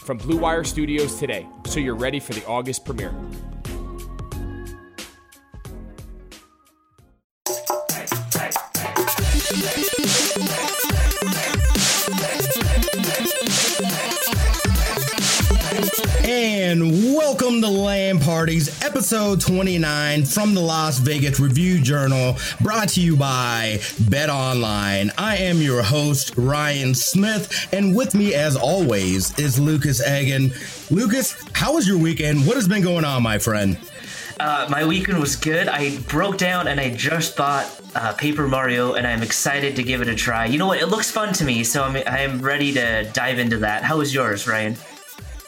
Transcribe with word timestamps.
from 0.00 0.16
Blue 0.18 0.38
Wire 0.38 0.64
Studios 0.64 1.18
today 1.18 1.46
so 1.66 1.78
you're 1.78 1.94
ready 1.94 2.20
for 2.20 2.32
the 2.32 2.44
August 2.46 2.84
premiere. 2.84 3.14
LAN 17.70 18.18
Parties, 18.18 18.82
episode 18.82 19.40
29 19.40 20.24
from 20.24 20.54
the 20.54 20.60
Las 20.60 20.98
Vegas 20.98 21.38
Review 21.38 21.80
Journal, 21.80 22.36
brought 22.60 22.88
to 22.90 23.00
you 23.00 23.16
by 23.16 23.80
Bet 24.08 24.28
Online. 24.28 25.12
I 25.16 25.36
am 25.36 25.58
your 25.58 25.82
host, 25.82 26.34
Ryan 26.36 26.94
Smith, 26.94 27.68
and 27.72 27.94
with 27.94 28.14
me, 28.14 28.34
as 28.34 28.56
always, 28.56 29.38
is 29.38 29.60
Lucas 29.60 30.04
Egan. 30.06 30.52
Lucas, 30.90 31.36
how 31.52 31.74
was 31.74 31.86
your 31.86 31.98
weekend? 31.98 32.44
What 32.46 32.56
has 32.56 32.66
been 32.66 32.82
going 32.82 33.04
on, 33.04 33.22
my 33.22 33.38
friend? 33.38 33.78
Uh, 34.40 34.66
my 34.70 34.84
weekend 34.84 35.20
was 35.20 35.36
good. 35.36 35.68
I 35.68 35.98
broke 36.08 36.38
down 36.38 36.66
and 36.66 36.80
I 36.80 36.90
just 36.90 37.36
bought 37.36 37.80
uh, 37.94 38.14
Paper 38.14 38.48
Mario, 38.48 38.94
and 38.94 39.06
I'm 39.06 39.22
excited 39.22 39.76
to 39.76 39.82
give 39.82 40.00
it 40.00 40.08
a 40.08 40.14
try. 40.14 40.46
You 40.46 40.58
know 40.58 40.66
what? 40.66 40.80
It 40.80 40.86
looks 40.86 41.10
fun 41.10 41.32
to 41.34 41.44
me, 41.44 41.62
so 41.62 41.84
I'm 41.84 41.94
I 41.96 42.20
am 42.20 42.40
ready 42.40 42.72
to 42.72 43.08
dive 43.12 43.38
into 43.38 43.58
that. 43.58 43.84
How 43.84 43.98
was 43.98 44.12
yours, 44.12 44.48
Ryan? 44.48 44.76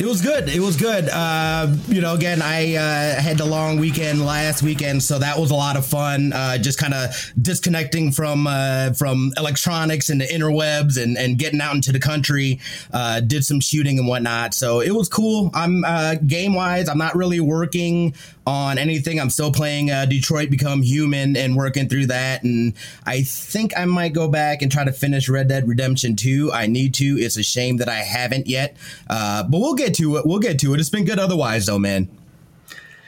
It 0.03 0.09
was 0.09 0.21
good. 0.21 0.49
It 0.49 0.59
was 0.59 0.77
good. 0.77 1.09
Uh, 1.09 1.77
you 1.87 2.01
know, 2.01 2.15
again, 2.15 2.43
I 2.43 2.75
uh, 2.75 3.21
had 3.21 3.39
a 3.39 3.45
long 3.45 3.79
weekend 3.79 4.27
last 4.27 4.61
weekend, 4.61 5.01
so 5.01 5.21
that 5.21 5.39
was 5.39 5.53
a 5.53 5.55
lot 5.55 5.77
of 5.77 5.87
fun. 5.87 6.33
Uh, 6.33 6.59
just 6.59 6.77
kind 6.77 6.93
of 6.93 7.15
disconnecting 7.41 8.11
from 8.11 8.49
uh, 8.49 8.95
from 8.95 9.33
electronics 9.37 10.11
and 10.11 10.21
the 10.21 10.25
interwebs, 10.25 11.01
and 11.01 11.17
and 11.17 11.39
getting 11.39 11.61
out 11.61 11.77
into 11.77 11.93
the 11.93 12.01
country. 12.01 12.59
Uh, 12.93 13.21
did 13.21 13.45
some 13.45 13.61
shooting 13.61 13.97
and 13.97 14.09
whatnot, 14.09 14.55
so 14.55 14.81
it 14.81 14.91
was 14.91 15.09
cool. 15.09 15.53
I'm 15.55 15.85
uh, 15.85 16.17
game 16.17 16.55
wise, 16.55 16.89
I'm 16.89 16.99
not 16.99 17.15
really 17.15 17.39
working 17.39 18.15
on 18.47 18.79
anything. 18.79 19.21
I'm 19.21 19.31
still 19.31 19.53
playing 19.53 19.91
uh, 19.91 20.07
Detroit 20.07 20.51
Become 20.51 20.83
Human 20.83 21.37
and 21.37 21.57
working 21.57 21.89
through 21.89 22.07
that, 22.07 22.43
and 22.43 22.75
I 23.07 23.23
think 23.23 23.73
I 23.77 23.85
might 23.85 24.13
go 24.13 24.29
back 24.29 24.63
and 24.63 24.71
try 24.71 24.85
to 24.85 24.93
finish 24.93 25.29
Red 25.29 25.49
Dead 25.49 25.69
Redemption 25.69 26.17
2. 26.17 26.53
I 26.53 26.67
need 26.67 26.95
to. 26.95 27.19
It's 27.19 27.37
a 27.37 27.43
shame 27.43 27.77
that 27.79 27.89
I 27.89 28.01
haven't 28.01 28.47
yet, 28.47 28.77
Uh, 29.09 29.43
but 29.43 29.59
we'll 29.61 29.75
get 29.75 29.95
to 29.97 30.17
it. 30.17 30.27
We'll 30.27 30.39
get 30.39 30.59
to 30.61 30.75
it. 30.75 30.81
It's 30.81 30.91
been 30.91 31.05
good 31.05 31.19
otherwise, 31.19 31.67
though, 31.67 31.79
man. 31.79 32.09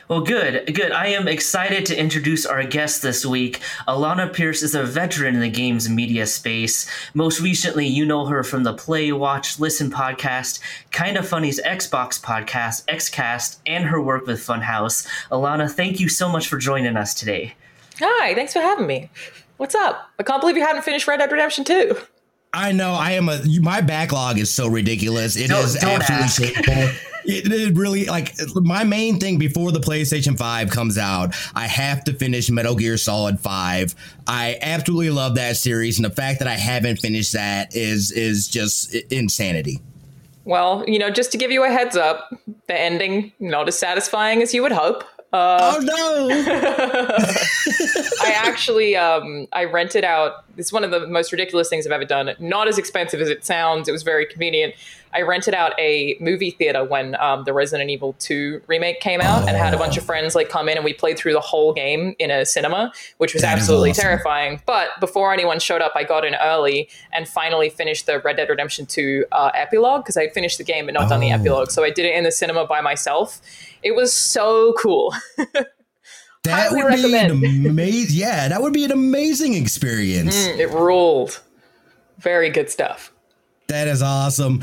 Well, 0.07 0.21
good, 0.21 0.75
good. 0.75 0.93
I 0.93 1.07
am 1.07 1.27
excited 1.27 1.87
to 1.87 1.99
introduce 1.99 2.45
our 2.45 2.63
guest 2.63 3.01
this 3.01 3.25
week. 3.25 3.61
Alana 3.89 4.31
Pierce 4.31 4.63
is 4.63 4.75
a 4.75 4.85
veteran 4.85 5.35
in 5.35 5.41
the 5.41 5.49
games 5.49 5.89
media 5.89 6.27
space. 6.27 6.87
Most 7.15 7.41
recently, 7.41 7.87
you 7.87 8.05
know 8.05 8.27
her 8.27 8.45
from 8.45 8.65
the 8.65 8.75
Play, 8.75 9.13
Watch, 9.13 9.59
Listen 9.59 9.91
podcast, 9.91 10.61
Kinda 10.91 11.23
Funny's 11.23 11.59
Xbox 11.63 12.21
podcast, 12.21 12.85
Xcast, 12.85 13.61
and 13.65 13.87
her 13.87 14.01
work 14.01 14.27
with 14.27 14.41
Funhaus. 14.41 15.07
Alana, 15.31 15.71
thank 15.71 15.99
you 15.99 16.11
so 16.11 16.29
much 16.29 16.49
for 16.49 16.59
joining 16.59 16.99
us 16.99 17.15
today. 17.15 17.55
Hi, 17.99 18.35
thanks 18.35 18.53
for 18.53 18.61
having 18.61 18.87
me. 18.87 19.09
What's 19.57 19.75
up? 19.75 20.11
I 20.19 20.23
can't 20.23 20.43
believe 20.43 20.59
you 20.59 20.67
haven't 20.67 20.83
finished 20.83 21.09
Red 21.09 21.19
Dead 21.19 21.33
Redemption 21.33 21.65
2. 21.65 21.97
I 22.55 22.73
know. 22.73 22.93
I 22.93 23.13
am 23.13 23.29
a. 23.29 23.41
My 23.61 23.81
backlog 23.81 24.39
is 24.39 24.49
so 24.49 24.69
ridiculous. 24.69 25.37
It 25.37 25.49
Don't- 25.49 25.65
is 25.65 25.75
don't 25.75 26.09
absolutely 26.09 26.63
terrible. 26.63 26.95
It, 27.27 27.51
it 27.51 27.75
really 27.75 28.05
like 28.05 28.35
my 28.55 28.85
main 28.85 29.19
thing 29.19 29.39
before 29.39 29.73
the 29.73 29.81
PlayStation 29.81 30.37
5 30.37 30.69
comes 30.69 30.99
out, 30.99 31.35
I 31.55 31.67
have 31.67 32.05
to 32.05 32.13
finish 32.13 32.51
Metal 32.51 32.75
Gear 32.75 32.99
Solid 32.99 33.41
5. 33.41 33.95
I 34.27 34.59
absolutely 34.61 35.09
love 35.09 35.35
that 35.37 35.57
series 35.57 35.99
and 35.99 36.05
the 36.05 36.11
fact 36.15 36.39
that 36.41 36.49
I 36.49 36.53
haven't 36.55 36.99
finished 36.99 37.33
that 37.33 37.75
is 37.75 38.13
is 38.13 38.47
just 38.47 38.95
insanity. 39.11 39.81
Well, 40.45 40.85
you 40.87 40.99
know, 40.99 41.09
just 41.09 41.33
to 41.33 41.39
give 41.39 41.51
you 41.51 41.65
a 41.65 41.71
heads 41.71 41.97
up, 41.97 42.29
the 42.67 42.79
ending 42.79 43.33
not 43.41 43.69
as 43.69 43.79
satisfying 43.79 44.43
as 44.43 44.53
you 44.53 44.61
would 44.63 44.73
hope. 44.73 45.03
Uh, 45.35 45.75
oh 45.75 45.81
no. 45.81 46.29
I 48.25 48.31
actually 48.31 48.95
um, 48.95 49.49
I 49.53 49.65
rented 49.65 50.05
out. 50.05 50.45
It's 50.57 50.73
one 50.73 50.85
of 50.85 50.93
the 50.93 51.09
most 51.09 51.33
ridiculous 51.33 51.69
things 51.69 51.85
I've 51.87 51.93
ever 51.93 52.05
done. 52.05 52.31
Not 52.39 52.69
as 52.69 52.79
expensive 52.79 53.21
as 53.21 53.29
it 53.29 53.45
sounds. 53.45 53.89
It 53.89 53.93
was 53.93 54.05
very 54.05 54.27
convenient. 54.27 54.75
I 55.15 55.23
rented 55.23 55.55
out 55.55 55.73
a 55.79 56.17
movie 56.21 56.51
theater 56.51 56.85
when 56.85 57.15
um, 57.21 57.45
the 57.45 57.53
Resident 57.53 57.89
Evil 57.91 58.15
2 58.19 58.63
remake 58.67 59.01
came 59.01 59.21
out, 59.21 59.49
and 59.49 59.57
had 59.57 59.73
a 59.73 59.79
bunch 59.79 59.97
of 59.97 60.05
friends 60.05 60.35
like 60.35 60.49
come 60.49 60.69
in, 60.69 60.77
and 60.77 60.85
we 60.85 60.93
played 60.93 61.17
through 61.17 61.33
the 61.35 61.41
whole 61.41 61.73
game 61.73 62.15
in 62.19 62.31
a 62.31 62.45
cinema, 62.45 62.93
which 63.19 63.33
was 63.33 63.43
That 63.43 63.57
absolutely 63.57 63.91
awesome. 63.91 64.03
terrifying. 64.03 64.61
But 64.67 64.89
before 65.01 65.33
anyone 65.33 65.61
showed 65.61 65.81
up, 65.83 65.93
I 65.95 66.05
got 66.05 66.25
in 66.25 66.35
early 66.35 66.89
and 67.13 67.29
finally 67.29 67.71
finished 67.71 68.07
the 68.07 68.19
Red 68.21 68.37
Dead 68.37 68.49
Redemption 68.49 68.87
2 68.87 69.25
uh, 69.33 69.51
epilogue 69.55 70.03
because 70.05 70.17
I 70.17 70.23
had 70.23 70.33
finished 70.35 70.59
the 70.59 70.65
game 70.65 70.87
but 70.87 70.95
not 70.95 71.09
done 71.09 71.21
the 71.21 71.31
Oh. 71.33 71.37
epilogue. 71.37 71.71
So 71.71 71.85
I 71.85 71.91
did 71.91 72.05
it 72.07 72.15
in 72.17 72.25
the 72.25 72.33
cinema 72.33 72.67
by 72.67 72.81
myself. 72.81 73.41
It 73.83 73.95
was 73.95 74.13
so 74.13 74.75
cool. 74.75 75.15
That 76.45 76.69
Highly 76.69 76.83
would 76.85 76.93
be 77.03 77.17
an 77.17 77.31
amazing. 77.67 78.19
Yeah, 78.19 78.49
that 78.49 78.61
would 78.61 78.75
be 78.75 78.85
an 78.85 78.93
amazing 78.93 79.55
experience. 79.55 80.37
it 80.47 80.69
ruled. 80.69 81.41
Very 82.19 82.51
good 82.51 82.69
stuff. 82.69 83.14
That 83.69 83.89
is 83.89 84.03
awesome. 84.03 84.63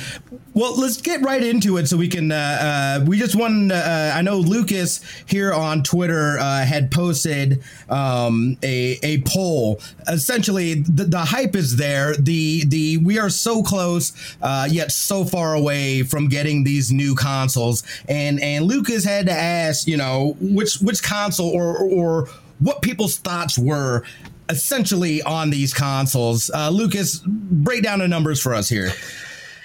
Well, 0.53 0.79
let's 0.79 1.01
get 1.01 1.22
right 1.22 1.41
into 1.41 1.78
it 1.78 1.88
so 1.88 1.97
we 1.97 2.07
can. 2.07 2.31
Uh, 2.31 3.00
uh, 3.01 3.06
we 3.07 3.17
just 3.17 3.35
want. 3.35 3.72
Uh, 3.72 4.12
I 4.13 4.22
know 4.22 4.38
Lucas 4.38 5.01
here 5.25 5.51
on 5.51 5.81
Twitter 5.81 6.38
uh, 6.38 6.63
had 6.63 6.91
posted 6.91 7.63
um, 7.90 8.57
a 8.61 9.00
a 9.01 9.22
poll. 9.22 9.81
Essentially, 10.07 10.75
the, 10.75 11.06
the 11.06 11.19
hype 11.19 11.56
is 11.56 11.78
there. 11.78 12.16
The 12.16 12.63
the 12.66 12.97
we 12.97 13.17
are 13.17 13.31
so 13.31 13.63
close, 13.63 14.13
uh, 14.40 14.67
yet 14.69 14.91
so 14.91 15.25
far 15.25 15.56
away 15.56 16.03
from 16.03 16.29
getting 16.29 16.63
these 16.63 16.91
new 16.91 17.16
consoles. 17.16 17.84
And 18.07 18.40
and 18.40 18.66
Lucas 18.66 19.03
had 19.03 19.25
to 19.25 19.34
ask, 19.34 19.88
you 19.88 19.97
know, 19.97 20.35
which 20.40 20.75
which 20.75 21.01
console 21.01 21.50
or 21.50 21.75
or 21.75 22.29
what 22.59 22.84
people's 22.84 23.17
thoughts 23.17 23.57
were 23.57 24.03
essentially 24.51 25.22
on 25.23 25.50
these 25.50 25.73
consoles. 25.73 26.51
Uh, 26.53 26.69
Lucas, 26.69 27.22
break 27.25 27.84
down 27.84 28.00
the 28.00 28.07
numbers 28.07 28.39
for 28.39 28.53
us 28.53 28.69
here. 28.69 28.91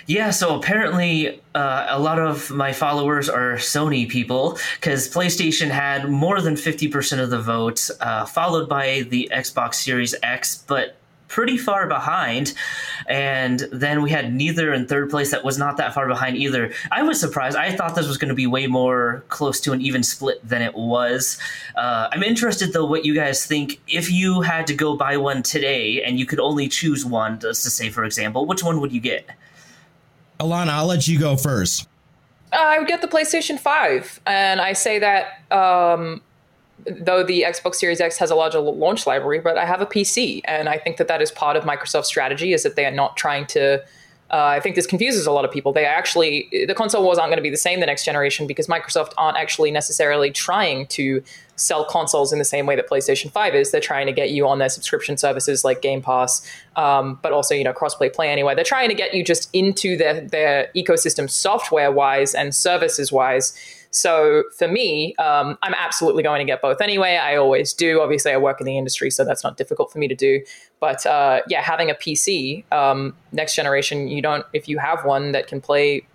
Yeah, 0.06 0.30
so 0.30 0.56
apparently 0.56 1.40
uh, 1.54 1.86
a 1.88 1.98
lot 1.98 2.20
of 2.20 2.50
my 2.52 2.72
followers 2.72 3.28
are 3.28 3.54
Sony 3.54 4.08
people 4.08 4.56
because 4.80 5.08
PlayStation 5.12 5.68
had 5.68 6.08
more 6.08 6.40
than 6.40 6.54
50% 6.54 7.18
of 7.18 7.30
the 7.30 7.40
vote, 7.40 7.90
uh, 8.00 8.24
followed 8.24 8.68
by 8.68 9.02
the 9.08 9.28
Xbox 9.32 9.74
Series 9.74 10.14
X, 10.22 10.64
but 10.68 10.96
pretty 11.28 11.56
far 11.56 11.86
behind. 11.86 12.54
And 13.08 13.60
then 13.72 14.02
we 14.02 14.10
had 14.10 14.32
neither 14.32 14.72
in 14.72 14.86
third 14.86 15.10
place 15.10 15.30
that 15.30 15.44
was 15.44 15.58
not 15.58 15.76
that 15.76 15.94
far 15.94 16.08
behind 16.08 16.36
either. 16.36 16.72
I 16.90 17.02
was 17.02 17.20
surprised. 17.20 17.56
I 17.56 17.74
thought 17.74 17.94
this 17.94 18.06
was 18.06 18.18
going 18.18 18.28
to 18.28 18.34
be 18.34 18.46
way 18.46 18.66
more 18.66 19.24
close 19.28 19.60
to 19.60 19.72
an 19.72 19.80
even 19.80 20.02
split 20.02 20.46
than 20.46 20.62
it 20.62 20.74
was. 20.74 21.38
Uh, 21.76 22.08
I'm 22.12 22.22
interested 22.22 22.72
though 22.72 22.86
what 22.86 23.04
you 23.04 23.14
guys 23.14 23.46
think. 23.46 23.80
If 23.88 24.10
you 24.10 24.40
had 24.42 24.66
to 24.68 24.74
go 24.74 24.96
buy 24.96 25.16
one 25.16 25.42
today 25.42 26.02
and 26.02 26.18
you 26.18 26.26
could 26.26 26.40
only 26.40 26.68
choose 26.68 27.04
one, 27.04 27.40
just 27.40 27.62
to 27.64 27.70
say, 27.70 27.90
for 27.90 28.04
example, 28.04 28.46
which 28.46 28.62
one 28.62 28.80
would 28.80 28.92
you 28.92 29.00
get? 29.00 29.28
Alana, 30.40 30.68
I'll 30.68 30.86
let 30.86 31.08
you 31.08 31.18
go 31.18 31.36
first. 31.36 31.88
Uh, 32.52 32.56
I 32.58 32.78
would 32.78 32.88
get 32.88 33.00
the 33.00 33.08
PlayStation 33.08 33.58
5. 33.58 34.20
And 34.26 34.60
I 34.60 34.72
say 34.72 34.98
that 34.98 35.52
um, 35.52 36.22
though 36.90 37.22
the 37.22 37.42
Xbox 37.42 37.76
Series 37.76 38.00
X 38.00 38.18
has 38.18 38.30
a 38.30 38.34
larger 38.34 38.60
launch 38.60 39.06
library, 39.06 39.40
but 39.40 39.58
I 39.58 39.64
have 39.64 39.80
a 39.80 39.86
PC. 39.86 40.40
And 40.44 40.68
I 40.68 40.78
think 40.78 40.96
that 40.96 41.08
that 41.08 41.22
is 41.22 41.30
part 41.30 41.56
of 41.56 41.64
Microsoft's 41.64 42.08
strategy 42.08 42.52
is 42.52 42.62
that 42.62 42.76
they 42.76 42.86
are 42.86 42.90
not 42.90 43.16
trying 43.16 43.46
to. 43.48 43.82
Uh, 44.28 44.44
I 44.44 44.58
think 44.58 44.74
this 44.74 44.88
confuses 44.88 45.26
a 45.26 45.30
lot 45.30 45.44
of 45.44 45.52
people. 45.52 45.72
They 45.72 45.84
actually, 45.84 46.48
the 46.66 46.74
console 46.74 47.04
wars 47.04 47.16
aren't 47.16 47.30
going 47.30 47.36
to 47.36 47.42
be 47.42 47.50
the 47.50 47.56
same 47.56 47.78
the 47.78 47.86
next 47.86 48.04
generation 48.04 48.48
because 48.48 48.66
Microsoft 48.66 49.12
aren't 49.16 49.36
actually 49.36 49.70
necessarily 49.70 50.32
trying 50.32 50.88
to 50.88 51.22
sell 51.54 51.84
consoles 51.84 52.32
in 52.32 52.40
the 52.40 52.44
same 52.44 52.66
way 52.66 52.74
that 52.74 52.90
PlayStation 52.90 53.30
5 53.30 53.54
is. 53.54 53.70
They're 53.70 53.80
trying 53.80 54.06
to 54.06 54.12
get 54.12 54.30
you 54.30 54.48
on 54.48 54.58
their 54.58 54.68
subscription 54.68 55.16
services 55.16 55.64
like 55.64 55.80
Game 55.80 56.02
Pass, 56.02 56.44
um, 56.74 57.20
but 57.22 57.32
also, 57.32 57.54
you 57.54 57.62
know, 57.62 57.72
crossplay 57.72 58.12
play 58.12 58.28
anyway. 58.28 58.56
They're 58.56 58.64
trying 58.64 58.88
to 58.88 58.96
get 58.96 59.14
you 59.14 59.22
just 59.22 59.48
into 59.52 59.96
their, 59.96 60.20
their 60.20 60.70
ecosystem 60.74 61.30
software 61.30 61.92
wise 61.92 62.34
and 62.34 62.52
services 62.52 63.12
wise. 63.12 63.56
So 63.90 64.44
for 64.56 64.68
me, 64.68 65.14
um, 65.16 65.58
I'm 65.62 65.74
absolutely 65.74 66.22
going 66.22 66.40
to 66.40 66.44
get 66.44 66.62
both 66.62 66.80
anyway. 66.80 67.16
I 67.16 67.36
always 67.36 67.72
do. 67.72 68.00
Obviously, 68.00 68.32
I 68.32 68.36
work 68.36 68.60
in 68.60 68.66
the 68.66 68.76
industry, 68.76 69.10
so 69.10 69.24
that's 69.24 69.42
not 69.42 69.56
difficult 69.56 69.92
for 69.92 69.98
me 69.98 70.08
to 70.08 70.14
do. 70.14 70.42
But 70.80 71.06
uh, 71.06 71.40
yeah, 71.48 71.62
having 71.62 71.90
a 71.90 71.94
PC, 71.94 72.70
um, 72.72 73.16
next 73.32 73.54
generation, 73.54 74.08
you 74.08 74.20
don't, 74.20 74.44
if 74.52 74.68
you 74.68 74.78
have 74.78 75.04
one 75.04 75.32
that 75.32 75.46
can 75.46 75.60
play 75.60 76.06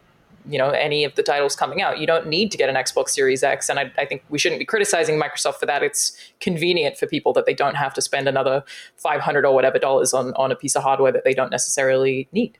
you 0.49 0.57
know 0.57 0.69
any 0.69 1.03
of 1.03 1.15
the 1.15 1.23
titles 1.23 1.55
coming 1.55 1.81
out. 1.81 1.99
You 1.99 2.07
don't 2.07 2.27
need 2.27 2.51
to 2.51 2.57
get 2.57 2.69
an 2.69 2.75
Xbox 2.75 3.09
Series 3.09 3.43
X, 3.43 3.69
and 3.69 3.79
I, 3.79 3.91
I 3.97 4.05
think 4.05 4.23
we 4.29 4.39
shouldn't 4.39 4.59
be 4.59 4.65
criticizing 4.65 5.19
Microsoft 5.19 5.55
for 5.55 5.65
that. 5.65 5.83
It's 5.83 6.17
convenient 6.39 6.97
for 6.97 7.07
people 7.07 7.33
that 7.33 7.45
they 7.45 7.53
don't 7.53 7.75
have 7.75 7.93
to 7.95 8.01
spend 8.01 8.27
another 8.27 8.63
five 8.97 9.21
hundred 9.21 9.45
or 9.45 9.53
whatever 9.53 9.79
dollars 9.79 10.13
on 10.13 10.33
on 10.33 10.51
a 10.51 10.55
piece 10.55 10.75
of 10.75 10.83
hardware 10.83 11.11
that 11.11 11.23
they 11.23 11.33
don't 11.33 11.51
necessarily 11.51 12.27
need. 12.31 12.57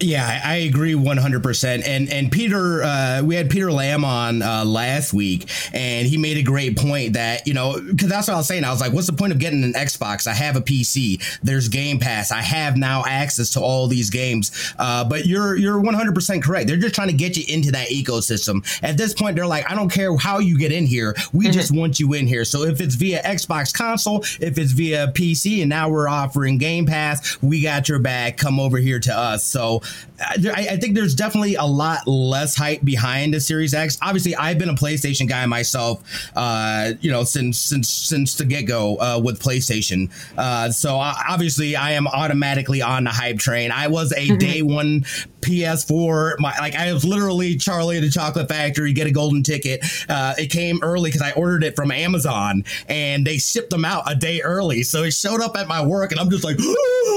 Yeah, 0.00 0.40
I 0.44 0.56
agree 0.56 0.92
100%. 0.92 1.86
And 1.86 2.10
and 2.10 2.30
Peter, 2.30 2.82
uh, 2.82 3.22
we 3.24 3.34
had 3.34 3.48
Peter 3.48 3.72
Lamb 3.72 4.04
on 4.04 4.42
uh, 4.42 4.64
last 4.64 5.14
week, 5.14 5.48
and 5.72 6.06
he 6.06 6.18
made 6.18 6.36
a 6.36 6.42
great 6.42 6.76
point 6.76 7.14
that, 7.14 7.46
you 7.46 7.54
know, 7.54 7.80
because 7.80 8.08
that's 8.08 8.28
what 8.28 8.34
I 8.34 8.36
was 8.36 8.46
saying. 8.46 8.64
I 8.64 8.70
was 8.70 8.80
like, 8.80 8.92
what's 8.92 9.06
the 9.06 9.14
point 9.14 9.32
of 9.32 9.38
getting 9.38 9.64
an 9.64 9.72
Xbox? 9.72 10.26
I 10.26 10.34
have 10.34 10.56
a 10.56 10.60
PC. 10.60 11.40
There's 11.42 11.68
Game 11.68 11.98
Pass. 11.98 12.30
I 12.30 12.42
have 12.42 12.76
now 12.76 13.04
access 13.06 13.50
to 13.50 13.60
all 13.60 13.86
these 13.86 14.10
games. 14.10 14.74
Uh, 14.78 15.02
but 15.04 15.24
you're 15.24 15.56
you're 15.56 15.80
100% 15.80 16.42
correct. 16.42 16.66
They're 16.68 16.76
just 16.76 16.94
trying 16.94 17.08
to 17.08 17.14
get 17.14 17.38
you 17.38 17.44
into 17.48 17.72
that 17.72 17.88
ecosystem. 17.88 18.66
At 18.82 18.98
this 18.98 19.14
point, 19.14 19.34
they're 19.34 19.46
like, 19.46 19.70
I 19.70 19.74
don't 19.74 19.90
care 19.90 20.14
how 20.18 20.40
you 20.40 20.58
get 20.58 20.72
in 20.72 20.84
here. 20.84 21.14
We 21.32 21.46
mm-hmm. 21.46 21.52
just 21.52 21.72
want 21.72 21.98
you 21.98 22.12
in 22.12 22.26
here. 22.26 22.44
So 22.44 22.64
if 22.64 22.82
it's 22.82 22.96
via 22.96 23.22
Xbox 23.22 23.72
console, 23.72 24.20
if 24.40 24.58
it's 24.58 24.72
via 24.72 25.08
PC, 25.08 25.62
and 25.62 25.70
now 25.70 25.88
we're 25.88 26.08
offering 26.08 26.58
Game 26.58 26.84
Pass, 26.84 27.40
we 27.40 27.62
got 27.62 27.88
your 27.88 27.98
back. 27.98 28.36
Come 28.36 28.60
over 28.60 28.76
here 28.76 29.00
to 29.00 29.16
us. 29.16 29.42
So 29.44 29.80
I, 30.18 30.68
I, 30.72 30.76
think 30.76 30.94
there's 30.94 31.14
definitely 31.14 31.56
a 31.56 31.64
lot 31.64 32.06
less 32.06 32.56
hype 32.56 32.82
behind 32.82 33.34
the 33.34 33.40
Series 33.40 33.74
X. 33.74 33.98
Obviously, 34.00 34.34
I've 34.34 34.58
been 34.58 34.68
a 34.68 34.74
PlayStation 34.74 35.28
guy 35.28 35.44
myself, 35.46 36.02
uh, 36.34 36.92
you 37.00 37.10
know, 37.10 37.24
since 37.24 37.58
since 37.58 37.88
since 37.88 38.34
the 38.34 38.44
get 38.44 38.62
go 38.62 38.96
uh, 38.96 39.20
with 39.22 39.40
PlayStation. 39.40 40.10
Uh, 40.36 40.70
so 40.70 40.96
obviously, 40.96 41.76
I 41.76 41.92
am 41.92 42.06
automatically 42.06 42.82
on 42.82 43.04
the 43.04 43.10
hype 43.10 43.38
train. 43.38 43.70
I 43.70 43.88
was 43.88 44.12
a 44.12 44.16
mm-hmm. 44.16 44.38
day 44.38 44.62
one 44.62 45.02
PS4. 45.42 46.38
My 46.38 46.56
like, 46.58 46.74
I 46.74 46.92
was 46.92 47.04
literally 47.04 47.56
Charlie 47.56 47.98
at 47.98 48.02
the 48.02 48.10
Chocolate 48.10 48.48
Factory. 48.48 48.92
Get 48.92 49.06
a 49.06 49.12
golden 49.12 49.42
ticket. 49.42 49.84
Uh, 50.08 50.34
it 50.38 50.50
came 50.50 50.80
early 50.82 51.10
because 51.10 51.22
I 51.22 51.32
ordered 51.32 51.62
it 51.64 51.76
from 51.76 51.90
Amazon, 51.90 52.64
and 52.88 53.26
they 53.26 53.38
shipped 53.38 53.70
them 53.70 53.84
out 53.84 54.10
a 54.10 54.14
day 54.14 54.40
early. 54.40 54.82
So 54.82 55.02
it 55.02 55.12
showed 55.12 55.40
up 55.40 55.56
at 55.56 55.68
my 55.68 55.84
work, 55.84 56.10
and 56.12 56.20
I'm 56.20 56.30
just 56.30 56.44
like, 56.44 56.58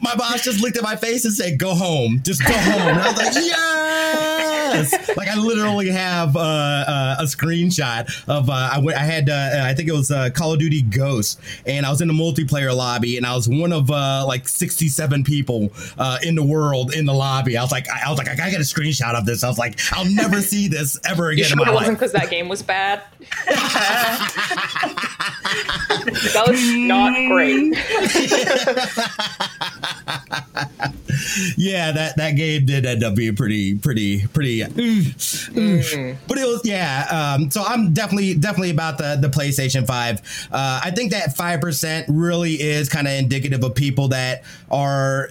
my 0.00 0.14
boss 0.16 0.42
just 0.42 0.60
looked 0.60 0.76
at 0.76 0.82
my 0.82 0.96
face 0.96 1.24
and 1.24 1.34
said, 1.34 1.55
"Go 1.56 1.74
home." 1.74 2.20
Just 2.22 2.44
go 2.44 2.52
home. 2.52 2.88
And 2.88 2.98
I 2.98 3.08
was 3.08 3.16
like, 3.16 3.34
yes. 3.34 5.16
like 5.16 5.28
I 5.28 5.36
literally 5.36 5.88
have 5.90 6.36
uh, 6.36 6.40
uh, 6.40 7.16
a 7.20 7.24
screenshot 7.24 8.08
of 8.28 8.50
uh, 8.50 8.70
I, 8.72 8.76
w- 8.76 8.94
I 8.96 9.00
had 9.00 9.28
uh, 9.28 9.62
I 9.64 9.74
think 9.74 9.88
it 9.88 9.92
was 9.92 10.10
uh, 10.10 10.30
Call 10.30 10.52
of 10.52 10.58
Duty 10.58 10.82
Ghost, 10.82 11.40
and 11.64 11.86
I 11.86 11.90
was 11.90 12.00
in 12.00 12.08
the 12.08 12.14
multiplayer 12.14 12.74
lobby, 12.74 13.16
and 13.16 13.26
I 13.26 13.34
was 13.34 13.48
one 13.48 13.72
of 13.72 13.90
uh, 13.90 14.24
like 14.26 14.48
67 14.48 15.24
people 15.24 15.70
uh, 15.98 16.18
in 16.22 16.34
the 16.34 16.44
world 16.44 16.94
in 16.94 17.04
the 17.04 17.14
lobby. 17.14 17.56
I 17.56 17.62
was 17.62 17.72
like, 17.72 17.88
I 17.88 18.08
was 18.10 18.18
like, 18.18 18.28
I 18.28 18.36
gotta 18.36 18.50
get 18.50 18.60
a 18.60 18.64
screenshot 18.64 19.14
of 19.14 19.26
this. 19.26 19.44
I 19.44 19.48
was 19.48 19.58
like, 19.58 19.78
I'll 19.92 20.10
never 20.10 20.40
see 20.40 20.68
this 20.68 20.98
ever 21.08 21.30
again. 21.30 21.38
You 21.38 21.44
sure 21.44 21.58
in 21.60 21.66
my 21.66 21.72
it 21.72 21.74
wasn't 21.74 21.98
because 21.98 22.12
that 22.12 22.30
game 22.30 22.48
was 22.48 22.62
bad? 22.62 23.02
that 26.32 26.44
was 26.46 26.74
not 26.74 27.14
great. 27.28 27.74
yeah, 31.56 31.92
that 31.92 32.16
that 32.16 32.32
game 32.36 32.66
did 32.66 32.86
end 32.86 33.02
up 33.02 33.14
being 33.14 33.34
pretty, 33.34 33.76
pretty, 33.76 34.26
pretty. 34.28 34.60
mm. 34.60 36.16
But 36.28 36.38
it 36.38 36.46
was 36.46 36.60
yeah. 36.64 37.34
Um, 37.36 37.50
so 37.50 37.62
I'm 37.62 37.92
definitely 37.92 38.34
definitely 38.34 38.70
about 38.70 38.98
the 38.98 39.18
the 39.20 39.28
PlayStation 39.28 39.86
Five. 39.86 40.20
Uh, 40.52 40.80
I 40.84 40.90
think 40.90 41.10
that 41.12 41.36
five 41.36 41.60
percent 41.60 42.06
really 42.08 42.54
is 42.54 42.88
kind 42.88 43.06
of 43.06 43.14
indicative 43.14 43.64
of 43.64 43.74
people 43.74 44.08
that 44.08 44.44
are. 44.70 45.30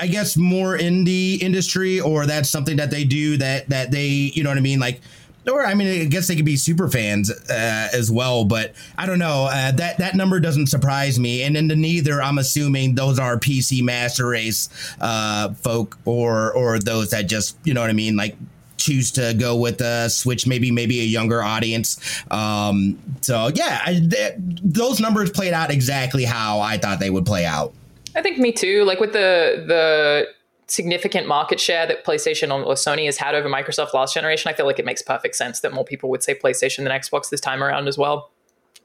I 0.00 0.06
guess 0.06 0.38
more 0.38 0.74
in 0.74 1.04
the 1.04 1.38
industry, 1.42 2.00
or 2.00 2.24
that's 2.24 2.48
something 2.48 2.78
that 2.78 2.90
they 2.90 3.04
do 3.04 3.36
that 3.36 3.68
that 3.68 3.90
they, 3.90 4.06
you 4.06 4.42
know 4.42 4.48
what 4.48 4.56
I 4.56 4.62
mean, 4.62 4.80
like 4.80 5.02
or 5.50 5.64
I 5.64 5.74
mean, 5.74 6.02
I 6.02 6.04
guess 6.04 6.28
they 6.28 6.36
could 6.36 6.44
be 6.44 6.56
super 6.56 6.88
fans 6.88 7.30
uh, 7.30 7.88
as 7.92 8.10
well, 8.10 8.44
but 8.44 8.72
I 8.96 9.06
don't 9.06 9.18
know. 9.18 9.48
Uh, 9.50 9.72
that 9.72 9.98
that 9.98 10.14
number 10.14 10.40
doesn't 10.40 10.68
surprise 10.68 11.18
me. 11.18 11.42
And 11.42 11.56
then 11.56 11.68
the 11.68 11.76
neither, 11.76 12.22
I'm 12.22 12.38
assuming 12.38 12.94
those 12.94 13.18
are 13.18 13.36
PC 13.36 13.82
Master 13.82 14.28
Race 14.28 14.68
uh, 15.00 15.54
folk, 15.54 15.98
or 16.04 16.52
or 16.52 16.78
those 16.78 17.10
that 17.10 17.22
just 17.22 17.56
you 17.64 17.74
know 17.74 17.80
what 17.80 17.90
I 17.90 17.94
mean, 17.94 18.16
like 18.16 18.36
choose 18.76 19.12
to 19.12 19.34
go 19.38 19.56
with 19.56 19.78
the 19.78 20.08
Switch, 20.08 20.46
maybe 20.46 20.70
maybe 20.70 21.00
a 21.00 21.04
younger 21.04 21.42
audience. 21.42 22.22
Um, 22.30 22.98
so 23.20 23.50
yeah, 23.54 23.80
I, 23.84 23.94
th- 23.94 24.34
those 24.38 25.00
numbers 25.00 25.30
played 25.30 25.52
out 25.52 25.70
exactly 25.70 26.24
how 26.24 26.60
I 26.60 26.78
thought 26.78 27.00
they 27.00 27.10
would 27.10 27.26
play 27.26 27.46
out. 27.46 27.72
I 28.14 28.22
think 28.22 28.38
me 28.38 28.52
too. 28.52 28.84
Like 28.84 29.00
with 29.00 29.12
the 29.12 29.64
the 29.66 30.28
significant 30.72 31.28
market 31.28 31.60
share 31.60 31.86
that 31.86 32.04
PlayStation 32.04 32.50
or 32.50 32.74
Sony 32.74 33.04
has 33.04 33.18
had 33.18 33.34
over 33.34 33.48
Microsoft 33.48 33.92
last 33.92 34.14
generation, 34.14 34.50
I 34.50 34.54
feel 34.54 34.66
like 34.66 34.78
it 34.78 34.86
makes 34.86 35.02
perfect 35.02 35.36
sense 35.36 35.60
that 35.60 35.72
more 35.72 35.84
people 35.84 36.08
would 36.10 36.22
say 36.22 36.34
PlayStation 36.34 36.78
than 36.78 36.88
Xbox 36.88 37.28
this 37.28 37.40
time 37.40 37.62
around 37.62 37.88
as 37.88 37.98
well. 37.98 38.30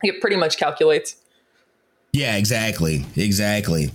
It 0.04 0.20
pretty 0.20 0.36
much 0.36 0.58
calculates. 0.58 1.16
Yeah, 2.12 2.36
exactly. 2.36 3.06
Exactly. 3.16 3.92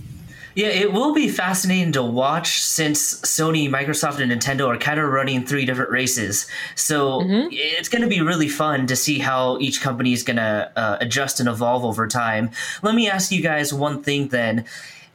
Yeah, 0.55 0.67
it 0.67 0.93
will 0.93 1.13
be 1.13 1.29
fascinating 1.29 1.93
to 1.93 2.03
watch 2.03 2.61
since 2.61 3.21
Sony, 3.21 3.69
Microsoft, 3.69 4.19
and 4.19 4.31
Nintendo 4.31 4.67
are 4.67 4.77
kind 4.77 4.99
of 4.99 5.09
running 5.09 5.45
three 5.45 5.65
different 5.65 5.89
races. 5.89 6.47
So 6.75 7.21
mm-hmm. 7.21 7.47
it's 7.51 7.89
going 7.89 8.03
to 8.03 8.07
be 8.07 8.21
really 8.21 8.49
fun 8.49 8.85
to 8.87 8.95
see 8.95 9.17
how 9.17 9.57
each 9.59 9.81
company 9.81 10.13
is 10.13 10.21
going 10.21 10.37
to 10.37 10.71
uh, 10.75 10.97
adjust 11.01 11.39
and 11.39 11.49
evolve 11.49 11.83
over 11.85 12.07
time. 12.07 12.51
Let 12.83 12.93
me 12.93 13.09
ask 13.09 13.31
you 13.31 13.41
guys 13.41 13.73
one 13.73 14.03
thing 14.03 14.27
then. 14.27 14.65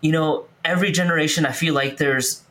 You 0.00 0.10
know, 0.12 0.46
every 0.64 0.90
generation, 0.90 1.46
I 1.46 1.52
feel 1.52 1.74
like 1.74 1.98
there's 1.98 2.42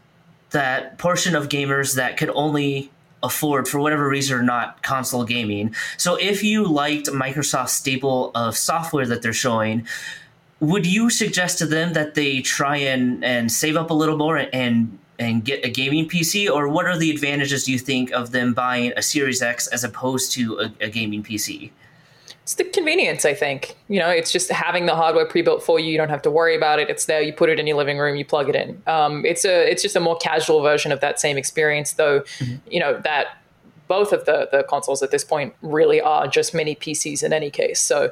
that 0.51 0.97
portion 0.97 1.35
of 1.35 1.49
gamers 1.49 1.95
that 1.95 2.17
could 2.17 2.29
only 2.29 2.89
afford 3.23 3.67
for 3.67 3.79
whatever 3.79 4.07
reason 4.07 4.37
or 4.37 4.43
not 4.43 4.81
console 4.83 5.23
gaming. 5.23 5.75
So 5.97 6.15
if 6.15 6.43
you 6.43 6.65
liked 6.65 7.07
Microsoft's 7.07 7.73
staple 7.73 8.31
of 8.35 8.55
software 8.55 9.05
that 9.07 9.21
they're 9.21 9.33
showing, 9.33 9.87
would 10.59 10.85
you 10.85 11.09
suggest 11.09 11.57
to 11.59 11.65
them 11.65 11.93
that 11.93 12.15
they 12.15 12.41
try 12.41 12.77
and, 12.77 13.23
and 13.23 13.51
save 13.51 13.75
up 13.75 13.89
a 13.89 13.93
little 13.93 14.17
more 14.17 14.47
and 14.53 14.97
and 15.19 15.43
get 15.43 15.65
a 15.65 15.69
gaming 15.69 16.07
PC, 16.07 16.47
or 16.47 16.67
what 16.67 16.85
are 16.85 16.95
the 16.95 17.09
advantages 17.09 17.63
do 17.63 17.71
you 17.71 17.79
think 17.79 18.11
of 18.11 18.31
them 18.31 18.53
buying 18.53 18.93
a 18.95 19.01
Series 19.01 19.41
X 19.41 19.65
as 19.65 19.83
opposed 19.83 20.31
to 20.33 20.59
a, 20.59 20.85
a 20.85 20.89
gaming 20.89 21.23
PC? 21.23 21.71
It's 22.47 22.55
the 22.55 22.63
convenience 22.63 23.25
i 23.25 23.33
think. 23.33 23.75
You 23.89 23.99
know 23.99 24.09
it's 24.09 24.31
just 24.31 24.49
having 24.49 24.85
the 24.85 24.95
hardware 24.95 25.25
pre-built 25.25 25.61
for 25.61 25.81
you. 25.81 25.91
You 25.91 25.97
don't 25.97 26.07
have 26.09 26.21
to 26.21 26.31
worry 26.31 26.55
about 26.55 26.79
it. 26.79 26.89
It's 26.89 27.03
there. 27.03 27.21
You 27.21 27.33
put 27.33 27.49
it 27.49 27.59
in 27.59 27.67
your 27.67 27.75
living 27.75 27.97
room. 27.97 28.15
You 28.15 28.23
plug 28.23 28.47
it 28.47 28.55
in. 28.55 28.81
Um, 28.87 29.25
it's 29.25 29.43
a 29.43 29.69
it's 29.69 29.81
just 29.81 29.97
a 29.97 29.99
more 29.99 30.15
casual 30.15 30.61
version 30.61 30.93
of 30.93 31.01
that 31.01 31.19
same 31.19 31.37
experience 31.37 31.93
though 31.93 32.21
mm-hmm. 32.21 32.55
you 32.71 32.79
know 32.79 32.99
that 33.01 33.37
both 33.89 34.13
of 34.13 34.23
the 34.23 34.47
the 34.49 34.63
consoles 34.63 35.03
at 35.03 35.11
this 35.11 35.25
point 35.25 35.53
really 35.61 35.99
are 35.99 36.25
just 36.25 36.53
mini 36.53 36.73
pcs 36.73 37.21
in 37.21 37.33
any 37.33 37.49
case. 37.49 37.81
So 37.81 38.11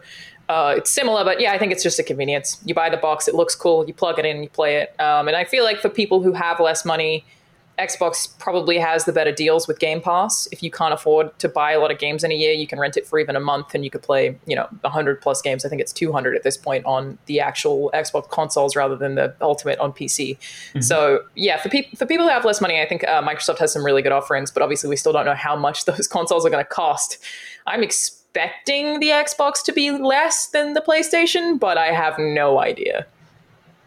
uh, 0.50 0.76
it's 0.78 0.92
similar, 0.92 1.24
but 1.24 1.40
yeah, 1.40 1.54
I 1.54 1.58
think 1.58 1.72
it's 1.72 1.82
just 1.82 1.98
a 1.98 2.04
convenience. 2.04 2.62
You 2.66 2.76
buy 2.76 2.90
the 2.90 2.98
box, 2.98 3.30
it 3.30 3.36
looks 3.36 3.56
cool, 3.56 3.88
you 3.88 3.94
plug 3.94 4.20
it 4.20 4.26
in, 4.26 4.44
you 4.44 4.50
play 4.50 4.76
it. 4.76 5.00
Um, 5.00 5.28
and 5.30 5.36
I 5.38 5.46
feel 5.46 5.64
like 5.64 5.80
for 5.80 5.90
people 5.90 6.22
who 6.22 6.34
have 6.34 6.60
less 6.60 6.84
money, 6.84 7.26
Xbox 7.78 8.38
probably 8.40 8.78
has 8.78 9.06
the 9.06 9.12
better 9.12 9.32
deals 9.32 9.68
with 9.68 9.80
Game 9.80 10.02
Pass. 10.02 10.48
If 10.52 10.64
you 10.64 10.72
can't 10.72 10.94
afford 10.94 11.38
to 11.40 11.50
buy 11.50 11.72
a 11.72 11.80
lot 11.80 11.92
of 11.92 12.00
games 12.00 12.24
in 12.24 12.32
a 12.32 12.36
year, 12.36 12.54
you 12.54 12.68
can 12.68 12.80
rent 12.80 12.96
it 12.96 13.06
for 13.06 13.20
even 13.20 13.36
a 13.36 13.40
month 13.40 13.76
and 13.76 13.84
you 13.84 13.90
could 13.90 14.02
play, 14.02 14.38
you 14.46 14.56
know, 14.56 14.68
100 14.82 15.22
plus 15.22 15.42
games. 15.42 15.66
I 15.66 15.70
think 15.70 15.82
it's 15.82 15.92
200 15.92 16.36
at 16.36 16.44
this 16.44 16.58
point 16.58 16.86
on 16.86 17.18
the 17.26 17.40
actual 17.40 17.92
Xbox 17.94 18.30
consoles 18.30 18.76
rather 18.76 18.96
than 18.96 19.16
the 19.16 19.36
Ultimate 19.42 19.80
on 19.80 19.92
PC. 19.92 20.38
Mm-hmm. 20.38 20.82
So, 20.82 21.24
yeah, 21.36 21.58
for, 21.62 21.70
pe- 21.70 21.90
for 21.96 22.06
people 22.06 22.26
who 22.26 22.32
have 22.32 22.46
less 22.46 22.62
money, 22.62 22.82
I 22.82 22.88
think 22.88 23.04
uh, 23.08 23.22
Microsoft 23.22 23.60
has 23.60 23.74
some 23.74 23.86
really 23.86 24.02
good 24.02 24.14
offerings, 24.14 24.52
but 24.52 24.64
obviously 24.64 24.90
we 24.90 24.96
still 24.96 25.14
don't 25.14 25.26
know 25.26 25.36
how 25.36 25.56
much 25.56 25.86
those 25.86 26.08
consoles 26.08 26.46
are 26.46 26.50
going 26.50 26.64
to 26.64 26.70
cost. 26.70 27.18
I'm 27.68 27.84
expecting 27.84 29.00
the 29.00 29.10
Xbox 29.10 29.64
to 29.64 29.74
be 29.74 29.92
less 29.92 30.48
than 30.48 30.74
the 30.74 30.82
PlayStation, 30.82 31.60
but 31.60 31.78
I 31.78 31.88
have 31.88 32.18
no 32.20 32.60
idea. 32.60 33.06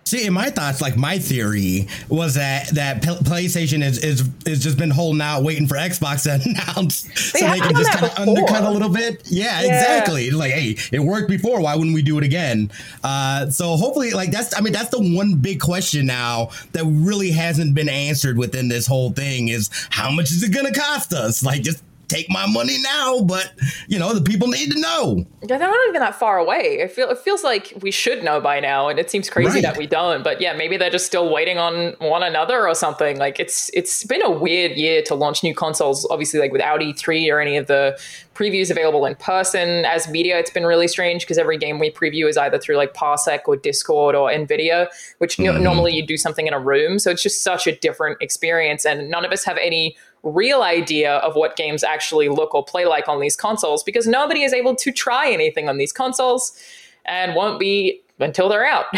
See, 0.09 0.25
in 0.25 0.33
my 0.33 0.49
thoughts, 0.49 0.81
like 0.81 0.97
my 0.97 1.19
theory 1.19 1.87
was 2.09 2.37
that 2.37 2.69
that 2.69 3.03
PlayStation 3.03 3.85
is 3.85 4.03
is 4.03 4.27
is 4.47 4.63
just 4.63 4.79
been 4.79 4.89
holding 4.91 5.21
out, 5.21 5.43
waiting 5.43 5.67
for 5.67 5.75
Xbox 5.75 6.23
to 6.23 6.41
announce, 6.49 7.03
they 7.33 7.41
so 7.41 7.47
they 7.47 7.61
can 7.61 7.75
just 7.75 7.93
kind 7.93 8.07
of 8.07 8.19
undercut 8.19 8.65
a 8.65 8.71
little 8.71 8.89
bit. 8.89 9.21
Yeah, 9.27 9.61
yeah, 9.61 9.67
exactly. 9.67 10.31
Like, 10.31 10.53
hey, 10.53 10.79
it 10.93 11.01
worked 11.01 11.29
before. 11.29 11.61
Why 11.61 11.77
wouldn't 11.77 11.95
we 11.95 12.01
do 12.01 12.17
it 12.17 12.25
again? 12.25 12.71
Uh, 13.05 13.51
so 13.51 13.77
hopefully, 13.77 14.13
like 14.13 14.31
that's 14.31 14.57
I 14.57 14.63
mean 14.63 14.73
that's 14.73 14.89
the 14.89 15.15
one 15.15 15.35
big 15.35 15.61
question 15.61 16.07
now 16.07 16.53
that 16.73 16.85
really 16.87 17.31
hasn't 17.31 17.75
been 17.75 17.91
answered 17.91 18.39
within 18.39 18.69
this 18.69 18.87
whole 18.87 19.11
thing 19.11 19.49
is 19.49 19.69
how 19.91 20.11
much 20.11 20.31
is 20.31 20.43
it 20.43 20.55
going 20.55 20.73
to 20.73 20.81
cost 20.81 21.13
us? 21.13 21.45
Like, 21.45 21.61
just 21.63 21.83
take 22.09 22.29
my 22.31 22.47
money 22.47 22.79
now, 22.83 23.21
but 23.21 23.53
you 23.87 23.99
know 23.99 24.15
the 24.15 24.23
people 24.23 24.49
need 24.49 24.73
to 24.73 24.81
know. 24.81 25.27
Yeah, 25.43 25.59
they're 25.59 25.69
not 25.69 25.89
even 25.89 26.01
that 26.01 26.19
far 26.19 26.39
away. 26.39 26.83
I 26.83 26.89
feel 26.89 27.09
it 27.09 27.19
feels 27.19 27.45
like 27.45 27.73
we 27.81 27.91
should 27.91 28.25
know 28.25 28.41
by 28.41 28.61
now, 28.61 28.89
and 28.89 28.99
it 28.99 29.11
seems 29.11 29.31
crazy 29.31 29.55
right. 29.55 29.63
that 29.63 29.77
we 29.77 29.87
don't. 29.87 30.25
But 30.25 30.41
yeah, 30.41 30.55
maybe 30.55 30.77
they're 30.77 30.91
just 30.91 31.07
still 31.07 31.33
waiting 31.33 31.59
on 31.59 31.95
one 31.99 32.23
another 32.23 32.67
or 32.67 32.75
something. 32.75 33.19
Like 33.19 33.39
it's 33.39 33.71
it's 33.75 34.05
been 34.05 34.23
a 34.23 34.31
weird 34.31 34.73
year 34.73 35.03
to 35.03 35.15
launch 35.15 35.43
new 35.43 35.55
consoles. 35.55 36.07
Obviously, 36.11 36.41
like 36.41 36.53
without 36.53 36.81
E3 36.81 37.33
or 37.33 37.41
any 37.41 37.57
of 37.57 37.67
the 37.67 37.99
previews 38.39 38.71
available 38.71 39.05
in 39.05 39.17
person. 39.17 39.85
As 39.85 40.09
media, 40.09 40.39
it's 40.39 40.51
been 40.51 40.65
really 40.65 40.87
strange 40.87 41.23
because 41.23 41.39
every 41.39 41.59
game 41.59 41.81
we 41.81 41.91
preview 41.91 42.29
is 42.29 42.37
either 42.37 42.59
through 42.59 42.77
like 42.77 42.95
Parsec 42.95 43.41
or 43.47 43.57
Discord 43.57 44.15
or 44.15 44.31
Nvidia, 44.31 44.87
which 45.19 45.37
mm-hmm. 45.37 45.55
mm-hmm. 45.55 45.65
normally 45.65 45.95
you 45.95 46.07
do 46.07 46.17
something 46.17 46.47
in 46.47 46.55
a 46.55 46.61
room. 46.61 46.99
So 47.01 47.11
it's 47.11 47.23
just 47.23 47.43
such 47.43 47.67
a 47.67 47.75
different 47.75 48.23
experience, 48.23 48.87
and 48.87 49.11
none 49.11 49.25
of 49.25 49.33
us 49.33 49.45
have 49.45 49.59
any 49.61 49.97
real 50.29 50.63
idea 50.63 51.17
of 51.17 51.35
what 51.35 51.57
games 51.57 51.83
actually 51.83 52.29
look 52.29 52.55
or 52.55 52.65
play 52.65 52.87
like 52.87 53.09
on 53.09 53.21
these 53.21 53.37
consoles 53.37 53.83
because 53.83 54.07
nobody 54.07 54.43
is 54.43 54.53
able 54.53 54.75
to 54.77 54.93
try 54.93 55.31
anything 55.31 55.69
on 55.69 55.79
these 55.79 55.93
consoles 55.93 56.57
and 57.05 57.35
won't 57.35 57.59
be 57.59 58.01
until 58.19 58.49
they're 58.49 58.67
out. 58.67 58.87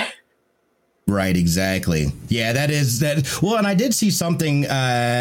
Right, 1.07 1.37
exactly. 1.37 2.13
Yeah, 2.29 2.53
that 2.53 2.71
is 2.71 3.01
that. 3.01 3.43
Well, 3.43 3.57
and 3.57 3.67
I 3.67 3.75
did 3.75 3.93
see 3.95 4.13
something 4.13 4.65
uh, 4.67 4.71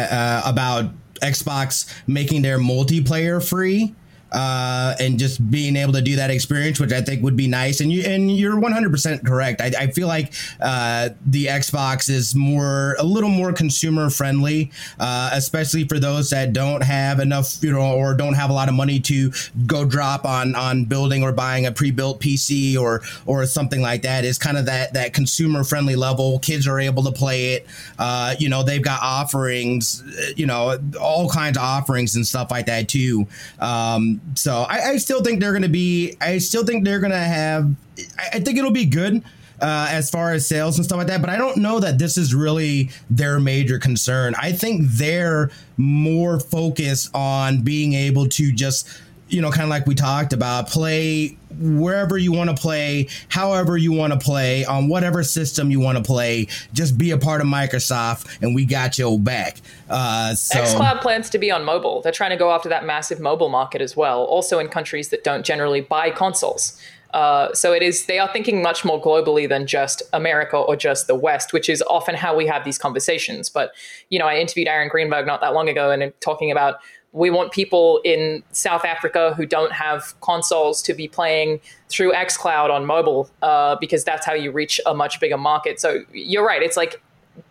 uh, 0.08 0.48
about 0.48 0.84
Xbox 1.20 1.92
making 2.06 2.42
their 2.42 2.60
multiplayer 2.60 3.44
free 3.44 3.92
uh, 4.32 4.94
and 5.00 5.18
just 5.18 5.50
being 5.50 5.76
able 5.76 5.92
to 5.92 6.02
do 6.02 6.16
that 6.16 6.30
experience, 6.30 6.78
which 6.78 6.92
I 6.92 7.00
think 7.00 7.22
would 7.22 7.36
be 7.36 7.48
nice. 7.48 7.80
And 7.80 7.92
you 7.92 8.02
and 8.02 8.34
you're 8.36 8.58
100 8.58 8.90
percent 8.90 9.24
correct. 9.24 9.60
I, 9.60 9.72
I, 9.78 9.86
feel 9.88 10.06
like 10.06 10.32
uh, 10.60 11.10
the 11.26 11.46
Xbox 11.46 12.08
is 12.08 12.34
more 12.34 12.96
a 12.98 13.02
little 13.02 13.28
more 13.28 13.52
consumer 13.52 14.08
friendly, 14.08 14.70
uh, 14.98 15.30
especially 15.32 15.86
for 15.88 15.98
those 15.98 16.30
that 16.30 16.52
don't 16.52 16.82
have 16.82 17.18
enough, 17.18 17.58
you 17.62 17.72
know, 17.72 17.94
or 17.94 18.14
don't 18.14 18.34
have 18.34 18.50
a 18.50 18.52
lot 18.52 18.68
of 18.68 18.74
money 18.74 19.00
to 19.00 19.32
go 19.66 19.84
drop 19.84 20.24
on 20.24 20.54
on 20.54 20.84
building 20.84 21.22
or 21.22 21.32
buying 21.32 21.66
a 21.66 21.72
pre-built 21.72 22.20
PC 22.20 22.76
or 22.78 23.02
or 23.26 23.46
something 23.46 23.80
like 23.80 24.02
that. 24.02 24.24
Is 24.24 24.38
kind 24.38 24.56
of 24.56 24.66
that 24.66 24.94
that 24.94 25.12
consumer 25.12 25.64
friendly 25.64 25.96
level. 25.96 26.38
Kids 26.38 26.68
are 26.68 26.78
able 26.78 27.02
to 27.02 27.12
play 27.12 27.54
it. 27.54 27.66
Uh, 27.98 28.34
you 28.38 28.48
know, 28.48 28.62
they've 28.62 28.82
got 28.82 29.00
offerings, 29.02 30.02
you 30.36 30.46
know, 30.46 30.78
all 31.00 31.28
kinds 31.28 31.56
of 31.56 31.64
offerings 31.64 32.14
and 32.14 32.26
stuff 32.26 32.50
like 32.50 32.66
that 32.66 32.88
too. 32.88 33.26
Um, 33.58 34.19
so 34.34 34.66
I, 34.68 34.90
I 34.90 34.96
still 34.96 35.22
think 35.22 35.40
they're 35.40 35.52
going 35.52 35.62
to 35.62 35.68
be. 35.68 36.16
I 36.20 36.38
still 36.38 36.64
think 36.64 36.84
they're 36.84 37.00
going 37.00 37.12
to 37.12 37.18
have. 37.18 37.74
I, 38.18 38.28
I, 38.34 38.40
think 38.40 38.58
it'll 38.58 38.70
be 38.70 38.86
good. 38.86 39.22
Uh, 39.62 39.88
as 39.90 40.08
far 40.08 40.32
as 40.32 40.48
sales 40.48 40.78
and 40.78 40.86
stuff 40.86 40.96
like 40.96 41.06
that, 41.08 41.20
but 41.20 41.28
I 41.28 41.36
don't 41.36 41.58
know 41.58 41.80
that 41.80 41.98
this 41.98 42.16
is 42.16 42.34
really 42.34 42.88
their 43.10 43.38
major 43.38 43.78
concern. 43.78 44.34
I 44.40 44.52
think 44.52 44.86
they're 44.86 45.50
more 45.76 46.40
focused 46.40 47.14
on 47.14 47.60
being 47.60 47.92
able 47.92 48.26
to 48.28 48.52
just 48.52 48.88
you 49.30 49.40
know, 49.40 49.50
kind 49.50 49.62
of 49.62 49.68
like 49.68 49.86
we 49.86 49.94
talked 49.94 50.32
about, 50.32 50.68
play 50.68 51.36
wherever 51.58 52.16
you 52.16 52.32
want 52.32 52.50
to 52.50 52.56
play, 52.56 53.08
however 53.28 53.76
you 53.76 53.92
want 53.92 54.12
to 54.12 54.18
play, 54.18 54.64
on 54.64 54.88
whatever 54.88 55.22
system 55.22 55.70
you 55.70 55.80
want 55.80 55.98
to 55.98 56.04
play. 56.04 56.48
Just 56.72 56.96
be 56.96 57.10
a 57.10 57.18
part 57.18 57.40
of 57.40 57.46
Microsoft, 57.46 58.38
and 58.42 58.54
we 58.54 58.64
got 58.64 58.98
your 58.98 59.18
back. 59.18 59.58
Uh, 59.88 60.34
so. 60.34 60.58
XCloud 60.58 61.00
plans 61.00 61.30
to 61.30 61.38
be 61.38 61.50
on 61.50 61.64
mobile. 61.64 62.00
They're 62.02 62.12
trying 62.12 62.30
to 62.30 62.36
go 62.36 62.52
after 62.52 62.68
that 62.68 62.84
massive 62.84 63.20
mobile 63.20 63.48
market 63.48 63.80
as 63.80 63.96
well, 63.96 64.22
also 64.24 64.58
in 64.58 64.68
countries 64.68 65.08
that 65.10 65.24
don't 65.24 65.44
generally 65.44 65.80
buy 65.80 66.10
consoles. 66.10 66.80
Uh, 67.12 67.52
so 67.52 67.72
it 67.72 67.82
is 67.82 68.06
they 68.06 68.18
are 68.18 68.32
thinking 68.32 68.62
much 68.62 68.84
more 68.84 69.00
globally 69.00 69.48
than 69.48 69.66
just 69.66 70.02
America 70.12 70.56
or 70.56 70.76
just 70.76 71.06
the 71.06 71.14
West, 71.14 71.52
which 71.52 71.68
is 71.68 71.82
often 71.88 72.14
how 72.14 72.36
we 72.36 72.46
have 72.46 72.64
these 72.64 72.78
conversations. 72.78 73.48
But 73.48 73.72
you 74.10 74.18
know, 74.18 74.26
I 74.26 74.36
interviewed 74.36 74.68
Aaron 74.68 74.88
Greenberg 74.88 75.26
not 75.26 75.40
that 75.40 75.52
long 75.52 75.68
ago 75.68 75.90
and 75.90 76.12
talking 76.20 76.50
about 76.52 76.76
we 77.12 77.30
want 77.30 77.52
people 77.52 78.00
in 78.04 78.42
South 78.52 78.84
Africa 78.84 79.34
who 79.36 79.44
don't 79.44 79.72
have 79.72 80.18
consoles 80.20 80.80
to 80.82 80.94
be 80.94 81.08
playing 81.08 81.60
through 81.88 82.12
xCloud 82.12 82.70
on 82.70 82.86
mobile 82.86 83.28
uh, 83.42 83.76
because 83.80 84.04
that's 84.04 84.24
how 84.24 84.32
you 84.32 84.52
reach 84.52 84.80
a 84.86 84.94
much 84.94 85.18
bigger 85.18 85.36
market. 85.36 85.80
So 85.80 86.04
you're 86.12 86.46
right. 86.46 86.62
It's 86.62 86.76
like 86.76 87.02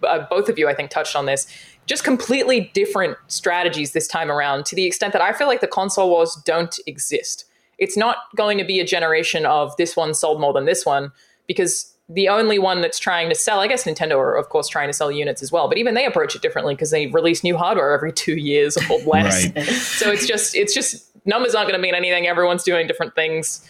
uh, 0.03 0.25
both 0.29 0.47
of 0.47 0.57
you, 0.57 0.69
I 0.69 0.73
think, 0.73 0.91
touched 0.91 1.15
on 1.15 1.25
this. 1.25 1.47
Just 1.87 2.03
completely 2.03 2.71
different 2.73 3.17
strategies 3.27 3.91
this 3.91 4.07
time 4.07 4.31
around 4.31 4.65
to 4.67 4.75
the 4.75 4.85
extent 4.85 5.11
that 5.13 5.21
I 5.21 5.33
feel 5.33 5.47
like 5.47 5.61
the 5.61 5.67
console 5.67 6.09
wars 6.09 6.39
don't 6.45 6.79
exist. 6.85 7.45
It's 7.79 7.97
not 7.97 8.17
going 8.35 8.57
to 8.59 8.63
be 8.63 8.79
a 8.79 8.85
generation 8.85 9.45
of 9.45 9.75
this 9.77 9.95
one 9.95 10.13
sold 10.13 10.39
more 10.39 10.53
than 10.53 10.65
this 10.65 10.85
one 10.85 11.11
because 11.47 11.93
the 12.09 12.27
only 12.27 12.57
one 12.57 12.81
that's 12.81 12.97
trying 12.97 13.29
to 13.29 13.35
sell, 13.35 13.59
I 13.59 13.67
guess 13.67 13.83
Nintendo 13.83 14.17
are 14.17 14.35
of 14.35 14.49
course 14.49 14.67
trying 14.67 14.89
to 14.89 14.93
sell 14.93 15.11
units 15.11 15.43
as 15.43 15.51
well, 15.51 15.69
but 15.69 15.77
even 15.77 15.93
they 15.93 16.05
approach 16.05 16.35
it 16.35 16.41
differently 16.41 16.73
because 16.73 16.89
they 16.89 17.07
release 17.07 17.43
new 17.43 17.55
hardware 17.55 17.93
every 17.93 18.11
two 18.23 18.35
years 18.35 18.75
or 18.89 18.99
less. 19.05 19.45
right. 19.55 19.65
So 19.67 20.11
it's 20.11 20.27
just 20.27 20.55
it's 20.55 20.73
just 20.73 21.05
numbers 21.25 21.53
aren't 21.53 21.69
going 21.69 21.79
to 21.79 21.81
mean 21.81 21.95
anything. 21.95 22.27
Everyone's 22.27 22.63
doing 22.63 22.87
different 22.87 23.13
things. 23.13 23.67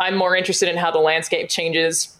I'm 0.00 0.16
more 0.16 0.36
interested 0.36 0.68
in 0.68 0.76
how 0.76 0.90
the 0.90 0.98
landscape 0.98 1.48
changes 1.48 2.14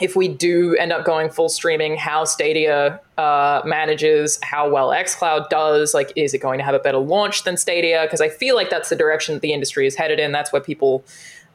if 0.00 0.16
we 0.16 0.28
do 0.28 0.74
end 0.76 0.92
up 0.92 1.04
going 1.04 1.28
full 1.28 1.48
streaming. 1.48 1.96
How 1.96 2.24
Stadia 2.24 3.00
uh, 3.18 3.60
manages, 3.64 4.38
how 4.42 4.70
well 4.70 4.88
XCloud 4.88 5.50
does. 5.50 5.92
Like, 5.92 6.12
is 6.16 6.32
it 6.32 6.38
going 6.38 6.58
to 6.58 6.64
have 6.64 6.74
a 6.74 6.78
better 6.78 6.98
launch 6.98 7.44
than 7.44 7.56
Stadia? 7.56 8.02
Because 8.02 8.20
I 8.20 8.28
feel 8.28 8.54
like 8.54 8.70
that's 8.70 8.88
the 8.88 8.96
direction 8.96 9.34
that 9.34 9.42
the 9.42 9.52
industry 9.52 9.86
is 9.86 9.96
headed 9.96 10.18
in. 10.18 10.32
That's 10.32 10.52
where 10.52 10.62
people 10.62 11.04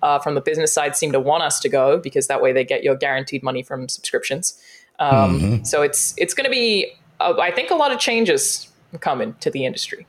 uh, 0.06 0.20
from 0.20 0.36
the 0.36 0.42
business 0.42 0.72
side 0.72 0.96
seem 0.96 1.12
to 1.12 1.20
want 1.20 1.42
us 1.42 1.60
to 1.60 1.68
go 1.68 1.98
because 1.98 2.28
that 2.28 2.40
way 2.40 2.54
they 2.54 2.64
get 2.64 2.84
your 2.84 2.96
guaranteed 2.96 3.42
money 3.42 3.64
from 3.64 3.90
subscriptions. 3.90 4.56
Um, 5.00 5.40
mm-hmm. 5.40 5.64
So 5.64 5.82
it's 5.82 6.14
it's 6.18 6.36
going 6.36 6.46
to 6.46 6.52
be, 6.52 6.94
uh, 7.20 7.34
I 7.40 7.52
think, 7.52 7.72
a 7.72 7.76
lot 7.76 7.92
of 7.92 7.98
changes 7.98 8.72
coming 9.00 9.34
to 9.40 9.50
the 9.50 9.66
industry. 9.66 10.06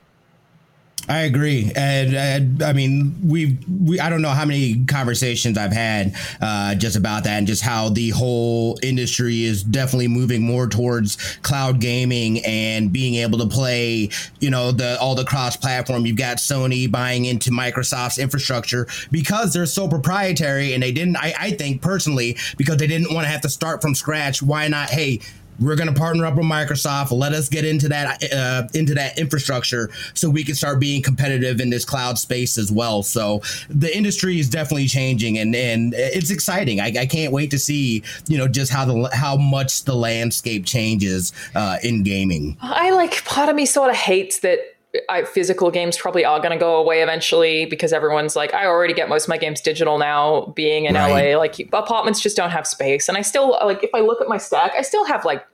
I 1.08 1.20
agree, 1.20 1.70
and, 1.76 2.16
and 2.16 2.62
I 2.64 2.72
mean, 2.72 3.14
we 3.24 3.58
we 3.84 4.00
I 4.00 4.10
don't 4.10 4.22
know 4.22 4.30
how 4.30 4.44
many 4.44 4.84
conversations 4.86 5.56
I've 5.56 5.72
had 5.72 6.16
uh, 6.40 6.74
just 6.74 6.96
about 6.96 7.22
that, 7.24 7.38
and 7.38 7.46
just 7.46 7.62
how 7.62 7.90
the 7.90 8.10
whole 8.10 8.76
industry 8.82 9.44
is 9.44 9.62
definitely 9.62 10.08
moving 10.08 10.42
more 10.42 10.66
towards 10.66 11.16
cloud 11.42 11.80
gaming 11.80 12.44
and 12.44 12.92
being 12.92 13.14
able 13.16 13.38
to 13.38 13.46
play, 13.46 14.10
you 14.40 14.50
know, 14.50 14.72
the 14.72 14.98
all 15.00 15.14
the 15.14 15.24
cross 15.24 15.56
platform. 15.56 16.06
You've 16.06 16.16
got 16.16 16.38
Sony 16.38 16.90
buying 16.90 17.26
into 17.26 17.52
Microsoft's 17.52 18.18
infrastructure 18.18 18.88
because 19.12 19.52
they're 19.52 19.66
so 19.66 19.86
proprietary, 19.86 20.72
and 20.74 20.82
they 20.82 20.90
didn't. 20.90 21.18
I, 21.18 21.34
I 21.38 21.50
think 21.52 21.82
personally 21.82 22.36
because 22.56 22.78
they 22.78 22.88
didn't 22.88 23.14
want 23.14 23.26
to 23.26 23.30
have 23.30 23.42
to 23.42 23.48
start 23.48 23.80
from 23.80 23.94
scratch. 23.94 24.42
Why 24.42 24.66
not? 24.66 24.90
Hey, 24.90 25.20
we're 25.60 25.76
going 25.76 25.92
to 25.92 25.98
partner 25.98 26.26
up 26.26 26.34
with 26.34 26.44
Microsoft. 26.44 27.10
Let 27.10 27.32
us 27.32 27.48
get 27.48 27.64
into 27.64 27.88
that 27.88 28.22
uh, 28.32 28.68
into 28.74 28.94
that 28.94 29.18
infrastructure 29.18 29.90
so 30.14 30.28
we 30.30 30.44
can 30.44 30.54
start 30.54 30.80
being 30.80 31.02
competitive 31.02 31.60
in 31.60 31.70
this 31.70 31.84
cloud 31.84 32.18
space 32.18 32.58
as 32.58 32.70
well. 32.70 33.02
So 33.02 33.42
the 33.68 33.94
industry 33.94 34.38
is 34.38 34.48
definitely 34.48 34.88
changing, 34.88 35.38
and 35.38 35.54
and 35.54 35.94
it's 35.94 36.30
exciting. 36.30 36.80
I, 36.80 36.92
I 36.98 37.06
can't 37.06 37.32
wait 37.32 37.50
to 37.52 37.58
see 37.58 38.02
you 38.28 38.38
know 38.38 38.48
just 38.48 38.72
how 38.72 38.84
the 38.84 39.08
how 39.12 39.36
much 39.36 39.84
the 39.84 39.94
landscape 39.94 40.66
changes 40.66 41.32
uh, 41.54 41.78
in 41.82 42.02
gaming. 42.02 42.56
I 42.60 42.90
like 42.90 43.24
part 43.24 43.48
of 43.48 43.56
me 43.56 43.66
sort 43.66 43.90
of 43.90 43.96
hates 43.96 44.40
that 44.40 44.75
I, 45.08 45.24
physical 45.24 45.70
games 45.70 45.96
probably 45.96 46.24
are 46.24 46.38
going 46.38 46.52
to 46.52 46.58
go 46.58 46.76
away 46.76 47.02
eventually 47.02 47.66
because 47.66 47.92
everyone's 47.92 48.36
like, 48.36 48.54
I 48.54 48.66
already 48.66 48.94
get 48.94 49.08
most 49.08 49.24
of 49.24 49.28
my 49.28 49.38
games 49.38 49.60
digital 49.60 49.98
now. 49.98 50.52
Being 50.54 50.84
in 50.84 50.94
right. 50.94 51.32
LA, 51.32 51.38
like 51.38 51.58
apartments 51.72 52.20
just 52.20 52.36
don't 52.36 52.50
have 52.50 52.66
space, 52.66 53.08
and 53.08 53.16
I 53.16 53.22
still 53.22 53.50
like 53.50 53.82
if 53.82 53.90
I 53.94 54.00
look 54.00 54.20
at 54.20 54.28
my 54.28 54.38
stack, 54.38 54.72
I 54.76 54.82
still 54.82 55.04
have 55.04 55.24
like 55.24 55.46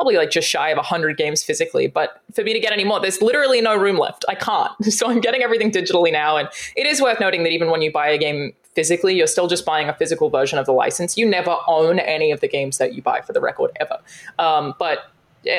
probably 0.00 0.16
like 0.16 0.30
just 0.30 0.48
shy 0.48 0.70
of 0.70 0.76
100 0.76 1.18
games 1.18 1.42
physically. 1.42 1.86
But 1.86 2.22
for 2.34 2.42
me 2.42 2.54
to 2.54 2.60
get 2.60 2.72
any 2.72 2.84
more 2.84 3.00
there's 3.00 3.20
literally 3.20 3.60
no 3.60 3.76
room 3.76 3.98
left. 3.98 4.24
I 4.28 4.34
can't. 4.34 4.72
So 4.90 5.08
i'm 5.08 5.20
getting 5.20 5.42
everything 5.42 5.70
digitally 5.70 6.10
now. 6.10 6.38
And 6.38 6.48
it 6.74 6.86
is 6.86 7.02
worth 7.02 7.20
noting 7.20 7.42
that 7.42 7.50
even 7.50 7.70
when 7.70 7.82
you 7.82 7.92
buy 7.92 8.08
a 8.08 8.16
game 8.16 8.54
physically 8.74 9.14
you're 9.14 9.26
still 9.26 9.46
just 9.46 9.66
buying 9.66 9.88
a 9.88 9.94
physical 9.94 10.30
version 10.30 10.58
of 10.58 10.64
the 10.64 10.72
license. 10.72 11.18
You 11.18 11.28
never 11.28 11.56
own 11.68 11.98
any 11.98 12.32
of 12.32 12.40
the 12.40 12.48
games 12.48 12.78
that 12.78 12.94
you 12.94 13.02
buy 13.02 13.20
for 13.20 13.34
the 13.34 13.40
record 13.40 13.72
ever. 13.78 13.98
Um, 14.38 14.74
but 14.78 15.10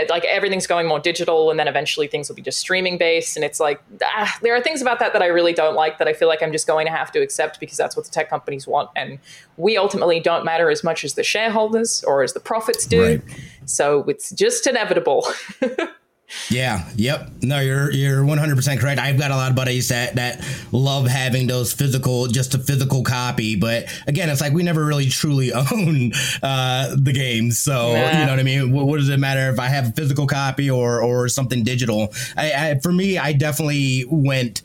like 0.10 0.24
everything's 0.26 0.68
going 0.68 0.88
more 0.88 1.00
digital 1.00 1.50
and 1.50 1.60
then 1.60 1.68
eventually 1.68 2.08
things 2.08 2.30
will 2.30 2.36
be 2.36 2.42
just 2.42 2.60
streaming 2.60 2.98
based 2.98 3.36
and 3.36 3.44
it's 3.44 3.60
like 3.60 3.82
ah, 4.04 4.38
there 4.42 4.56
are 4.56 4.62
things 4.62 4.82
about 4.82 5.00
that 5.00 5.12
that 5.14 5.22
i 5.22 5.26
really 5.26 5.54
don't 5.54 5.76
like 5.76 5.98
that 5.98 6.08
i 6.08 6.14
feel 6.14 6.28
like 6.28 6.44
i'm 6.44 6.52
just 6.52 6.68
going 6.68 6.86
to 6.86 6.92
have 6.92 7.12
to 7.12 7.20
accept 7.20 7.60
because 7.60 7.78
that's 7.78 7.96
what 7.96 8.06
the 8.06 8.12
tech 8.12 8.30
companies 8.30 8.68
want 8.68 8.90
and 8.96 9.18
we 9.58 9.78
ultimately 9.78 10.20
don't 10.20 10.46
matter 10.46 10.70
as 10.70 10.84
much 10.84 11.04
as 11.04 11.16
the 11.16 11.24
shareholders 11.24 12.04
or 12.04 12.22
as 12.22 12.34
the 12.34 12.40
profits 12.40 12.86
do 12.86 13.04
right. 13.04 13.22
so 13.66 14.04
it's 14.04 14.32
just 14.32 14.68
inevitable 14.68 15.26
Yeah. 16.50 16.88
Yep. 16.96 17.32
No, 17.42 17.60
you're 17.60 17.92
you're 17.92 18.24
100 18.24 18.56
percent 18.56 18.80
correct. 18.80 19.00
I've 19.00 19.18
got 19.18 19.32
a 19.32 19.36
lot 19.36 19.50
of 19.50 19.56
buddies 19.56 19.90
that 19.90 20.16
that 20.16 20.46
love 20.72 21.08
having 21.08 21.48
those 21.48 21.74
physical, 21.74 22.28
just 22.28 22.54
a 22.54 22.58
physical 22.58 23.04
copy. 23.04 23.56
But 23.56 23.86
again, 24.08 24.30
it's 24.30 24.42
like 24.42 24.54
we 24.54 24.64
never 24.64 24.86
really 24.86 25.08
truly 25.08 25.52
own 25.54 26.12
uh, 26.42 26.96
the 26.98 27.14
games. 27.14 27.60
So 27.60 27.74
nah. 27.94 28.20
you 28.20 28.26
know 28.26 28.32
what 28.32 28.40
I 28.40 28.44
mean. 28.44 28.72
What, 28.72 28.88
what, 28.88 28.98
does 28.98 29.10
it 29.10 29.20
matter 29.20 29.52
if 29.52 29.60
I 29.60 29.68
have 29.68 29.90
a 29.90 29.92
physical 29.92 30.28
copy 30.28 30.70
or 30.70 31.02
or 31.02 31.28
something 31.28 31.64
digital? 31.64 32.14
I, 32.38 32.52
I 32.54 32.80
for 32.80 32.92
me, 32.92 33.18
I 33.18 33.34
definitely 33.34 34.06
went 34.08 34.62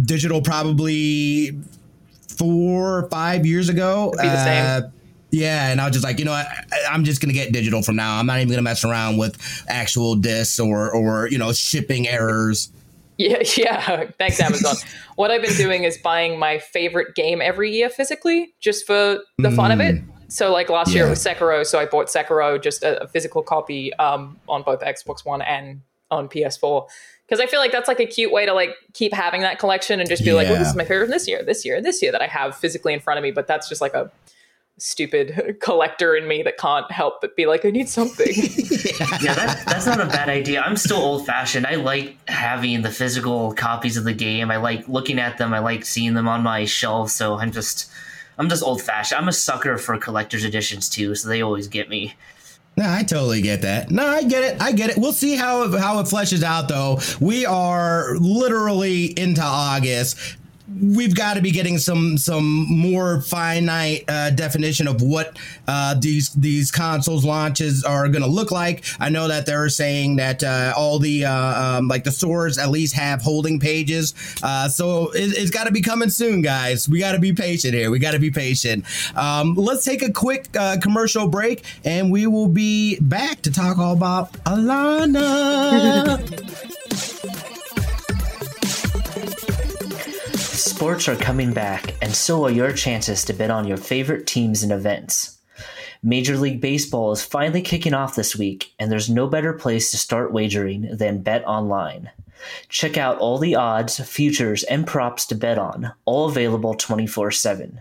digital 0.00 0.42
probably 0.42 1.58
four 2.36 2.98
or 2.98 3.08
five 3.08 3.46
years 3.46 3.68
ago. 3.68 4.12
Uh, 4.18 4.82
yeah, 5.36 5.70
and 5.70 5.80
I 5.80 5.84
was 5.84 5.92
just 5.92 6.04
like, 6.04 6.18
you 6.18 6.24
know, 6.24 6.32
I, 6.32 6.46
am 6.88 7.04
just 7.04 7.20
gonna 7.20 7.34
get 7.34 7.52
digital 7.52 7.82
from 7.82 7.96
now. 7.96 8.18
I'm 8.18 8.26
not 8.26 8.38
even 8.38 8.48
gonna 8.48 8.62
mess 8.62 8.84
around 8.84 9.18
with 9.18 9.36
actual 9.68 10.14
discs 10.14 10.58
or 10.58 10.90
or 10.90 11.28
you 11.28 11.38
know 11.38 11.52
shipping 11.52 12.08
errors. 12.08 12.70
Yeah, 13.18 13.42
yeah. 13.56 14.10
Thanks, 14.18 14.40
Amazon. 14.40 14.76
what 15.16 15.30
I've 15.30 15.42
been 15.42 15.56
doing 15.56 15.84
is 15.84 15.98
buying 15.98 16.38
my 16.38 16.58
favorite 16.58 17.14
game 17.14 17.42
every 17.42 17.72
year 17.72 17.90
physically, 17.90 18.54
just 18.60 18.86
for 18.86 19.20
the 19.38 19.50
fun 19.50 19.72
of 19.72 19.80
it. 19.80 20.02
So, 20.28 20.50
like 20.50 20.70
last 20.70 20.94
year 20.94 21.06
it 21.06 21.10
was 21.10 21.24
Sekiro, 21.24 21.64
so 21.64 21.78
I 21.78 21.86
bought 21.86 22.06
Sekiro, 22.06 22.60
just 22.60 22.82
a, 22.82 23.02
a 23.02 23.08
physical 23.08 23.42
copy 23.42 23.92
um, 23.94 24.38
on 24.48 24.62
both 24.62 24.80
Xbox 24.80 25.24
One 25.24 25.42
and 25.42 25.82
on 26.10 26.28
PS4 26.28 26.86
because 27.26 27.40
I 27.40 27.46
feel 27.46 27.58
like 27.58 27.72
that's 27.72 27.88
like 27.88 27.98
a 27.98 28.06
cute 28.06 28.32
way 28.32 28.46
to 28.46 28.52
like 28.52 28.76
keep 28.92 29.12
having 29.12 29.40
that 29.40 29.58
collection 29.58 29.98
and 29.98 30.08
just 30.08 30.24
be 30.24 30.32
like, 30.32 30.48
well, 30.48 30.58
this 30.58 30.68
is 30.68 30.76
my 30.76 30.84
favorite 30.84 31.10
this 31.10 31.26
year, 31.26 31.42
this 31.42 31.64
year, 31.64 31.82
this 31.82 32.00
year 32.00 32.12
that 32.12 32.22
I 32.22 32.28
have 32.28 32.56
physically 32.56 32.92
in 32.92 33.00
front 33.00 33.18
of 33.18 33.24
me. 33.24 33.32
But 33.32 33.48
that's 33.48 33.68
just 33.68 33.80
like 33.80 33.94
a 33.94 34.10
stupid 34.78 35.56
collector 35.60 36.16
in 36.16 36.28
me 36.28 36.42
that 36.42 36.58
can't 36.58 36.90
help 36.90 37.20
but 37.20 37.36
be 37.36 37.46
like, 37.46 37.64
I 37.64 37.70
need 37.70 37.88
something. 37.88 38.26
yeah, 39.22 39.34
that, 39.34 39.62
that's 39.66 39.86
not 39.86 40.00
a 40.00 40.06
bad 40.06 40.28
idea. 40.28 40.60
I'm 40.60 40.76
still 40.76 40.98
old 40.98 41.26
fashioned. 41.26 41.66
I 41.66 41.76
like 41.76 42.16
having 42.28 42.82
the 42.82 42.90
physical 42.90 43.54
copies 43.54 43.96
of 43.96 44.04
the 44.04 44.12
game. 44.12 44.50
I 44.50 44.56
like 44.56 44.88
looking 44.88 45.18
at 45.18 45.38
them. 45.38 45.54
I 45.54 45.60
like 45.60 45.84
seeing 45.84 46.14
them 46.14 46.28
on 46.28 46.42
my 46.42 46.64
shelf. 46.64 47.10
So 47.10 47.38
I'm 47.38 47.52
just, 47.52 47.90
I'm 48.38 48.48
just 48.48 48.62
old 48.62 48.82
fashioned. 48.82 49.20
I'm 49.20 49.28
a 49.28 49.32
sucker 49.32 49.78
for 49.78 49.96
collector's 49.98 50.44
editions 50.44 50.88
too. 50.88 51.14
So 51.14 51.28
they 51.28 51.42
always 51.42 51.68
get 51.68 51.88
me. 51.88 52.14
No, 52.78 52.84
I 52.86 53.04
totally 53.04 53.40
get 53.40 53.62
that. 53.62 53.90
No, 53.90 54.06
I 54.06 54.22
get 54.22 54.44
it. 54.44 54.60
I 54.60 54.72
get 54.72 54.90
it. 54.90 54.98
We'll 54.98 55.14
see 55.14 55.34
how 55.34 55.74
how 55.78 55.98
it 56.00 56.04
fleshes 56.04 56.42
out, 56.42 56.68
though. 56.68 56.98
We 57.20 57.46
are 57.46 58.18
literally 58.18 59.18
into 59.18 59.40
August 59.40 60.18
we've 60.68 61.14
got 61.14 61.34
to 61.34 61.40
be 61.40 61.50
getting 61.50 61.78
some 61.78 62.18
some 62.18 62.66
more 62.68 63.20
finite 63.20 64.04
uh, 64.08 64.30
definition 64.30 64.88
of 64.88 65.00
what 65.02 65.38
uh, 65.68 65.94
these 65.98 66.30
these 66.30 66.70
consoles 66.70 67.24
launches 67.24 67.84
are 67.84 68.08
going 68.08 68.22
to 68.22 68.28
look 68.28 68.50
like. 68.50 68.84
I 68.98 69.08
know 69.08 69.28
that 69.28 69.46
they're 69.46 69.68
saying 69.68 70.16
that 70.16 70.42
uh, 70.42 70.72
all 70.76 70.98
the 70.98 71.24
uh, 71.24 71.78
um, 71.78 71.88
like 71.88 72.04
the 72.04 72.12
stores 72.12 72.58
at 72.58 72.70
least 72.70 72.94
have 72.94 73.22
holding 73.22 73.60
pages, 73.60 74.14
uh, 74.42 74.68
so 74.68 75.10
it, 75.12 75.36
has 75.36 75.50
got 75.50 75.64
to 75.64 75.72
be 75.72 75.82
coming 75.82 76.10
soon, 76.10 76.42
guys. 76.42 76.88
We 76.88 76.98
got 76.98 77.12
to 77.12 77.18
be 77.18 77.32
patient 77.32 77.74
here. 77.74 77.90
We 77.90 77.98
got 77.98 78.12
to 78.12 78.18
be 78.18 78.30
patient. 78.30 78.84
Um, 79.16 79.54
let's 79.54 79.84
take 79.84 80.02
a 80.02 80.12
quick 80.12 80.48
uh, 80.58 80.78
commercial 80.82 81.28
break, 81.28 81.64
and 81.84 82.10
we 82.10 82.26
will 82.26 82.48
be 82.48 82.98
back 83.00 83.42
to 83.42 83.52
talk 83.52 83.78
all 83.78 83.92
about 83.92 84.32
Alana. 84.44 86.16
Sports 90.76 91.08
are 91.08 91.16
coming 91.16 91.54
back, 91.54 91.94
and 92.02 92.14
so 92.14 92.44
are 92.44 92.50
your 92.50 92.70
chances 92.70 93.24
to 93.24 93.32
bet 93.32 93.50
on 93.50 93.66
your 93.66 93.78
favorite 93.78 94.26
teams 94.26 94.62
and 94.62 94.70
events. 94.70 95.38
Major 96.02 96.36
League 96.36 96.60
Baseball 96.60 97.12
is 97.12 97.24
finally 97.24 97.62
kicking 97.62 97.94
off 97.94 98.14
this 98.14 98.36
week, 98.36 98.74
and 98.78 98.92
there's 98.92 99.08
no 99.08 99.26
better 99.26 99.54
place 99.54 99.90
to 99.90 99.96
start 99.96 100.34
wagering 100.34 100.94
than 100.94 101.22
Bet 101.22 101.42
Online. 101.46 102.10
Check 102.68 102.98
out 102.98 103.16
all 103.16 103.38
the 103.38 103.54
odds, 103.54 103.98
futures, 104.06 104.64
and 104.64 104.86
props 104.86 105.24
to 105.28 105.34
bet 105.34 105.56
on, 105.56 105.94
all 106.04 106.28
available 106.28 106.74
24 106.74 107.30
7. 107.30 107.80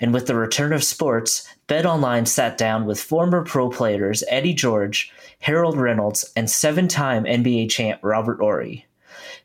And 0.00 0.12
with 0.12 0.26
the 0.26 0.34
return 0.34 0.72
of 0.72 0.82
sports, 0.82 1.46
Bet 1.68 1.86
Online 1.86 2.26
sat 2.26 2.58
down 2.58 2.86
with 2.86 3.00
former 3.00 3.44
pro 3.44 3.70
players 3.70 4.24
Eddie 4.28 4.52
George, 4.52 5.12
Harold 5.38 5.78
Reynolds, 5.78 6.32
and 6.34 6.50
seven 6.50 6.88
time 6.88 7.22
NBA 7.22 7.70
champ 7.70 8.00
Robert 8.02 8.40
Horry 8.40 8.84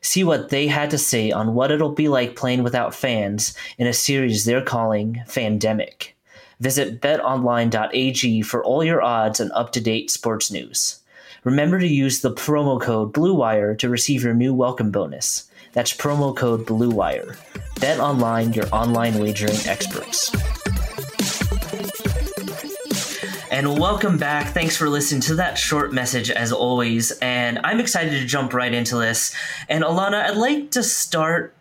see 0.02 0.22
what 0.22 0.50
they 0.50 0.66
had 0.66 0.90
to 0.90 0.98
say 0.98 1.30
on 1.30 1.54
what 1.54 1.70
it'll 1.70 1.94
be 1.94 2.08
like 2.08 2.36
playing 2.36 2.62
without 2.62 2.94
fans 2.94 3.54
in 3.78 3.86
a 3.86 3.92
series 3.92 4.44
they're 4.44 4.60
calling 4.60 5.22
Fandemic. 5.26 6.08
Visit 6.60 7.00
betonline.ag 7.00 8.42
for 8.42 8.62
all 8.62 8.84
your 8.84 9.02
odds 9.02 9.40
and 9.40 9.50
up 9.52 9.72
to 9.72 9.80
date 9.80 10.10
sports 10.10 10.50
news. 10.50 11.00
Remember 11.44 11.80
to 11.80 11.86
use 11.88 12.20
the 12.20 12.32
promo 12.32 12.80
code 12.80 13.12
BLUEWIRE 13.12 13.76
to 13.78 13.88
receive 13.88 14.22
your 14.22 14.34
new 14.34 14.54
welcome 14.54 14.92
bonus. 14.92 15.50
That's 15.72 15.92
promo 15.92 16.36
code 16.36 16.66
BLUEWIRE. 16.66 17.36
Bet 17.80 17.98
Online, 17.98 18.52
your 18.52 18.68
online 18.72 19.18
wagering 19.18 19.58
experts. 19.66 20.30
And 23.52 23.78
welcome 23.78 24.16
back. 24.16 24.54
Thanks 24.54 24.78
for 24.78 24.88
listening 24.88 25.20
to 25.22 25.34
that 25.34 25.58
short 25.58 25.92
message 25.92 26.30
as 26.30 26.52
always. 26.52 27.10
And 27.18 27.60
I'm 27.62 27.80
excited 27.80 28.18
to 28.18 28.24
jump 28.24 28.54
right 28.54 28.72
into 28.72 28.96
this. 28.96 29.36
And 29.68 29.84
Alana, 29.84 30.24
I'd 30.24 30.38
like 30.38 30.70
to 30.70 30.82
start 30.82 31.54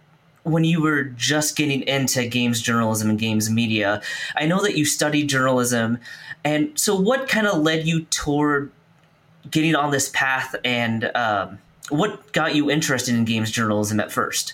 when 0.44 0.64
you 0.64 0.82
were 0.82 1.04
just 1.04 1.58
getting 1.58 1.82
into 1.82 2.26
games 2.28 2.62
journalism 2.62 3.10
and 3.10 3.20
games 3.20 3.50
media. 3.50 4.02
I 4.38 4.46
know 4.46 4.62
that 4.64 4.78
you 4.78 4.86
studied 4.86 5.28
journalism. 5.28 5.98
And 6.46 6.72
so, 6.80 6.98
what 6.98 7.28
kind 7.28 7.46
of 7.46 7.60
led 7.60 7.86
you 7.86 8.06
toward 8.06 8.72
getting 9.50 9.76
on 9.76 9.92
this 9.92 10.08
path 10.14 10.56
and 10.64 11.12
um, 11.14 11.60
what 11.90 12.32
got 12.32 12.56
you 12.56 12.72
interested 12.72 13.16
in 13.16 13.26
games 13.26 13.52
journalism 13.52 14.00
at 14.00 14.14
first? 14.14 14.54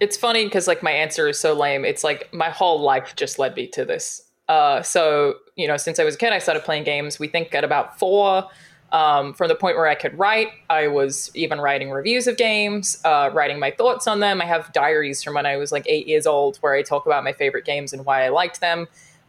It's 0.00 0.16
funny 0.16 0.46
because 0.46 0.66
like 0.66 0.82
my 0.82 0.90
answer 0.90 1.28
is 1.28 1.38
so 1.38 1.54
lame. 1.54 1.84
It's 1.84 2.02
like 2.02 2.34
my 2.34 2.50
whole 2.50 2.80
life 2.80 3.14
just 3.14 3.38
led 3.38 3.54
me 3.54 3.68
to 3.68 3.84
this. 3.84 4.24
Uh, 4.50 4.82
so, 4.82 5.36
you 5.54 5.68
know, 5.68 5.76
since 5.76 6.00
I 6.00 6.04
was 6.04 6.16
a 6.16 6.18
kid, 6.18 6.32
I 6.32 6.40
started 6.40 6.64
playing 6.64 6.82
games. 6.82 7.20
We 7.20 7.28
think 7.28 7.54
at 7.54 7.62
about 7.62 8.00
four, 8.00 8.48
um, 8.90 9.32
from 9.32 9.46
the 9.46 9.54
point 9.54 9.76
where 9.76 9.86
I 9.86 9.94
could 9.94 10.18
write, 10.18 10.48
I 10.68 10.88
was 10.88 11.30
even 11.34 11.60
writing 11.60 11.92
reviews 11.92 12.26
of 12.26 12.36
games, 12.36 13.00
uh, 13.04 13.30
writing 13.32 13.60
my 13.60 13.70
thoughts 13.70 14.08
on 14.08 14.18
them. 14.18 14.42
I 14.42 14.46
have 14.46 14.72
diaries 14.72 15.22
from 15.22 15.34
when 15.34 15.46
I 15.46 15.56
was 15.56 15.70
like 15.70 15.84
eight 15.86 16.08
years 16.08 16.26
old 16.26 16.56
where 16.62 16.74
I 16.74 16.82
talk 16.82 17.06
about 17.06 17.22
my 17.22 17.32
favorite 17.32 17.64
games 17.64 17.92
and 17.92 18.04
why 18.04 18.24
I 18.24 18.30
liked 18.30 18.60
them. 18.60 18.88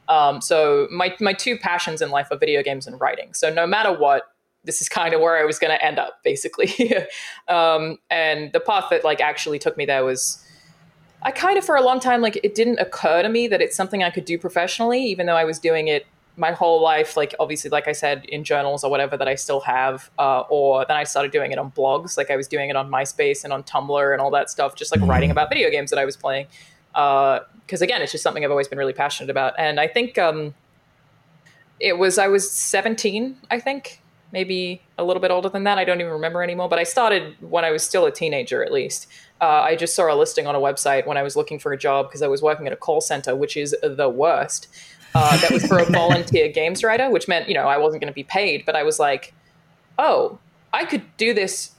Um, 0.10 0.42
so 0.42 0.88
my 0.92 1.16
my 1.20 1.34
two 1.34 1.56
passions 1.56 2.02
in 2.02 2.10
life 2.10 2.30
are 2.32 2.38
video 2.38 2.64
games 2.64 2.88
and 2.88 3.00
writing. 3.00 3.36
So 3.36 3.54
no 3.54 3.68
matter 3.68 3.94
what, 3.94 4.24
this 4.64 4.82
is 4.82 4.90
kind 4.90 5.14
of 5.14 5.22
where 5.22 5.38
I 5.38 5.46
was 5.46 5.60
going 5.60 5.72
to 5.72 5.86
end 5.86 6.00
up, 6.00 6.24
basically. 6.24 6.96
um, 7.48 8.00
and 8.10 8.52
the 8.54 8.60
path 8.60 8.86
that 8.90 9.04
like 9.04 9.22
actually 9.22 9.60
took 9.60 9.78
me 9.78 9.86
there 9.86 10.04
was 10.04 10.44
I 11.24 11.32
kind 11.32 11.58
of 11.58 11.66
for 11.66 11.76
a 11.76 11.82
long 11.82 12.00
time 12.00 12.22
like 12.22 12.40
it 12.44 12.56
didn't 12.56 12.80
occur 12.80 13.22
to 13.22 13.30
me 13.30 13.48
that 13.48 13.62
it's 13.62 13.76
something 13.76 14.04
I 14.04 14.10
could 14.10 14.26
do 14.26 14.38
professionally, 14.38 15.04
even 15.06 15.26
though 15.26 15.36
I 15.36 15.44
was 15.44 15.60
doing 15.60 15.88
it 15.88 16.08
my 16.38 16.52
whole 16.52 16.82
life. 16.82 17.16
Like 17.16 17.36
obviously, 17.40 17.70
like 17.70 17.88
I 17.88 17.92
said, 17.92 18.26
in 18.26 18.44
journals 18.44 18.84
or 18.84 18.90
whatever 18.90 19.18
that 19.18 19.28
I 19.28 19.36
still 19.36 19.60
have, 19.62 20.10
uh, 20.18 20.42
or 20.50 20.86
then 20.86 20.98
I 20.98 21.04
started 21.04 21.32
doing 21.32 21.52
it 21.52 21.60
on 21.60 21.72
blogs. 21.72 22.18
Like 22.18 22.32
I 22.32 22.36
was 22.36 22.48
doing 22.48 22.70
it 22.70 22.76
on 22.76 22.90
MySpace 22.90 23.44
and 23.44 23.54
on 23.54 23.64
Tumblr 23.64 24.12
and 24.12 24.22
all 24.22 24.32
that 24.32 24.50
stuff, 24.50 24.76
just 24.76 24.92
like 24.92 25.02
mm-hmm. 25.02 25.10
writing 25.10 25.32
about 25.32 25.50
video 25.50 25.70
games 25.70 25.90
that 25.92 26.00
I 26.00 26.06
was 26.06 26.18
playing. 26.18 26.48
Because 26.92 27.82
uh, 27.82 27.84
again, 27.84 28.02
it's 28.02 28.12
just 28.12 28.24
something 28.24 28.44
I've 28.44 28.52
always 28.52 28.68
been 28.68 28.80
really 28.80 28.94
passionate 28.94 29.30
about, 29.30 29.54
and 29.58 29.80
I 29.80 29.88
think 29.88 30.18
um, 30.18 30.54
it 31.80 31.98
was 31.98 32.18
I 32.18 32.28
was 32.28 32.50
17, 32.52 33.38
I 33.50 33.60
think, 33.60 34.01
maybe 34.32 34.82
a 34.98 35.04
little 35.04 35.22
bit 35.22 35.32
older 35.32 35.50
than 35.50 35.64
that. 35.66 35.78
I 35.78 35.84
don't 35.84 36.00
even 36.00 36.12
remember 36.14 36.44
anymore. 36.44 36.70
But 36.70 36.80
I 36.80 36.84
started 36.84 37.36
when 37.42 37.66
I 37.66 37.72
was 37.72 37.84
still 37.84 38.06
a 38.06 38.12
teenager, 38.12 38.64
at 38.64 38.72
least 38.72 39.08
uh, 39.42 39.64
I 39.64 39.76
just 39.76 39.96
saw 39.96 40.14
a 40.14 40.16
listing 40.16 40.46
on 40.46 40.56
a 40.56 40.60
website 40.60 41.08
when 41.08 41.18
I 41.18 41.24
was 41.24 41.36
looking 41.36 41.58
for 41.58 41.74
a 41.74 41.78
job 41.78 42.08
because 42.08 42.22
I 42.22 42.28
was 42.28 42.44
working 42.44 42.68
at 42.68 42.74
a 42.74 42.76
call 42.76 43.02
center, 43.02 43.36
which 43.36 43.58
is 43.58 43.76
the 43.82 44.08
worst. 44.08 44.68
Uh, 45.16 45.36
that 45.42 45.52
was 45.52 45.66
for 45.66 45.80
a 45.80 45.86
volunteer 45.92 46.48
games 46.48 46.84
writer, 46.84 47.10
which 47.10 47.28
meant 47.28 47.50
you 47.50 47.56
know 47.56 47.68
I 47.68 47.78
wasn't 47.78 48.02
going 48.02 48.12
to 48.12 48.16
be 48.16 48.24
paid, 48.24 48.66
but 48.66 48.76
I 48.76 48.84
was 48.84 49.00
like, 49.00 49.34
oh, 49.98 50.38
I 50.72 50.86
could 50.86 51.04
do 51.18 51.34
this 51.34 51.72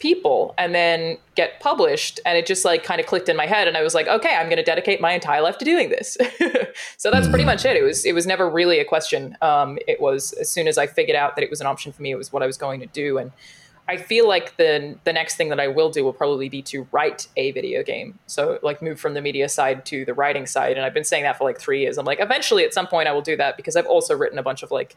people 0.00 0.54
and 0.58 0.74
then 0.74 1.16
get 1.36 1.60
published, 1.60 2.18
and 2.26 2.36
it 2.36 2.46
just 2.46 2.64
like 2.64 2.82
kind 2.82 3.00
of 3.00 3.06
clicked 3.06 3.28
in 3.28 3.36
my 3.36 3.46
head, 3.46 3.68
and 3.68 3.76
I 3.76 3.82
was 3.82 3.94
like, 3.94 4.08
okay, 4.08 4.34
I'm 4.34 4.46
going 4.46 4.56
to 4.56 4.64
dedicate 4.64 5.00
my 5.00 5.12
entire 5.12 5.40
life 5.40 5.58
to 5.58 5.64
doing 5.64 5.90
this. 5.90 6.16
so 6.96 7.10
that's 7.10 7.28
pretty 7.28 7.44
much 7.44 7.64
it. 7.64 7.76
It 7.76 7.82
was 7.82 8.04
it 8.04 8.14
was 8.14 8.26
never 8.26 8.50
really 8.50 8.80
a 8.80 8.84
question. 8.84 9.36
Um, 9.40 9.78
it 9.86 10.00
was 10.00 10.32
as 10.32 10.50
soon 10.50 10.66
as 10.66 10.78
I 10.78 10.86
figured 10.86 11.16
out 11.16 11.36
that 11.36 11.44
it 11.44 11.50
was 11.50 11.60
an 11.60 11.66
option 11.66 11.92
for 11.92 12.02
me, 12.02 12.10
it 12.10 12.16
was 12.16 12.32
what 12.32 12.42
I 12.42 12.46
was 12.46 12.56
going 12.56 12.80
to 12.80 12.86
do, 12.86 13.18
and 13.18 13.30
I 13.90 13.96
feel 13.96 14.28
like 14.28 14.56
the 14.56 14.96
the 15.02 15.12
next 15.12 15.34
thing 15.34 15.48
that 15.48 15.58
I 15.58 15.66
will 15.66 15.90
do 15.90 16.04
will 16.04 16.12
probably 16.12 16.48
be 16.48 16.62
to 16.62 16.86
write 16.92 17.26
a 17.36 17.50
video 17.50 17.82
game. 17.82 18.20
So 18.26 18.60
like 18.62 18.80
move 18.80 19.00
from 19.00 19.14
the 19.14 19.20
media 19.20 19.48
side 19.48 19.84
to 19.86 20.04
the 20.04 20.14
writing 20.14 20.46
side. 20.46 20.76
And 20.76 20.86
I've 20.86 20.94
been 20.94 21.02
saying 21.02 21.24
that 21.24 21.36
for 21.36 21.42
like 21.42 21.58
three 21.58 21.80
years. 21.80 21.98
I'm 21.98 22.04
like, 22.04 22.20
eventually 22.20 22.64
at 22.64 22.72
some 22.72 22.86
point 22.86 23.08
I 23.08 23.12
will 23.12 23.20
do 23.20 23.36
that 23.36 23.56
because 23.56 23.74
I've 23.74 23.86
also 23.86 24.16
written 24.16 24.38
a 24.38 24.44
bunch 24.44 24.62
of 24.62 24.70
like 24.70 24.94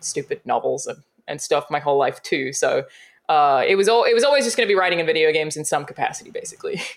stupid 0.00 0.40
novels 0.46 0.86
and, 0.86 1.02
and 1.28 1.38
stuff 1.38 1.66
my 1.70 1.80
whole 1.80 1.98
life 1.98 2.22
too. 2.22 2.54
So 2.54 2.84
uh, 3.30 3.64
it 3.64 3.76
was 3.76 3.88
all 3.88 4.02
it 4.02 4.12
was 4.12 4.24
always 4.24 4.44
just 4.44 4.56
going 4.56 4.66
to 4.66 4.70
be 4.70 4.76
writing 4.76 4.98
in 4.98 5.06
video 5.06 5.32
games 5.32 5.56
in 5.56 5.64
some 5.64 5.84
capacity, 5.86 6.30
basically. 6.30 6.82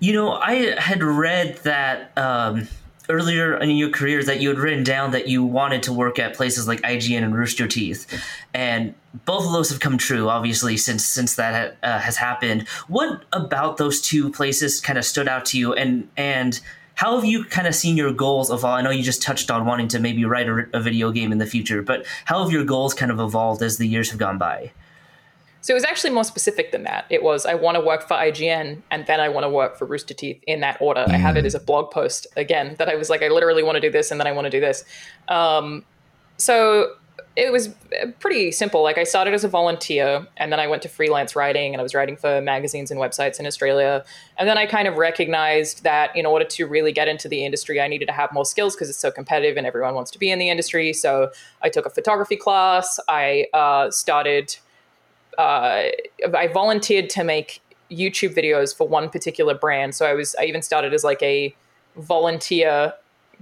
You 0.00 0.12
know, 0.12 0.30
I 0.30 0.78
had 0.80 1.02
read 1.02 1.56
that 1.64 2.16
um, 2.16 2.68
earlier 3.08 3.56
in 3.56 3.70
your 3.70 3.90
career 3.90 4.22
that 4.22 4.40
you 4.40 4.48
had 4.48 4.60
written 4.60 4.84
down 4.84 5.10
that 5.10 5.26
you 5.26 5.42
wanted 5.42 5.82
to 5.82 5.92
work 5.92 6.20
at 6.20 6.36
places 6.36 6.68
like 6.68 6.80
IGN 6.82 7.24
and 7.24 7.34
Rooster 7.34 7.66
Teeth, 7.66 8.06
and 8.54 8.94
both 9.24 9.44
of 9.44 9.50
those 9.50 9.70
have 9.70 9.80
come 9.80 9.98
true. 9.98 10.28
Obviously, 10.28 10.76
since 10.76 11.04
since 11.04 11.34
that 11.34 11.78
uh, 11.82 11.98
has 11.98 12.16
happened, 12.16 12.68
what 12.86 13.24
about 13.32 13.76
those 13.76 14.00
two 14.00 14.30
places 14.30 14.80
kind 14.80 15.00
of 15.00 15.04
stood 15.04 15.26
out 15.26 15.44
to 15.46 15.58
you, 15.58 15.72
and 15.72 16.08
and 16.16 16.60
how 16.94 17.16
have 17.16 17.24
you 17.24 17.44
kind 17.44 17.66
of 17.66 17.74
seen 17.74 17.96
your 17.96 18.12
goals 18.12 18.52
evolve? 18.52 18.78
I 18.78 18.82
know 18.82 18.90
you 18.90 19.02
just 19.02 19.20
touched 19.20 19.50
on 19.50 19.66
wanting 19.66 19.88
to 19.88 19.98
maybe 19.98 20.24
write 20.24 20.48
a, 20.48 20.68
a 20.74 20.80
video 20.80 21.10
game 21.10 21.32
in 21.32 21.38
the 21.38 21.46
future, 21.46 21.82
but 21.82 22.06
how 22.26 22.44
have 22.44 22.52
your 22.52 22.64
goals 22.64 22.94
kind 22.94 23.10
of 23.10 23.18
evolved 23.18 23.62
as 23.62 23.78
the 23.78 23.88
years 23.88 24.10
have 24.10 24.20
gone 24.20 24.38
by? 24.38 24.70
So 25.60 25.72
it 25.72 25.74
was 25.74 25.84
actually 25.84 26.10
more 26.10 26.24
specific 26.24 26.72
than 26.72 26.84
that. 26.84 27.06
It 27.10 27.22
was 27.22 27.44
I 27.44 27.54
want 27.54 27.76
to 27.76 27.80
work 27.80 28.06
for 28.06 28.14
IGN 28.14 28.82
and 28.90 29.06
then 29.06 29.20
I 29.20 29.28
want 29.28 29.44
to 29.44 29.50
work 29.50 29.76
for 29.76 29.86
Rooster 29.86 30.14
Teeth 30.14 30.42
in 30.46 30.60
that 30.60 30.80
order. 30.80 31.04
Mm. 31.06 31.14
I 31.14 31.16
have 31.16 31.36
it 31.36 31.44
as 31.44 31.54
a 31.54 31.60
blog 31.60 31.90
post 31.90 32.26
again 32.36 32.76
that 32.78 32.88
I 32.88 32.94
was 32.94 33.10
like 33.10 33.22
I 33.22 33.28
literally 33.28 33.62
want 33.62 33.76
to 33.76 33.80
do 33.80 33.90
this 33.90 34.10
and 34.10 34.20
then 34.20 34.26
I 34.26 34.32
want 34.32 34.46
to 34.46 34.50
do 34.50 34.60
this. 34.60 34.84
Um, 35.28 35.84
so 36.36 36.94
it 37.38 37.52
was 37.52 37.68
pretty 38.18 38.50
simple. 38.50 38.82
Like 38.82 38.98
I 38.98 39.04
started 39.04 39.32
as 39.32 39.44
a 39.44 39.48
volunteer, 39.48 40.26
and 40.36 40.50
then 40.50 40.58
I 40.58 40.66
went 40.66 40.82
to 40.82 40.88
freelance 40.88 41.36
writing, 41.36 41.72
and 41.72 41.80
I 41.80 41.84
was 41.84 41.94
writing 41.94 42.16
for 42.16 42.40
magazines 42.40 42.90
and 42.90 42.98
websites 43.00 43.38
in 43.38 43.46
Australia. 43.46 44.04
And 44.38 44.48
then 44.48 44.58
I 44.58 44.66
kind 44.66 44.88
of 44.88 44.96
recognized 44.96 45.84
that 45.84 46.14
in 46.16 46.26
order 46.26 46.44
to 46.44 46.66
really 46.66 46.90
get 46.90 47.06
into 47.06 47.28
the 47.28 47.44
industry, 47.44 47.80
I 47.80 47.86
needed 47.86 48.06
to 48.06 48.12
have 48.12 48.32
more 48.32 48.44
skills 48.44 48.74
because 48.74 48.88
it's 48.88 48.98
so 48.98 49.12
competitive 49.12 49.56
and 49.56 49.68
everyone 49.68 49.94
wants 49.94 50.10
to 50.12 50.18
be 50.18 50.32
in 50.32 50.40
the 50.40 50.50
industry. 50.50 50.92
So 50.92 51.30
I 51.62 51.68
took 51.68 51.86
a 51.86 51.90
photography 51.90 52.36
class. 52.36 52.98
I 53.08 53.46
uh, 53.54 53.92
started. 53.92 54.56
Uh, 55.38 55.84
I 56.34 56.48
volunteered 56.52 57.08
to 57.10 57.24
make 57.24 57.62
YouTube 57.90 58.34
videos 58.34 58.76
for 58.76 58.86
one 58.86 59.08
particular 59.08 59.54
brand. 59.54 59.94
So 59.94 60.04
I 60.04 60.12
was. 60.12 60.34
I 60.38 60.44
even 60.44 60.60
started 60.60 60.92
as 60.92 61.04
like 61.04 61.22
a 61.22 61.54
volunteer 61.96 62.92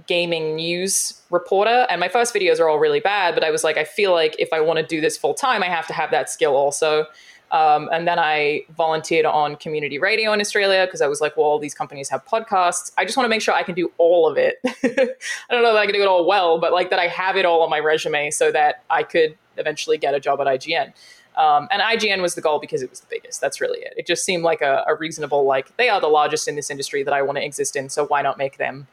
gaming 0.05 0.55
news 0.55 1.21
reporter 1.31 1.87
and 1.89 1.99
my 1.99 2.07
first 2.07 2.33
videos 2.33 2.59
are 2.59 2.69
all 2.69 2.77
really 2.77 2.99
bad 2.99 3.33
but 3.33 3.43
i 3.43 3.49
was 3.49 3.63
like 3.63 3.77
i 3.77 3.83
feel 3.83 4.11
like 4.11 4.35
if 4.37 4.53
i 4.53 4.59
want 4.59 4.77
to 4.77 4.85
do 4.85 5.01
this 5.01 5.17
full 5.17 5.33
time 5.33 5.63
i 5.63 5.65
have 5.65 5.87
to 5.87 5.93
have 5.93 6.11
that 6.11 6.29
skill 6.29 6.55
also 6.55 7.05
um, 7.49 7.89
and 7.91 8.07
then 8.07 8.19
i 8.19 8.61
volunteered 8.75 9.25
on 9.25 9.55
community 9.55 9.97
radio 9.97 10.33
in 10.33 10.39
australia 10.39 10.85
because 10.85 11.01
i 11.01 11.07
was 11.07 11.19
like 11.19 11.35
well 11.35 11.47
all 11.47 11.57
these 11.57 11.73
companies 11.73 12.09
have 12.09 12.23
podcasts 12.25 12.91
i 12.97 13.05
just 13.05 13.17
want 13.17 13.25
to 13.25 13.29
make 13.29 13.41
sure 13.41 13.55
i 13.55 13.63
can 13.63 13.73
do 13.73 13.91
all 13.97 14.29
of 14.29 14.37
it 14.37 14.59
i 14.65 15.53
don't 15.53 15.63
know 15.63 15.73
that 15.73 15.79
i 15.79 15.85
can 15.85 15.95
do 15.95 16.01
it 16.01 16.07
all 16.07 16.27
well 16.27 16.59
but 16.59 16.71
like 16.71 16.91
that 16.91 16.99
i 16.99 17.07
have 17.07 17.35
it 17.35 17.45
all 17.45 17.63
on 17.63 17.69
my 17.69 17.79
resume 17.79 18.29
so 18.29 18.51
that 18.51 18.83
i 18.91 19.01
could 19.01 19.35
eventually 19.57 19.97
get 19.97 20.13
a 20.13 20.19
job 20.19 20.39
at 20.39 20.45
ign 20.45 20.93
um, 21.37 21.67
and 21.71 21.81
IGN 21.81 22.21
was 22.21 22.35
the 22.35 22.41
goal 22.41 22.59
because 22.59 22.81
it 22.81 22.89
was 22.89 22.99
the 22.99 23.07
biggest. 23.09 23.39
That's 23.39 23.61
really 23.61 23.79
it. 23.79 23.93
It 23.95 24.07
just 24.07 24.25
seemed 24.25 24.43
like 24.43 24.61
a, 24.61 24.83
a 24.87 24.95
reasonable, 24.95 25.45
like, 25.45 25.75
they 25.77 25.87
are 25.87 26.01
the 26.01 26.07
largest 26.07 26.47
in 26.47 26.55
this 26.55 26.69
industry 26.69 27.03
that 27.03 27.13
I 27.13 27.21
want 27.21 27.37
to 27.37 27.45
exist 27.45 27.75
in. 27.75 27.89
So 27.89 28.05
why 28.05 28.21
not 28.21 28.37
make 28.37 28.57
them 28.57 28.87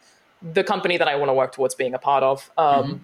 the 0.44 0.62
company 0.62 0.98
that 0.98 1.09
I 1.09 1.16
want 1.16 1.30
to 1.30 1.35
work 1.35 1.52
towards 1.52 1.74
being 1.74 1.94
a 1.94 1.98
part 1.98 2.22
of. 2.22 2.50
Um, 2.59 2.66
mm-hmm. 2.66 2.96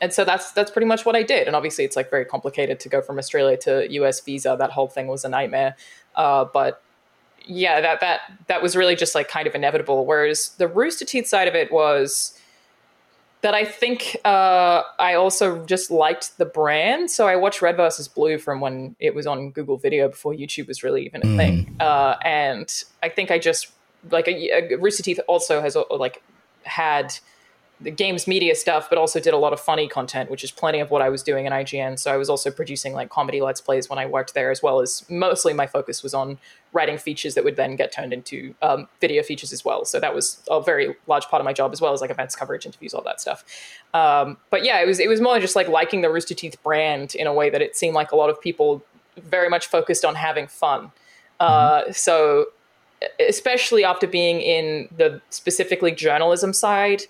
And 0.00 0.12
so 0.12 0.24
that's 0.24 0.52
that's 0.52 0.70
pretty 0.70 0.86
much 0.86 1.04
what 1.04 1.16
I 1.16 1.22
did. 1.22 1.46
And 1.46 1.56
obviously, 1.56 1.84
it's 1.84 1.96
like 1.96 2.10
very 2.10 2.24
complicated 2.24 2.80
to 2.80 2.88
go 2.88 3.02
from 3.02 3.18
Australia 3.18 3.56
to 3.58 3.90
U.S. 3.92 4.20
visa. 4.20 4.56
That 4.58 4.70
whole 4.70 4.88
thing 4.88 5.08
was 5.08 5.24
a 5.24 5.28
nightmare. 5.28 5.76
Uh, 6.14 6.44
but 6.44 6.80
yeah, 7.44 7.80
that 7.80 8.00
that 8.00 8.20
that 8.46 8.62
was 8.62 8.76
really 8.76 8.96
just 8.96 9.14
like 9.14 9.28
kind 9.28 9.46
of 9.46 9.54
inevitable. 9.54 10.06
Whereas 10.06 10.50
the 10.56 10.68
Rooster 10.68 11.04
Teeth 11.04 11.26
side 11.26 11.48
of 11.48 11.54
it 11.54 11.70
was 11.70 12.38
that 13.42 13.54
I 13.54 13.64
think 13.64 14.16
uh, 14.24 14.82
I 14.98 15.14
also 15.14 15.64
just 15.64 15.90
liked 15.90 16.36
the 16.38 16.44
brand. 16.44 17.10
So 17.10 17.26
I 17.26 17.36
watched 17.36 17.62
Red 17.62 17.76
versus 17.76 18.06
Blue 18.08 18.38
from 18.38 18.60
when 18.60 18.96
it 19.00 19.14
was 19.14 19.26
on 19.26 19.50
Google 19.50 19.76
Video 19.76 20.08
before 20.08 20.34
YouTube 20.34 20.68
was 20.68 20.82
really 20.82 21.06
even 21.06 21.22
a 21.22 21.26
mm. 21.26 21.36
thing. 21.36 21.76
Uh, 21.80 22.16
and 22.22 22.72
I 23.02 23.08
think 23.08 23.30
I 23.30 23.38
just 23.38 23.68
like 24.10 24.28
a, 24.28 24.74
a 24.74 24.76
Rooster 24.76 25.02
Teeth 25.02 25.20
also 25.26 25.60
has 25.60 25.76
like 25.90 26.22
had 26.64 27.18
the 27.82 27.90
games 27.90 28.26
media 28.26 28.54
stuff, 28.54 28.90
but 28.90 28.98
also 28.98 29.18
did 29.18 29.32
a 29.32 29.38
lot 29.38 29.52
of 29.52 29.60
funny 29.60 29.88
content, 29.88 30.30
which 30.30 30.44
is 30.44 30.50
plenty 30.50 30.80
of 30.80 30.90
what 30.90 31.00
I 31.00 31.08
was 31.08 31.22
doing 31.22 31.46
in 31.46 31.52
IGN. 31.52 31.98
So 31.98 32.12
I 32.12 32.18
was 32.18 32.28
also 32.28 32.50
producing 32.50 32.92
like 32.92 33.08
comedy 33.08 33.40
let's 33.40 33.60
plays 33.60 33.88
when 33.88 33.98
I 33.98 34.04
worked 34.04 34.34
there, 34.34 34.50
as 34.50 34.62
well 34.62 34.80
as 34.80 35.08
mostly 35.08 35.54
my 35.54 35.66
focus 35.66 36.02
was 36.02 36.12
on 36.12 36.38
writing 36.72 36.98
features 36.98 37.34
that 37.34 37.44
would 37.44 37.56
then 37.56 37.76
get 37.76 37.90
turned 37.90 38.12
into 38.12 38.54
um, 38.60 38.86
video 39.00 39.22
features 39.22 39.52
as 39.52 39.64
well. 39.64 39.86
So 39.86 39.98
that 39.98 40.14
was 40.14 40.42
a 40.50 40.60
very 40.60 40.94
large 41.06 41.26
part 41.26 41.40
of 41.40 41.44
my 41.46 41.54
job, 41.54 41.72
as 41.72 41.80
well 41.80 41.94
as 41.94 42.02
like 42.02 42.10
events 42.10 42.36
coverage, 42.36 42.66
interviews, 42.66 42.92
all 42.92 43.02
that 43.02 43.20
stuff. 43.20 43.44
Um, 43.94 44.36
but 44.50 44.62
yeah, 44.62 44.80
it 44.80 44.86
was 44.86 45.00
it 45.00 45.08
was 45.08 45.20
more 45.20 45.40
just 45.40 45.56
like 45.56 45.68
liking 45.68 46.02
the 46.02 46.10
Rooster 46.10 46.34
Teeth 46.34 46.62
brand 46.62 47.14
in 47.14 47.26
a 47.26 47.32
way 47.32 47.48
that 47.48 47.62
it 47.62 47.76
seemed 47.76 47.94
like 47.94 48.12
a 48.12 48.16
lot 48.16 48.28
of 48.28 48.40
people 48.40 48.84
very 49.16 49.48
much 49.48 49.66
focused 49.66 50.04
on 50.04 50.16
having 50.16 50.46
fun. 50.46 50.92
Uh, 51.40 51.80
mm-hmm. 51.80 51.92
so 51.92 52.46
especially 53.18 53.82
after 53.82 54.06
being 54.06 54.42
in 54.42 54.86
the 54.94 55.22
specifically 55.30 55.90
journalism 55.90 56.52
side 56.52 57.04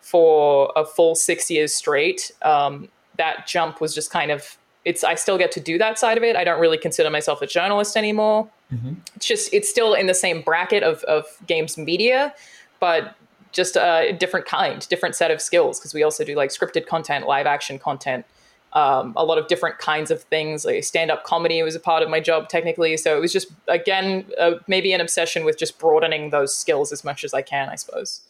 for 0.00 0.72
a 0.76 0.84
full 0.84 1.14
six 1.14 1.50
years 1.50 1.74
straight, 1.74 2.30
um, 2.42 2.88
that 3.16 3.46
jump 3.46 3.80
was 3.80 3.94
just 3.94 4.10
kind 4.10 4.30
of 4.30 4.56
it's 4.84 5.04
I 5.04 5.14
still 5.14 5.36
get 5.36 5.52
to 5.52 5.60
do 5.60 5.76
that 5.78 5.98
side 5.98 6.16
of 6.16 6.24
it. 6.24 6.36
I 6.36 6.44
don't 6.44 6.60
really 6.60 6.78
consider 6.78 7.10
myself 7.10 7.42
a 7.42 7.46
journalist 7.46 7.96
anymore. 7.96 8.48
Mm-hmm. 8.72 8.94
It's 9.16 9.26
just 9.26 9.52
it's 9.52 9.68
still 9.68 9.94
in 9.94 10.06
the 10.06 10.14
same 10.14 10.42
bracket 10.42 10.82
of 10.82 11.02
of 11.04 11.26
games 11.46 11.76
media, 11.76 12.34
but 12.78 13.14
just 13.52 13.76
a 13.76 14.16
different 14.18 14.46
kind, 14.46 14.86
different 14.88 15.14
set 15.16 15.30
of 15.30 15.40
skills 15.40 15.78
because 15.78 15.92
we 15.92 16.02
also 16.02 16.24
do 16.24 16.34
like 16.34 16.50
scripted 16.50 16.86
content, 16.86 17.26
live 17.26 17.46
action 17.46 17.78
content, 17.78 18.24
um, 18.72 19.12
a 19.16 19.24
lot 19.24 19.38
of 19.38 19.48
different 19.48 19.78
kinds 19.78 20.10
of 20.10 20.22
things. 20.22 20.64
Like 20.64 20.84
stand 20.84 21.10
up 21.10 21.24
comedy 21.24 21.62
was 21.62 21.74
a 21.74 21.80
part 21.80 22.02
of 22.02 22.08
my 22.08 22.20
job 22.20 22.48
technically. 22.48 22.96
So 22.96 23.16
it 23.16 23.20
was 23.20 23.32
just, 23.32 23.48
again, 23.66 24.24
uh, 24.38 24.52
maybe 24.66 24.92
an 24.92 25.00
obsession 25.00 25.44
with 25.44 25.58
just 25.58 25.78
broadening 25.78 26.30
those 26.30 26.56
skills 26.56 26.92
as 26.92 27.04
much 27.04 27.24
as 27.24 27.34
I 27.34 27.42
can, 27.42 27.68
I 27.68 27.74
suppose. 27.74 28.20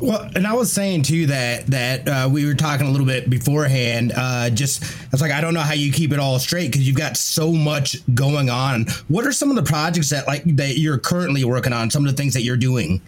Well, 0.00 0.28
and 0.34 0.46
I 0.46 0.54
was 0.54 0.72
saying 0.72 1.04
too 1.04 1.26
that 1.26 1.66
that 1.68 2.08
uh, 2.08 2.28
we 2.30 2.44
were 2.44 2.54
talking 2.54 2.88
a 2.88 2.90
little 2.90 3.06
bit 3.06 3.30
beforehand. 3.30 4.12
Uh, 4.16 4.50
just 4.50 4.82
I 4.82 5.08
was 5.12 5.20
like, 5.20 5.30
I 5.30 5.40
don't 5.40 5.54
know 5.54 5.60
how 5.60 5.74
you 5.74 5.92
keep 5.92 6.12
it 6.12 6.18
all 6.18 6.38
straight 6.40 6.72
because 6.72 6.86
you've 6.86 6.96
got 6.96 7.16
so 7.16 7.52
much 7.52 7.98
going 8.14 8.50
on. 8.50 8.86
What 9.06 9.26
are 9.26 9.32
some 9.32 9.48
of 9.50 9.56
the 9.56 9.62
projects 9.62 10.10
that 10.10 10.26
like 10.26 10.42
that 10.56 10.78
you're 10.78 10.98
currently 10.98 11.44
working 11.44 11.72
on? 11.72 11.90
Some 11.90 12.04
of 12.04 12.10
the 12.10 12.16
things 12.16 12.34
that 12.34 12.42
you're 12.42 12.56
doing. 12.56 13.00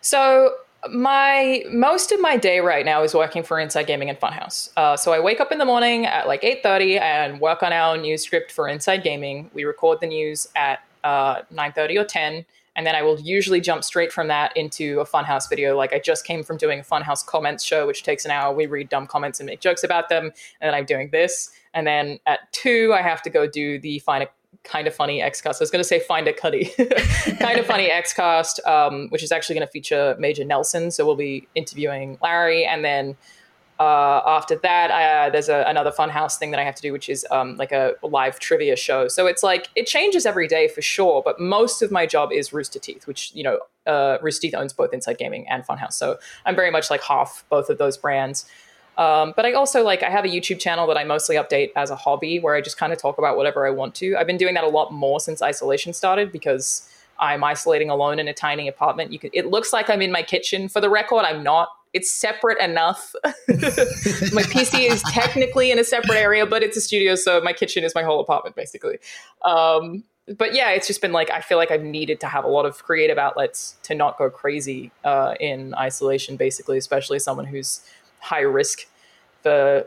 So 0.00 0.54
my 0.90 1.64
most 1.70 2.12
of 2.12 2.20
my 2.20 2.36
day 2.36 2.60
right 2.60 2.84
now 2.84 3.02
is 3.02 3.14
working 3.14 3.42
for 3.42 3.60
Inside 3.60 3.86
Gaming 3.86 4.08
and 4.08 4.18
Funhaus. 4.18 4.70
Uh, 4.76 4.96
so 4.96 5.12
I 5.12 5.20
wake 5.20 5.40
up 5.40 5.52
in 5.52 5.58
the 5.58 5.64
morning 5.64 6.06
at 6.06 6.26
like 6.26 6.42
eight 6.42 6.62
thirty 6.62 6.98
and 6.98 7.40
work 7.40 7.62
on 7.62 7.72
our 7.72 7.96
news 7.96 8.24
script 8.24 8.50
for 8.50 8.68
Inside 8.68 9.02
Gaming. 9.02 9.50
We 9.54 9.64
record 9.64 10.00
the 10.00 10.06
news 10.06 10.48
at 10.56 10.80
uh, 11.04 11.42
nine 11.50 11.72
thirty 11.72 11.96
or 11.96 12.04
ten, 12.04 12.44
and 12.78 12.86
then 12.86 12.94
I 12.94 13.02
will 13.02 13.18
usually 13.18 13.60
jump 13.60 13.82
straight 13.82 14.12
from 14.12 14.28
that 14.28 14.56
into 14.56 15.00
a 15.00 15.04
Funhaus 15.04 15.48
video. 15.50 15.76
Like 15.76 15.92
I 15.92 15.98
just 15.98 16.24
came 16.24 16.44
from 16.44 16.56
doing 16.58 16.78
a 16.78 16.82
Funhaus 16.84 17.26
comments 17.26 17.64
show, 17.64 17.88
which 17.88 18.04
takes 18.04 18.24
an 18.24 18.30
hour. 18.30 18.54
We 18.54 18.66
read 18.66 18.88
dumb 18.88 19.08
comments 19.08 19.40
and 19.40 19.48
make 19.48 19.60
jokes 19.60 19.82
about 19.82 20.08
them, 20.08 20.26
and 20.26 20.32
then 20.68 20.74
I'm 20.74 20.84
doing 20.84 21.10
this. 21.10 21.50
And 21.74 21.88
then 21.88 22.20
at 22.24 22.52
two, 22.52 22.94
I 22.96 23.02
have 23.02 23.20
to 23.22 23.30
go 23.30 23.48
do 23.48 23.80
the 23.80 23.98
final 23.98 24.28
kind 24.62 24.86
of 24.86 24.94
funny 24.94 25.20
Xcast. 25.20 25.56
I 25.56 25.58
was 25.58 25.72
going 25.72 25.82
to 25.82 25.88
say 25.88 25.98
Find 25.98 26.28
a 26.28 26.32
Cuddy, 26.32 26.66
kind 27.40 27.58
of 27.58 27.66
funny 27.66 27.88
Xcast, 27.92 28.64
um, 28.64 29.08
which 29.08 29.24
is 29.24 29.32
actually 29.32 29.56
going 29.56 29.66
to 29.66 29.72
feature 29.72 30.14
Major 30.20 30.44
Nelson. 30.44 30.92
So 30.92 31.04
we'll 31.04 31.16
be 31.16 31.48
interviewing 31.56 32.16
Larry, 32.22 32.64
and 32.64 32.84
then 32.84 33.16
uh, 33.78 34.22
after 34.26 34.56
that, 34.56 34.90
uh, 34.90 35.30
there's 35.30 35.48
a, 35.48 35.64
another 35.68 35.92
Funhaus 35.92 36.36
thing 36.36 36.50
that 36.50 36.58
I 36.58 36.64
have 36.64 36.74
to 36.74 36.82
do, 36.82 36.92
which 36.92 37.08
is 37.08 37.24
um, 37.30 37.56
like 37.56 37.70
a 37.70 37.94
live 38.02 38.40
trivia 38.40 38.74
show. 38.74 39.06
So 39.06 39.26
it's 39.26 39.42
like 39.42 39.68
it 39.76 39.86
changes 39.86 40.26
every 40.26 40.48
day 40.48 40.66
for 40.66 40.82
sure, 40.82 41.22
but 41.24 41.40
most 41.40 41.80
of 41.80 41.92
my 41.92 42.04
job 42.04 42.32
is 42.32 42.52
Rooster 42.52 42.80
Teeth, 42.80 43.06
which 43.06 43.30
you 43.34 43.44
know 43.44 43.60
uh, 43.86 44.18
Rooster 44.20 44.42
Teeth 44.42 44.54
owns 44.54 44.72
both 44.72 44.92
Inside 44.92 45.18
Gaming 45.18 45.48
and 45.48 45.64
Funhaus. 45.64 45.92
So 45.92 46.18
I'm 46.44 46.56
very 46.56 46.72
much 46.72 46.90
like 46.90 47.02
half 47.02 47.44
both 47.50 47.70
of 47.70 47.78
those 47.78 47.96
brands. 47.96 48.46
Um, 48.96 49.32
but 49.36 49.46
I 49.46 49.52
also 49.52 49.84
like 49.84 50.02
I 50.02 50.10
have 50.10 50.24
a 50.24 50.28
YouTube 50.28 50.58
channel 50.58 50.88
that 50.88 50.96
I 50.96 51.04
mostly 51.04 51.36
update 51.36 51.70
as 51.76 51.90
a 51.90 51.96
hobby, 51.96 52.40
where 52.40 52.56
I 52.56 52.60
just 52.60 52.76
kind 52.76 52.92
of 52.92 52.98
talk 52.98 53.16
about 53.16 53.36
whatever 53.36 53.64
I 53.64 53.70
want 53.70 53.94
to. 53.96 54.16
I've 54.16 54.26
been 54.26 54.38
doing 54.38 54.54
that 54.54 54.64
a 54.64 54.68
lot 54.68 54.92
more 54.92 55.20
since 55.20 55.40
isolation 55.40 55.92
started 55.92 56.32
because 56.32 56.90
I'm 57.20 57.44
isolating 57.44 57.90
alone 57.90 58.18
in 58.18 58.26
a 58.26 58.34
tiny 58.34 58.66
apartment. 58.66 59.12
You 59.12 59.20
can. 59.20 59.30
It 59.32 59.46
looks 59.46 59.72
like 59.72 59.88
I'm 59.88 60.02
in 60.02 60.10
my 60.10 60.22
kitchen. 60.22 60.68
For 60.68 60.80
the 60.80 60.90
record, 60.90 61.24
I'm 61.24 61.44
not. 61.44 61.68
It's 61.92 62.10
separate 62.10 62.60
enough. 62.60 63.14
my 63.24 64.42
PC 64.42 64.90
is 64.90 65.02
technically 65.10 65.70
in 65.70 65.78
a 65.78 65.84
separate 65.84 66.18
area, 66.18 66.46
but 66.46 66.62
it's 66.62 66.76
a 66.76 66.80
studio, 66.80 67.14
so 67.14 67.40
my 67.40 67.52
kitchen 67.52 67.84
is 67.84 67.94
my 67.94 68.02
whole 68.02 68.20
apartment 68.20 68.56
basically. 68.56 68.98
Um, 69.42 70.04
but 70.36 70.54
yeah, 70.54 70.70
it's 70.70 70.86
just 70.86 71.00
been 71.00 71.12
like 71.12 71.30
I 71.30 71.40
feel 71.40 71.56
like 71.56 71.70
I've 71.70 71.82
needed 71.82 72.20
to 72.20 72.26
have 72.26 72.44
a 72.44 72.48
lot 72.48 72.66
of 72.66 72.82
creative 72.84 73.18
outlets 73.18 73.76
to 73.84 73.94
not 73.94 74.18
go 74.18 74.28
crazy 74.28 74.90
uh, 75.04 75.34
in 75.40 75.74
isolation, 75.74 76.36
basically, 76.36 76.76
especially 76.76 77.18
someone 77.18 77.46
who's 77.46 77.80
high 78.20 78.40
risk 78.40 78.86
for 79.42 79.86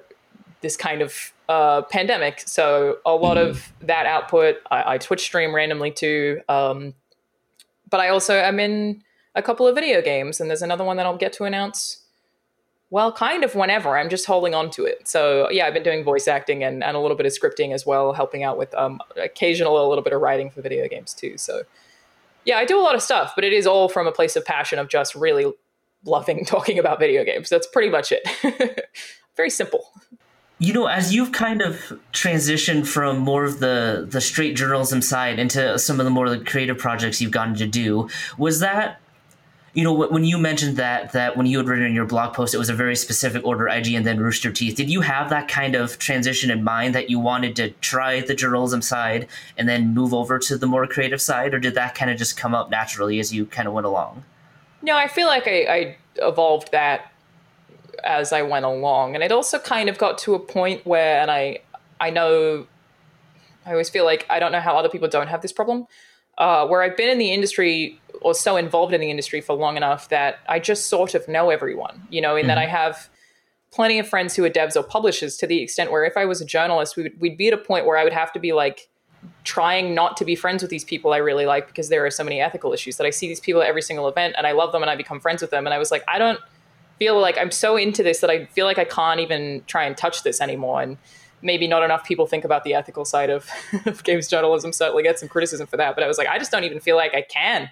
this 0.62 0.78
kind 0.78 1.02
of 1.02 1.34
uh, 1.50 1.82
pandemic. 1.84 2.42
So 2.46 3.00
a 3.06 3.14
lot 3.14 3.38
mm-hmm. 3.38 3.50
of 3.52 3.74
that 3.82 4.06
output, 4.06 4.58
I, 4.70 4.94
I, 4.94 4.98
Twitch 4.98 5.22
stream 5.22 5.54
randomly 5.54 5.92
too. 5.92 6.42
Um, 6.48 6.94
but 7.90 8.00
I 8.00 8.10
also 8.10 8.36
am 8.36 8.60
in 8.60 9.04
a 9.36 9.41
couple 9.41 9.67
of 9.67 9.76
video 9.76 10.02
games, 10.02 10.39
and 10.39 10.50
there's 10.50 10.62
another 10.62 10.84
one 10.84 10.98
that 10.98 11.06
I'll 11.06 11.17
get 11.17 11.34
to 11.34 11.46
announce. 11.46 12.00
Well, 12.89 13.13
kind 13.13 13.46
of 13.46 13.56
whenever. 13.56 13.98
I'm 13.98 14.10
just 14.10 14.26
holding 14.26 14.54
on 14.54 14.70
to 14.72 14.84
it. 14.86 15.08
So 15.08 15.50
yeah, 15.50 15.65
I've 15.65 15.74
been 15.74 15.84
doing 15.84 16.04
voice 16.04 16.28
acting 16.28 16.63
and, 16.63 16.84
and 16.84 16.98
a 16.98 17.00
little 17.00 17.15
bit 17.15 17.26
of 17.26 17.32
scripting 17.32 17.74
as 17.74 17.86
well, 17.86 18.12
helping 18.12 18.44
out 18.44 18.58
with 18.58 18.74
um, 18.76 19.00
occasional 19.15 19.86
a 19.86 19.88
little 19.88 20.04
bit 20.04 20.12
of 20.12 20.20
writing 20.20 20.50
for 20.50 20.62
video 20.62 20.89
games 20.89 21.13
too. 21.13 21.38
So 21.38 21.63
yeah, 22.44 22.58
I 22.58 22.65
do 22.65 22.78
a 22.78 22.84
lot 22.84 22.96
of 22.96 23.02
stuff, 23.02 23.32
but 23.34 23.46
it 23.46 23.54
is 23.54 23.65
all 23.65 23.88
from 23.88 24.08
a 24.08 24.12
place 24.12 24.36
of 24.36 24.44
passion 24.44 24.78
of 24.78 24.89
just 24.89 25.15
really 25.15 25.54
loving 26.04 26.44
talking 26.46 26.80
about 26.80 27.00
video 27.00 27.24
games. 27.24 27.50
That's 27.50 27.67
pretty 27.67 27.89
much 27.89 28.12
it. 28.12 28.89
Very 29.38 29.50
simple. 29.50 29.91
You 30.60 30.74
know, 30.74 30.86
as 30.86 31.13
you've 31.13 31.32
kind 31.32 31.62
of 31.62 31.94
transitioned 32.13 32.86
from 32.86 33.17
more 33.17 33.46
of 33.46 33.60
the 33.60 34.06
the 34.08 34.22
straight 34.22 34.56
journalism 34.56 35.02
side 35.02 35.39
into 35.39 35.80
some 35.80 36.00
of 36.00 36.04
the 36.04 36.12
more 36.12 36.30
the 36.30 36.39
creative 36.39 36.78
projects 36.78 37.20
you've 37.20 37.32
gotten 37.32 37.56
to 37.56 37.65
do, 37.65 38.10
was 38.38 38.60
that 38.60 39.00
you 39.74 39.84
know 39.84 39.94
when 39.94 40.24
you 40.24 40.38
mentioned 40.38 40.78
that 40.78 41.14
that 41.14 41.38
when 41.38 41.46
you 41.46 41.58
had 41.58 41.68
written 41.68 41.86
in 41.86 41.94
your 41.94 42.06
blog 42.06 42.34
post 42.34 42.54
it 42.54 42.58
was 42.58 42.70
a 42.70 42.74
very 42.74 42.96
specific 42.96 43.46
order 43.46 43.70
ig 43.70 43.88
and 43.94 44.06
then 44.06 44.20
rooster 44.20 44.52
teeth 44.52 44.76
did 44.76 44.90
you 44.90 45.02
have 45.02 45.30
that 45.30 45.48
kind 45.48 45.76
of 45.76 45.98
transition 45.98 46.52
in 46.52 46.64
mind 46.64 46.94
that 46.94 47.10
you 47.10 47.20
wanted 47.20 47.56
to 47.56 47.70
try 47.80 48.20
the 48.20 48.36
journalism 48.36 48.82
side 48.82 49.28
and 49.58 49.70
then 49.70 49.94
move 49.94 50.14
over 50.14 50.38
to 50.38 50.58
the 50.58 50.68
more 50.68 50.86
creative 50.86 51.22
side 51.22 51.54
or 51.54 51.60
did 51.60 51.74
that 51.74 51.96
kind 51.96 52.12
of 52.12 52.18
just 52.18 52.36
come 52.36 52.54
up 52.54 52.70
naturally 52.70 53.20
as 53.20 53.34
you 53.34 53.46
kind 53.46 53.68
of 53.68 53.74
went 53.74 53.86
along 53.86 54.24
no, 54.82 54.96
I 54.96 55.08
feel 55.08 55.28
like 55.28 55.48
I, 55.48 55.64
I 55.64 55.98
evolved 56.18 56.72
that 56.72 57.12
as 58.04 58.34
I 58.34 58.42
went 58.42 58.66
along. 58.66 59.16
And 59.16 59.24
it 59.24 59.32
also 59.32 59.60
kind 59.60 59.90
of 59.90 59.98
got 59.98 60.18
to 60.20 60.34
a 60.34 60.40
point 60.40 60.86
where, 60.86 61.22
and 61.22 61.30
I, 61.30 61.60
I 62.00 62.10
know, 62.10 62.66
I 63.66 63.72
always 63.72 63.90
feel 63.90 64.06
like 64.06 64.26
I 64.30 64.40
don't 64.40 64.52
know 64.52 64.60
how 64.60 64.76
other 64.76 64.90
people 64.90 65.08
don't 65.08 65.28
have 65.28 65.42
this 65.42 65.52
problem, 65.52 65.86
uh, 66.38 66.68
where 66.68 66.82
I've 66.82 66.98
been 66.98 67.10
in 67.10 67.20
the 67.20 67.32
industry 67.32 68.01
or 68.22 68.34
so 68.34 68.56
involved 68.56 68.94
in 68.94 69.02
the 69.02 69.10
industry 69.10 69.42
for 69.42 69.56
long 69.56 69.78
enough 69.78 70.10
that 70.10 70.40
I 70.48 70.60
just 70.60 70.86
sort 70.86 71.16
of 71.16 71.28
know 71.28 71.50
everyone, 71.50 72.08
you 72.10 72.22
know, 72.22 72.36
in 72.36 72.42
mm-hmm. 72.42 72.50
that 72.50 72.58
I 72.58 72.68
have 72.68 73.10
plenty 73.72 74.00
of 74.00 74.08
friends 74.08 74.36
who 74.36 74.44
are 74.44 74.50
devs 74.50 74.76
or 74.76 74.84
publishers 74.84 75.38
to 75.38 75.48
the 75.48 75.62
extent 75.62 75.92
where 75.92 76.06
if 76.06 76.18
I 76.18 76.26
was 76.26 76.42
a 76.42 76.46
journalist, 76.46 76.98
we 76.98 77.04
would, 77.04 77.20
we'd 77.20 77.38
be 77.38 77.48
at 77.48 77.54
a 77.54 77.58
point 77.58 77.86
where 77.86 77.98
I 77.98 78.04
would 78.04 78.14
have 78.14 78.32
to 78.34 78.40
be 78.40 78.54
like, 78.54 78.88
trying 79.44 79.94
not 79.94 80.18
to 80.18 80.26
be 80.26 80.36
friends 80.36 80.64
with 80.64 80.72
these 80.72 80.84
people 80.84 81.14
I 81.14 81.18
really 81.18 81.46
like 81.46 81.68
because 81.68 81.90
there 81.90 82.06
are 82.06 82.12
so 82.12 82.24
many 82.24 82.42
ethical 82.42 82.74
issues 82.74 82.98
that 82.98 83.06
I 83.06 83.12
see 83.12 83.28
these 83.28 83.40
people 83.40 83.62
at 83.62 83.68
every 83.68 83.82
single 83.82 84.08
event 84.08 84.36
and 84.38 84.48
I 84.48 84.52
love 84.52 84.72
them 84.72 84.82
and 84.82 84.90
I 84.90 84.96
become 84.96 85.20
friends 85.20 85.42
with 85.42 85.52
them. 85.52 85.68
And 85.68 85.74
I 85.74 85.78
was 85.78 85.92
like, 85.92 86.04
I 86.08 86.18
don't 86.18 86.40
feel 86.98 87.20
like 87.20 87.38
I'm 87.38 87.52
so 87.52 87.78
into 87.78 88.04
this 88.04 88.20
that 88.22 88.30
I 88.30 88.46
feel 88.46 88.66
like 88.66 88.78
I 88.78 88.84
can't 88.84 89.20
even 89.20 89.64
try 89.68 89.84
and 89.84 89.96
touch 89.96 90.24
this 90.24 90.42
anymore. 90.42 90.82
And 90.82 90.98
maybe 91.42 91.68
not 91.68 91.84
enough 91.84 92.04
people 92.04 92.28
think 92.28 92.46
about 92.46 92.64
the 92.64 92.74
ethical 92.74 93.06
side 93.06 93.30
of, 93.30 93.50
of 93.86 94.04
games 94.04 94.28
journalism. 94.28 94.74
Certainly 94.74 95.04
get 95.04 95.20
some 95.20 95.30
criticism 95.30 95.68
for 95.68 95.78
that. 95.78 95.96
But 95.96 96.04
I 96.04 96.08
was 96.08 96.18
like, 96.18 96.28
I 96.28 96.38
just 96.38 96.52
don't 96.52 96.64
even 96.64 96.80
feel 96.80 96.96
like 96.96 97.14
I 97.14 97.22
can 97.22 97.70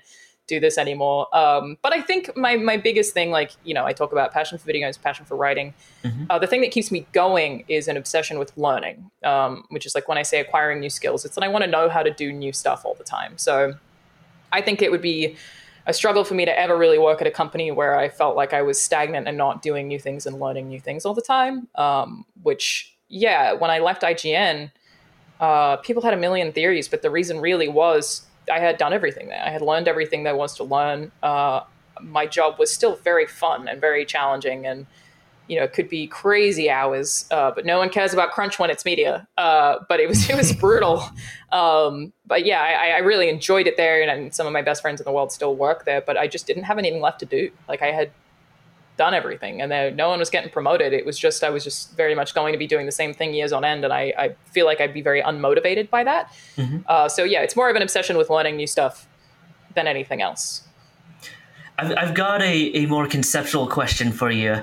do 0.50 0.60
this 0.60 0.78
anymore. 0.78 1.34
Um, 1.36 1.78
but 1.82 1.94
I 1.94 2.02
think 2.02 2.36
my 2.36 2.58
my 2.58 2.76
biggest 2.76 3.14
thing, 3.14 3.32
like 3.32 3.52
you 3.64 3.74
know, 3.74 3.86
I 3.86 3.94
talk 3.94 4.12
about 4.12 4.34
passion 4.34 4.58
for 4.58 4.66
video 4.66 4.86
games, 4.86 4.98
passion 4.98 5.26
for 5.26 5.38
writing. 5.38 5.74
Mm-hmm. 6.04 6.26
Uh, 6.30 6.40
the 6.40 6.48
thing 6.48 6.62
that 6.62 6.72
keeps 6.72 6.92
me 6.92 7.06
going 7.14 7.64
is 7.68 7.88
an 7.88 7.96
obsession 7.96 8.40
with 8.40 8.52
learning, 8.58 9.10
um, 9.24 9.64
which 9.70 9.86
is 9.86 9.96
like 9.96 10.08
when 10.08 10.18
I 10.18 10.24
say 10.24 10.40
acquiring 10.40 10.80
new 10.80 10.90
skills, 10.90 11.24
it's 11.24 11.36
that 11.36 11.44
I 11.44 11.48
want 11.48 11.64
to 11.64 11.70
know 11.70 11.88
how 11.88 12.04
to 12.04 12.12
do 12.12 12.34
new 12.34 12.52
stuff 12.52 12.84
all 12.84 12.96
the 12.96 13.04
time. 13.04 13.38
So 13.38 13.76
I 14.52 14.62
think 14.62 14.82
it 14.82 14.92
would 14.92 15.02
be 15.02 15.36
a 15.86 15.94
struggle 15.94 16.24
for 16.24 16.36
me 16.36 16.46
to 16.46 16.60
ever 16.60 16.78
really 16.78 17.00
work 17.00 17.22
at 17.22 17.28
a 17.28 17.32
company 17.32 17.72
where 17.72 17.98
I 17.98 18.10
felt 18.10 18.36
like 18.36 18.54
I 18.54 18.62
was 18.62 18.80
stagnant 18.80 19.28
and 19.28 19.38
not 19.38 19.62
doing 19.62 19.88
new 19.88 20.00
things 20.00 20.26
and 20.26 20.40
learning 20.40 20.68
new 20.68 20.80
things 20.80 21.06
all 21.06 21.14
the 21.14 21.22
time. 21.22 21.68
Um, 21.76 22.26
which, 22.44 22.96
yeah, 23.08 23.54
when 23.54 23.72
I 23.72 23.80
left 23.80 24.04
IGN, 24.04 24.72
uh, 25.40 25.78
people 25.78 26.04
had 26.04 26.14
a 26.14 26.18
million 26.18 26.52
theories, 26.52 26.88
but 26.88 27.02
the 27.02 27.10
reason 27.10 27.40
really 27.40 27.68
was 27.68 28.24
I 28.52 28.60
had 28.60 28.78
done 28.78 28.94
everything 28.94 29.28
there. 29.28 29.42
I 29.44 29.50
had 29.50 29.62
learned 29.62 29.88
everything 29.88 30.24
there 30.24 30.36
was 30.36 30.56
to 30.56 30.64
learn. 30.64 31.12
Uh, 31.22 31.62
my 32.02 32.26
job 32.26 32.60
was 32.60 32.72
still 32.72 32.96
very 32.98 33.26
fun 33.26 33.68
and 33.68 33.80
very 33.82 34.06
challenging, 34.06 34.66
and 34.66 34.86
you 35.48 35.58
know, 35.58 35.64
it 35.64 35.74
could 35.74 35.90
be 35.90 36.06
crazy 36.08 36.70
hours. 36.70 37.26
Uh, 37.32 37.52
but 37.52 37.66
no 37.66 37.80
one 37.80 37.90
cares 37.90 38.14
about 38.14 38.32
crunch 38.32 38.60
when 38.60 38.70
it's 38.70 38.86
media. 38.86 39.28
Uh, 39.38 39.80
but 39.90 40.00
it 40.00 40.08
was 40.08 40.30
it 40.30 40.36
was 40.38 40.54
brutal. 40.62 41.04
Um, 41.52 42.14
but 42.26 42.46
yeah, 42.46 42.62
I, 42.62 42.92
I, 42.92 42.98
really 43.00 43.28
enjoyed 43.28 43.66
it 43.66 43.76
there, 43.76 44.02
and, 44.02 44.12
and 44.12 44.34
some 44.34 44.46
of 44.46 44.54
my 44.54 44.62
best 44.62 44.84
friends 44.84 45.02
in 45.02 45.06
the 45.06 45.12
world 45.12 45.32
still 45.32 45.56
work 45.56 45.86
there. 45.86 46.02
But 46.02 46.18
I 46.18 46.28
just 46.28 46.46
didn't 46.46 46.64
have 46.64 46.78
anything 46.78 47.02
left 47.02 47.20
to 47.22 47.26
do. 47.26 47.52
Like 47.68 47.82
I 47.82 47.92
had 47.92 48.12
done 49.00 49.14
everything. 49.14 49.62
And 49.62 49.72
there, 49.72 49.90
no 49.92 50.10
one 50.10 50.20
was 50.20 50.30
getting 50.30 50.52
promoted. 50.52 50.92
It 50.92 51.06
was 51.06 51.18
just 51.18 51.42
i 51.44 51.50
was 51.50 51.64
just 51.64 51.96
very 51.96 52.14
much 52.14 52.36
going 52.36 52.52
to 52.52 52.60
be 52.60 52.68
doing 52.68 52.86
the 52.86 52.92
same 52.92 53.14
thing 53.14 53.34
years 53.34 53.52
on 53.54 53.64
end. 53.64 53.84
And 53.86 53.94
i, 53.94 54.14
I 54.18 54.36
feel 54.52 54.66
like 54.66 54.80
i'd 54.82 54.94
be 54.94 55.02
very 55.02 55.22
unmotivated 55.24 55.90
by 55.90 56.04
that. 56.04 56.32
Mm-hmm. 56.58 56.80
uh, 56.86 57.08
so 57.10 57.24
yeah 57.24 57.42
it's 57.42 57.56
more 57.56 57.70
of 57.70 57.76
an 57.76 57.82
obsession 57.82 58.18
with 58.18 58.30
learning 58.30 58.58
new 58.58 58.68
stuff 58.68 59.08
than 59.74 59.88
anything 59.88 60.22
else. 60.22 60.68
I've, 61.80 61.98
I've 61.98 62.14
got 62.14 62.42
a, 62.42 62.56
a 62.82 62.86
more 62.88 63.08
conceptual 63.08 63.68
question 63.68 64.12
for 64.12 64.30
you. 64.30 64.62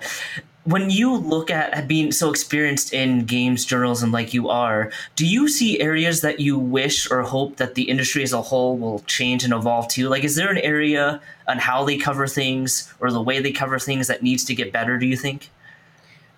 When 0.64 0.90
you 0.90 1.16
look 1.16 1.49
at 1.51 1.87
being 1.87 2.11
so 2.11 2.29
experienced 2.29 2.92
in 2.92 3.25
games 3.25 3.64
journalism 3.64 4.11
like 4.11 4.35
you 4.35 4.49
are, 4.51 4.90
do 5.14 5.25
you 5.25 5.49
see 5.49 5.81
areas 5.81 6.20
that 6.22 6.40
you 6.40 6.59
wish 6.59 7.09
or 7.11 7.22
hope 7.22 7.57
that 7.57 7.77
the 7.77 7.85
industry 7.85 8.22
as 8.25 8.33
a 8.33 8.42
whole 8.42 8.77
will 8.77 8.99
change 9.07 9.44
and 9.44 9.53
evolve 9.55 9.87
to? 9.94 10.09
Like, 10.09 10.25
is 10.25 10.35
there 10.35 10.51
an 10.51 10.59
area 10.59 11.20
on 11.48 11.59
how 11.59 11.85
they 11.85 11.96
cover 11.96 12.26
things 12.26 12.92
or 13.00 13.11
the 13.11 13.20
way 13.20 13.40
they 13.40 13.52
cover 13.52 13.78
things 13.78 14.09
that 14.09 14.22
needs 14.22 14.44
to 14.44 14.54
get 14.54 14.72
better, 14.72 14.98
do 14.98 15.06
you 15.06 15.16
think? 15.16 15.50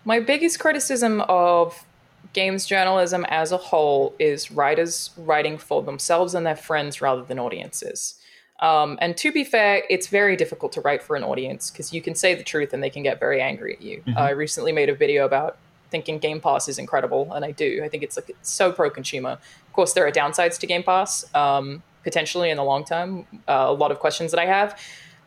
My 0.05 0.21
biggest 0.21 0.59
criticism 0.59 1.23
of 1.23 1.85
games 2.33 2.67
journalism 2.67 3.25
as 3.29 3.53
a 3.53 3.57
whole 3.57 4.15
is 4.19 4.51
writers 4.51 5.11
writing 5.17 5.59
for 5.59 5.83
themselves 5.83 6.35
and 6.35 6.47
their 6.47 6.57
friends 6.57 7.01
rather 7.01 7.23
than 7.23 7.39
audiences. 7.39 8.15
Um, 8.61 8.99
and 9.01 9.17
to 9.19 9.33
be 9.33 9.45
fair, 9.45 9.85
it's 9.89 10.09
very 10.09 10.37
difficult 10.37 10.73
to 10.73 10.81
write 10.81 11.03
for 11.03 11.15
an 11.15 11.23
audience 11.23 11.71
because 11.71 11.93
you 11.93 12.03
can 12.03 12.15
say 12.15 12.35
the 12.35 12.43
truth 12.43 12.73
and 12.73 12.83
they 12.83 12.91
can 12.91 13.03
get 13.03 13.21
very 13.21 13.41
angry 13.41 13.75
at 13.75 13.83
you. 13.83 13.99
Mm-hmm. 13.99 14.17
Uh, 14.17 14.21
I 14.21 14.31
recently 14.31 14.73
made 14.73 14.89
a 14.89 14.95
video 14.95 15.25
about 15.25 15.59
thinking 15.91 16.19
Game 16.19 16.41
Pass 16.41 16.69
is 16.69 16.79
incredible, 16.79 17.33
and 17.33 17.45
I 17.45 17.53
do. 17.53 17.83
I 17.85 17.89
think 17.89 18.03
it's 18.03 18.17
like 18.17 18.29
it's 18.31 18.51
so 18.51 18.73
pro 18.73 18.91
consumer. 18.91 19.31
Of 19.31 19.73
course, 19.73 19.93
there 19.93 20.07
are 20.07 20.11
downsides 20.11 20.59
to 20.59 20.67
Game 20.67 20.83
Pass 20.83 21.25
um, 21.35 21.83
potentially 22.09 22.49
in 22.49 22.57
the 22.57 22.65
long 22.65 22.87
term. 22.87 23.27
Uh, 23.47 23.67
a 23.69 23.73
lot 23.73 23.91
of 23.91 23.99
questions 23.99 24.31
that 24.31 24.41
I 24.41 24.47
have, 24.47 24.81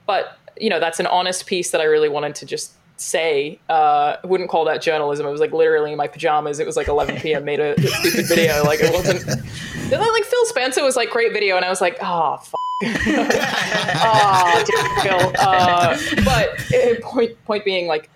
but 0.07 0.39
you 0.59 0.67
know 0.67 0.79
that's 0.79 0.99
an 0.99 1.05
honest 1.05 1.45
piece 1.45 1.69
that 1.71 1.79
I 1.79 1.83
really 1.83 2.09
wanted 2.09 2.33
to 2.35 2.45
just 2.47 2.73
say. 2.97 3.59
Uh, 3.69 4.17
I 4.23 4.25
wouldn't 4.25 4.49
call 4.49 4.65
that 4.65 4.81
journalism. 4.81 5.27
It 5.27 5.31
was 5.31 5.39
like 5.39 5.51
literally 5.51 5.91
in 5.91 5.97
my 5.97 6.07
pajamas. 6.07 6.59
It 6.59 6.65
was 6.65 6.75
like 6.75 6.87
11 6.87 7.17
p.m. 7.21 7.45
Made 7.45 7.59
a 7.59 7.79
stupid 7.79 8.25
video. 8.27 8.63
Like 8.63 8.79
it 8.81 8.91
wasn't. 8.91 9.27
like 9.91 10.23
Phil 10.23 10.45
Spencer 10.45 10.83
was 10.83 10.95
like 10.95 11.11
great 11.11 11.33
video, 11.33 11.55
and 11.55 11.63
I 11.63 11.69
was 11.69 11.81
like, 11.81 11.97
oh. 12.01 12.37
Fuck 12.37 12.59
oh, 12.83 14.63
Phil. 15.03 15.33
Uh, 15.37 15.95
but 16.25 17.03
point 17.03 17.45
point 17.45 17.63
being 17.63 17.85
like 17.85 18.09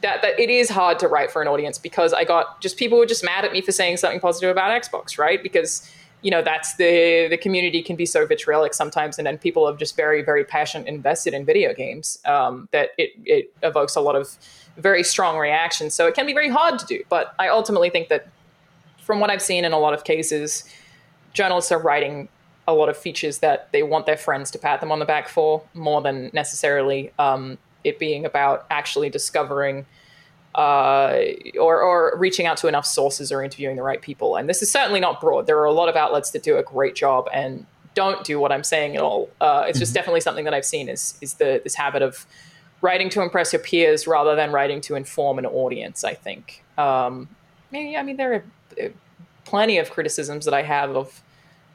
that 0.00 0.22
that 0.22 0.40
it 0.40 0.48
is 0.48 0.70
hard 0.70 0.98
to 1.00 1.08
write 1.08 1.30
for 1.30 1.42
an 1.42 1.48
audience 1.48 1.76
because 1.76 2.14
I 2.14 2.24
got 2.24 2.62
just 2.62 2.78
people 2.78 2.96
were 2.96 3.04
just 3.04 3.22
mad 3.22 3.44
at 3.44 3.52
me 3.52 3.60
for 3.60 3.70
saying 3.70 3.98
something 3.98 4.18
positive 4.18 4.48
about 4.48 4.70
Xbox, 4.82 5.18
right? 5.18 5.42
Because 5.42 5.86
you 6.22 6.30
know 6.30 6.42
that's 6.42 6.76
the 6.76 7.28
the 7.28 7.36
community 7.36 7.82
can 7.82 7.96
be 7.96 8.06
so 8.06 8.26
vitriolic 8.26 8.74
sometimes, 8.74 9.18
and 9.18 9.26
then 9.26 9.38
people 9.38 9.68
are 9.68 9.76
just 9.76 9.96
very 9.96 10.22
very 10.22 10.44
passionate 10.44 10.88
invested 10.88 11.34
in 11.34 11.44
video 11.44 11.72
games 11.74 12.18
um, 12.24 12.68
that 12.72 12.90
it 12.98 13.10
it 13.24 13.52
evokes 13.62 13.96
a 13.96 14.00
lot 14.00 14.16
of 14.16 14.36
very 14.76 15.02
strong 15.02 15.38
reactions. 15.38 15.94
So 15.94 16.06
it 16.06 16.14
can 16.14 16.26
be 16.26 16.32
very 16.32 16.48
hard 16.48 16.78
to 16.78 16.86
do. 16.86 17.02
But 17.08 17.34
I 17.38 17.48
ultimately 17.48 17.90
think 17.90 18.08
that 18.08 18.28
from 19.02 19.20
what 19.20 19.30
I've 19.30 19.42
seen 19.42 19.64
in 19.64 19.72
a 19.72 19.78
lot 19.78 19.94
of 19.94 20.04
cases, 20.04 20.64
journalists 21.32 21.72
are 21.72 21.80
writing 21.80 22.28
a 22.66 22.74
lot 22.74 22.88
of 22.88 22.96
features 22.96 23.38
that 23.38 23.72
they 23.72 23.82
want 23.82 24.06
their 24.06 24.16
friends 24.16 24.50
to 24.50 24.58
pat 24.58 24.80
them 24.80 24.92
on 24.92 24.98
the 24.98 25.04
back 25.04 25.28
for 25.28 25.62
more 25.72 26.02
than 26.02 26.30
necessarily 26.34 27.10
um, 27.18 27.56
it 27.82 27.98
being 27.98 28.26
about 28.26 28.66
actually 28.70 29.08
discovering 29.08 29.86
uh, 30.58 31.22
or, 31.60 31.80
or 31.80 32.18
reaching 32.18 32.44
out 32.44 32.56
to 32.56 32.66
enough 32.66 32.84
sources 32.84 33.30
or 33.30 33.44
interviewing 33.44 33.76
the 33.76 33.82
right 33.82 34.02
people. 34.02 34.34
And 34.34 34.48
this 34.48 34.60
is 34.60 34.68
certainly 34.68 34.98
not 34.98 35.20
broad. 35.20 35.46
There 35.46 35.56
are 35.58 35.64
a 35.64 35.72
lot 35.72 35.88
of 35.88 35.94
outlets 35.94 36.32
that 36.32 36.42
do 36.42 36.58
a 36.58 36.64
great 36.64 36.96
job 36.96 37.28
and 37.32 37.64
don't 37.94 38.24
do 38.24 38.40
what 38.40 38.50
I'm 38.50 38.64
saying 38.64 38.96
at 38.96 39.02
all. 39.02 39.30
Uh, 39.40 39.66
it's 39.68 39.78
just 39.78 39.90
mm-hmm. 39.90 39.98
definitely 39.98 40.20
something 40.20 40.44
that 40.46 40.54
I've 40.54 40.64
seen 40.64 40.88
is 40.88 41.16
is 41.20 41.34
the 41.34 41.60
this 41.62 41.76
habit 41.76 42.02
of 42.02 42.26
writing 42.80 43.08
to 43.10 43.22
impress 43.22 43.52
your 43.52 43.62
peers 43.62 44.08
rather 44.08 44.34
than 44.34 44.50
writing 44.50 44.80
to 44.82 44.96
inform 44.96 45.38
an 45.38 45.46
audience. 45.46 46.02
I 46.02 46.14
think. 46.14 46.64
Um, 46.76 47.28
I 47.72 48.02
mean, 48.02 48.16
there 48.16 48.34
are 48.34 48.44
uh, 48.82 48.88
plenty 49.44 49.78
of 49.78 49.90
criticisms 49.90 50.44
that 50.44 50.54
I 50.54 50.62
have 50.62 50.96
of 50.96 51.22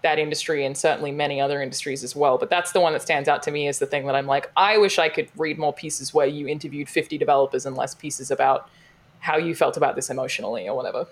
that 0.03 0.19
industry 0.19 0.65
and 0.65 0.77
certainly 0.77 1.11
many 1.11 1.41
other 1.41 1.61
industries 1.61 2.03
as 2.03 2.15
well. 2.15 2.37
But 2.37 2.49
that's 2.49 2.71
the 2.71 2.79
one 2.79 2.93
that 2.93 3.01
stands 3.01 3.27
out 3.27 3.41
to 3.43 3.51
me 3.51 3.67
as 3.67 3.79
the 3.79 3.85
thing 3.85 4.05
that 4.05 4.15
I'm 4.15 4.27
like, 4.27 4.51
I 4.55 4.77
wish 4.77 4.99
I 4.99 5.09
could 5.09 5.29
read 5.35 5.57
more 5.57 5.73
pieces 5.73 6.13
where 6.13 6.27
you 6.27 6.47
interviewed 6.47 6.87
50 6.87 7.17
developers 7.17 7.65
and 7.65 7.75
less 7.75 7.95
pieces 7.95 8.29
about 8.29 8.69
how 9.19 9.37
you 9.37 9.55
felt 9.55 9.77
about 9.77 9.95
this 9.95 10.09
emotionally 10.09 10.67
or 10.67 10.75
whatever. 10.75 11.07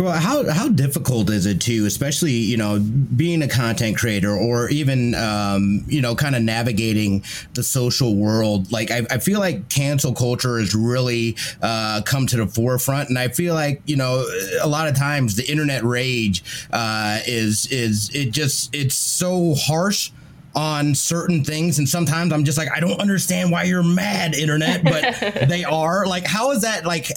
Well, 0.00 0.18
how 0.18 0.50
how 0.50 0.70
difficult 0.70 1.28
is 1.28 1.44
it 1.44 1.60
to, 1.60 1.84
especially 1.84 2.32
you 2.32 2.56
know, 2.56 2.80
being 2.80 3.42
a 3.42 3.48
content 3.48 3.98
creator 3.98 4.34
or 4.34 4.70
even 4.70 5.14
um, 5.14 5.84
you 5.88 6.00
know, 6.00 6.14
kind 6.14 6.34
of 6.34 6.40
navigating 6.40 7.22
the 7.52 7.62
social 7.62 8.16
world? 8.16 8.72
Like, 8.72 8.90
I, 8.90 9.02
I 9.10 9.18
feel 9.18 9.40
like 9.40 9.68
cancel 9.68 10.14
culture 10.14 10.58
has 10.58 10.74
really 10.74 11.36
uh, 11.60 12.00
come 12.06 12.26
to 12.28 12.38
the 12.38 12.46
forefront, 12.46 13.10
and 13.10 13.18
I 13.18 13.28
feel 13.28 13.52
like 13.52 13.82
you 13.84 13.96
know, 13.96 14.26
a 14.62 14.66
lot 14.66 14.88
of 14.88 14.96
times 14.96 15.36
the 15.36 15.46
internet 15.50 15.84
rage 15.84 16.42
uh, 16.72 17.18
is 17.26 17.66
is 17.66 18.08
it 18.14 18.30
just 18.30 18.74
it's 18.74 18.94
so 18.94 19.54
harsh 19.54 20.12
on 20.54 20.94
certain 20.94 21.44
things 21.44 21.78
and 21.78 21.88
sometimes 21.88 22.32
i'm 22.32 22.44
just 22.44 22.58
like 22.58 22.68
i 22.74 22.80
don't 22.80 22.98
understand 23.00 23.52
why 23.52 23.62
you're 23.62 23.84
mad 23.84 24.34
internet 24.34 24.82
but 24.82 25.02
they 25.48 25.64
are. 25.64 26.06
Like 26.06 26.26
how 26.26 26.50
is 26.50 26.62
that 26.62 26.84
like 26.84 27.08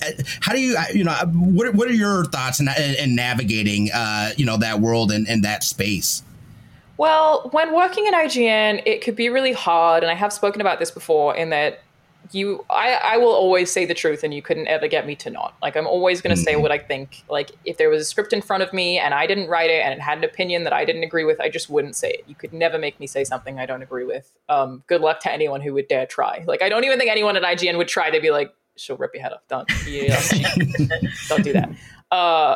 how 0.41 0.53
do 0.53 0.59
you 0.59 0.77
you 0.93 1.03
know 1.03 1.13
what, 1.33 1.73
what 1.73 1.89
are 1.89 1.93
your 1.93 2.25
thoughts 2.25 2.59
in, 2.59 2.67
in 2.67 3.15
navigating 3.15 3.89
uh 3.93 4.31
you 4.37 4.45
know 4.45 4.57
that 4.57 4.79
world 4.79 5.11
and, 5.11 5.27
and 5.27 5.43
that 5.43 5.63
space? 5.63 6.23
Well 6.97 7.49
when 7.51 7.73
working 7.73 8.05
in 8.05 8.13
ign 8.13 8.83
it 8.85 9.01
could 9.01 9.15
be 9.15 9.29
really 9.29 9.53
hard 9.53 10.03
and 10.03 10.11
i 10.11 10.15
have 10.15 10.31
spoken 10.31 10.61
about 10.61 10.79
this 10.79 10.91
before 10.91 11.35
in 11.35 11.49
that 11.49 11.82
you 12.31 12.63
I, 12.69 12.93
I 12.93 13.17
will 13.17 13.33
always 13.33 13.71
say 13.71 13.85
the 13.85 13.93
truth 13.93 14.23
and 14.23 14.33
you 14.33 14.41
couldn't 14.41 14.67
ever 14.67 14.87
get 14.87 15.05
me 15.05 15.15
to 15.17 15.29
not. 15.29 15.55
Like 15.61 15.75
i'm 15.75 15.87
always 15.87 16.21
going 16.21 16.35
to 16.35 16.41
mm-hmm. 16.41 16.45
say 16.45 16.55
what 16.55 16.71
i 16.71 16.77
think. 16.77 17.23
Like 17.29 17.51
if 17.65 17.77
there 17.77 17.89
was 17.89 18.01
a 18.01 18.05
script 18.05 18.33
in 18.33 18.41
front 18.41 18.63
of 18.63 18.71
me 18.73 18.97
and 18.97 19.13
i 19.13 19.27
didn't 19.27 19.47
write 19.47 19.69
it 19.69 19.83
and 19.83 19.93
it 19.93 19.99
had 19.99 20.17
an 20.17 20.23
opinion 20.23 20.63
that 20.63 20.73
i 20.73 20.85
didn't 20.85 21.03
agree 21.03 21.25
with 21.25 21.39
i 21.41 21.49
just 21.49 21.69
wouldn't 21.69 21.95
say 21.95 22.11
it. 22.11 22.23
You 22.27 22.35
could 22.35 22.53
never 22.53 22.77
make 22.77 22.99
me 22.99 23.07
say 23.07 23.23
something 23.23 23.59
i 23.59 23.65
don't 23.65 23.81
agree 23.81 24.05
with. 24.05 24.31
Um, 24.49 24.83
good 24.87 25.01
luck 25.01 25.19
to 25.21 25.31
anyone 25.31 25.61
who 25.61 25.73
would 25.73 25.87
dare 25.87 26.05
try. 26.05 26.43
Like 26.47 26.61
i 26.61 26.69
don't 26.69 26.83
even 26.83 26.97
think 26.97 27.11
anyone 27.11 27.35
at 27.35 27.43
ign 27.43 27.77
would 27.77 27.87
try. 27.87 28.09
To 28.09 28.21
be 28.21 28.31
like 28.31 28.53
she'll 28.75 28.97
rip 28.97 29.13
your 29.13 29.23
head 29.23 29.33
off. 29.33 29.41
Don't. 29.47 29.69
Yeah, 29.87 30.21
don't 31.27 31.43
do 31.43 31.53
that. 31.53 31.69
Uh, 32.11 32.55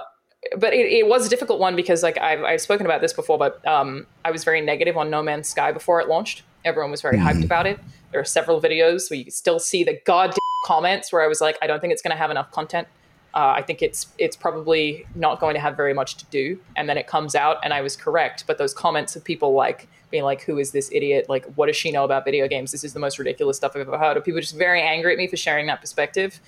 but 0.57 0.73
it, 0.73 0.85
it, 0.85 1.07
was 1.07 1.25
a 1.25 1.29
difficult 1.29 1.59
one 1.59 1.75
because 1.75 2.03
like 2.03 2.17
I've, 2.17 2.43
I've 2.43 2.61
spoken 2.61 2.85
about 2.85 3.01
this 3.01 3.11
before 3.11 3.37
but 3.37 3.65
um, 3.67 4.05
i 4.23 4.31
was 4.31 4.43
very 4.43 4.61
negative 4.61 4.95
on 4.95 5.09
no 5.09 5.21
man's 5.23 5.49
sky 5.49 5.71
before 5.71 5.99
it 5.99 6.07
launched. 6.07 6.43
Everyone 6.63 6.91
was 6.91 7.01
very 7.01 7.17
mm-hmm. 7.17 7.27
hyped 7.27 7.43
about 7.43 7.65
it 7.65 7.79
there 8.11 8.21
are 8.21 8.25
several 8.25 8.61
videos 8.61 9.09
where 9.09 9.19
you 9.19 9.31
still 9.31 9.59
see 9.59 9.83
the 9.83 9.99
goddamn 10.05 10.37
comments 10.65 11.11
where 11.11 11.21
I 11.21 11.27
was 11.27 11.41
like, 11.41 11.57
I 11.61 11.67
don't 11.67 11.79
think 11.79 11.93
it's 11.93 12.01
going 12.01 12.11
to 12.11 12.17
have 12.17 12.31
enough 12.31 12.51
content. 12.51 12.87
Uh, 13.33 13.53
I 13.55 13.61
think 13.61 13.81
it's 13.81 14.07
it's 14.17 14.35
probably 14.35 15.05
not 15.13 15.39
going 15.39 15.53
to 15.53 15.59
have 15.59 15.77
very 15.77 15.93
much 15.93 16.15
to 16.17 16.25
do. 16.25 16.59
And 16.75 16.89
then 16.89 16.97
it 16.97 17.07
comes 17.07 17.35
out, 17.35 17.57
and 17.63 17.73
I 17.73 17.81
was 17.81 17.95
correct. 17.95 18.45
But 18.47 18.57
those 18.57 18.73
comments 18.73 19.15
of 19.15 19.23
people 19.23 19.53
like 19.53 19.87
being 20.09 20.23
like, 20.23 20.41
"Who 20.41 20.57
is 20.57 20.71
this 20.71 20.89
idiot? 20.91 21.27
Like, 21.29 21.45
what 21.55 21.67
does 21.67 21.75
she 21.75 21.91
know 21.91 22.03
about 22.03 22.25
video 22.25 22.47
games? 22.47 22.71
This 22.71 22.83
is 22.83 22.93
the 22.93 22.99
most 22.99 23.19
ridiculous 23.19 23.57
stuff 23.57 23.73
I've 23.75 23.81
ever 23.81 23.97
heard." 23.97 24.17
Or 24.17 24.21
people 24.21 24.41
just 24.41 24.55
very 24.55 24.81
angry 24.81 25.11
at 25.11 25.19
me 25.19 25.27
for 25.27 25.37
sharing 25.37 25.67
that 25.67 25.81
perspective. 25.81 26.39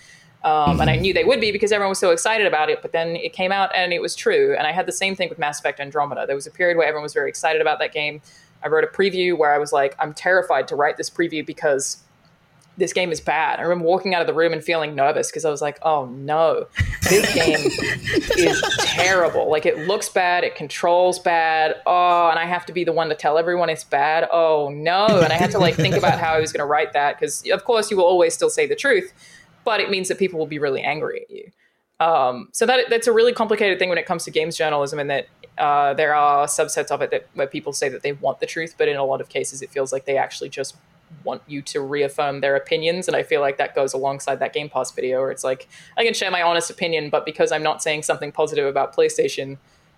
Um, 0.43 0.79
and 0.79 0.89
I 0.89 0.95
knew 0.95 1.13
they 1.13 1.25
would 1.25 1.41
be 1.41 1.51
because 1.51 1.71
everyone 1.71 1.89
was 1.89 1.99
so 1.99 2.11
excited 2.11 2.47
about 2.47 2.69
it. 2.69 2.81
But 2.81 2.91
then 2.93 3.17
it 3.17 3.33
came 3.33 3.51
out 3.51 3.75
and 3.75 3.91
it 3.91 4.01
was 4.01 4.15
true. 4.15 4.55
And 4.57 4.65
I 4.65 4.71
had 4.71 4.85
the 4.85 4.93
same 4.93 5.15
thing 5.15 5.29
with 5.29 5.37
Mass 5.37 5.59
Effect 5.59 5.79
Andromeda. 5.79 6.25
There 6.25 6.35
was 6.35 6.47
a 6.47 6.51
period 6.51 6.77
where 6.77 6.87
everyone 6.87 7.03
was 7.03 7.13
very 7.13 7.29
excited 7.29 7.61
about 7.61 7.79
that 7.79 7.93
game. 7.93 8.21
I 8.63 8.67
wrote 8.67 8.83
a 8.83 8.87
preview 8.87 9.37
where 9.37 9.53
I 9.53 9.57
was 9.57 9.71
like, 9.71 9.95
I'm 9.99 10.13
terrified 10.13 10.67
to 10.69 10.75
write 10.75 10.97
this 10.97 11.09
preview 11.09 11.45
because 11.45 12.03
this 12.79 12.93
game 12.93 13.11
is 13.11 13.19
bad. 13.19 13.59
I 13.59 13.63
remember 13.63 13.85
walking 13.85 14.15
out 14.15 14.21
of 14.21 14.27
the 14.27 14.33
room 14.33 14.53
and 14.53 14.63
feeling 14.63 14.95
nervous 14.95 15.29
because 15.29 15.45
I 15.45 15.49
was 15.49 15.61
like, 15.61 15.77
oh 15.83 16.05
no, 16.05 16.65
this 17.09 17.33
game 17.35 17.59
is 18.37 18.61
terrible. 18.79 19.49
Like 19.49 19.65
it 19.65 19.79
looks 19.79 20.09
bad, 20.09 20.43
it 20.43 20.55
controls 20.55 21.19
bad. 21.19 21.75
Oh, 21.85 22.29
and 22.29 22.39
I 22.39 22.45
have 22.45 22.65
to 22.67 22.73
be 22.73 22.83
the 22.83 22.93
one 22.93 23.09
to 23.09 23.15
tell 23.15 23.37
everyone 23.37 23.69
it's 23.69 23.83
bad. 23.83 24.27
Oh 24.31 24.69
no. 24.69 25.05
And 25.07 25.31
I 25.31 25.35
had 25.35 25.51
to 25.51 25.59
like 25.59 25.75
think 25.75 25.95
about 25.95 26.19
how 26.19 26.33
I 26.33 26.39
was 26.39 26.51
going 26.51 26.61
to 26.61 26.65
write 26.65 26.93
that 26.93 27.19
because, 27.19 27.43
of 27.51 27.65
course, 27.65 27.91
you 27.91 27.97
will 27.97 28.05
always 28.05 28.33
still 28.33 28.49
say 28.49 28.65
the 28.65 28.75
truth, 28.75 29.13
but 29.63 29.79
it 29.79 29.89
means 29.89 30.07
that 30.07 30.17
people 30.17 30.39
will 30.39 30.47
be 30.47 30.59
really 30.59 30.81
angry 30.81 31.21
at 31.21 31.29
you. 31.29 31.51
Um, 31.99 32.47
so 32.53 32.65
that 32.65 32.89
that's 32.89 33.07
a 33.07 33.11
really 33.11 33.33
complicated 33.33 33.77
thing 33.77 33.89
when 33.89 33.97
it 33.97 34.05
comes 34.05 34.23
to 34.23 34.31
games 34.31 34.55
journalism, 34.55 34.99
and 34.99 35.09
that 35.09 35.27
uh, 35.59 35.93
there 35.93 36.15
are 36.15 36.47
subsets 36.47 36.89
of 36.89 37.01
it 37.01 37.11
that 37.11 37.27
where 37.33 37.47
people 37.47 37.73
say 37.73 37.89
that 37.89 38.01
they 38.01 38.13
want 38.13 38.39
the 38.39 38.45
truth, 38.45 38.75
but 38.77 38.87
in 38.87 38.95
a 38.95 39.03
lot 39.03 39.21
of 39.21 39.29
cases, 39.29 39.61
it 39.61 39.69
feels 39.69 39.91
like 39.91 40.05
they 40.05 40.17
actually 40.17 40.49
just 40.49 40.75
want 41.23 41.41
you 41.47 41.61
to 41.61 41.81
reaffirm 41.81 42.39
their 42.41 42.55
opinions. 42.55 43.07
And 43.07 43.15
I 43.15 43.23
feel 43.23 43.41
like 43.41 43.57
that 43.57 43.75
goes 43.75 43.93
alongside 43.93 44.39
that 44.39 44.53
Game 44.53 44.69
Pass 44.69 44.91
video 44.91 45.19
where 45.19 45.31
it's 45.31 45.43
like, 45.43 45.67
I 45.97 46.03
can 46.03 46.13
share 46.13 46.31
my 46.31 46.41
honest 46.41 46.69
opinion, 46.69 47.09
but 47.09 47.25
because 47.25 47.51
I'm 47.51 47.63
not 47.63 47.83
saying 47.83 48.03
something 48.03 48.31
positive 48.31 48.65
about 48.65 48.95
PlayStation, 48.95 49.57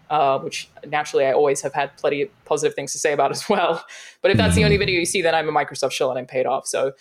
uh, 0.10 0.40
which 0.40 0.70
naturally 0.88 1.26
I 1.26 1.34
always 1.34 1.62
have 1.62 1.74
had 1.74 1.96
plenty 1.98 2.24
of 2.24 2.46
positive 2.46 2.76
things 2.76 2.92
to 2.94 2.98
say 2.98 3.14
about 3.14 3.32
as 3.32 3.48
well. 3.48 3.86
But 4.22 4.32
if 4.32 4.38
that's 4.38 4.56
the 4.56 4.64
only 4.64 4.78
video 4.78 5.00
you 5.00 5.06
see, 5.06 5.22
then 5.22 5.36
I'm 5.36 5.48
a 5.48 5.52
Microsoft 5.52 5.92
shill 5.92 6.10
and 6.10 6.18
I'm 6.18 6.26
paid 6.26 6.46
off. 6.46 6.66
So 6.68 6.94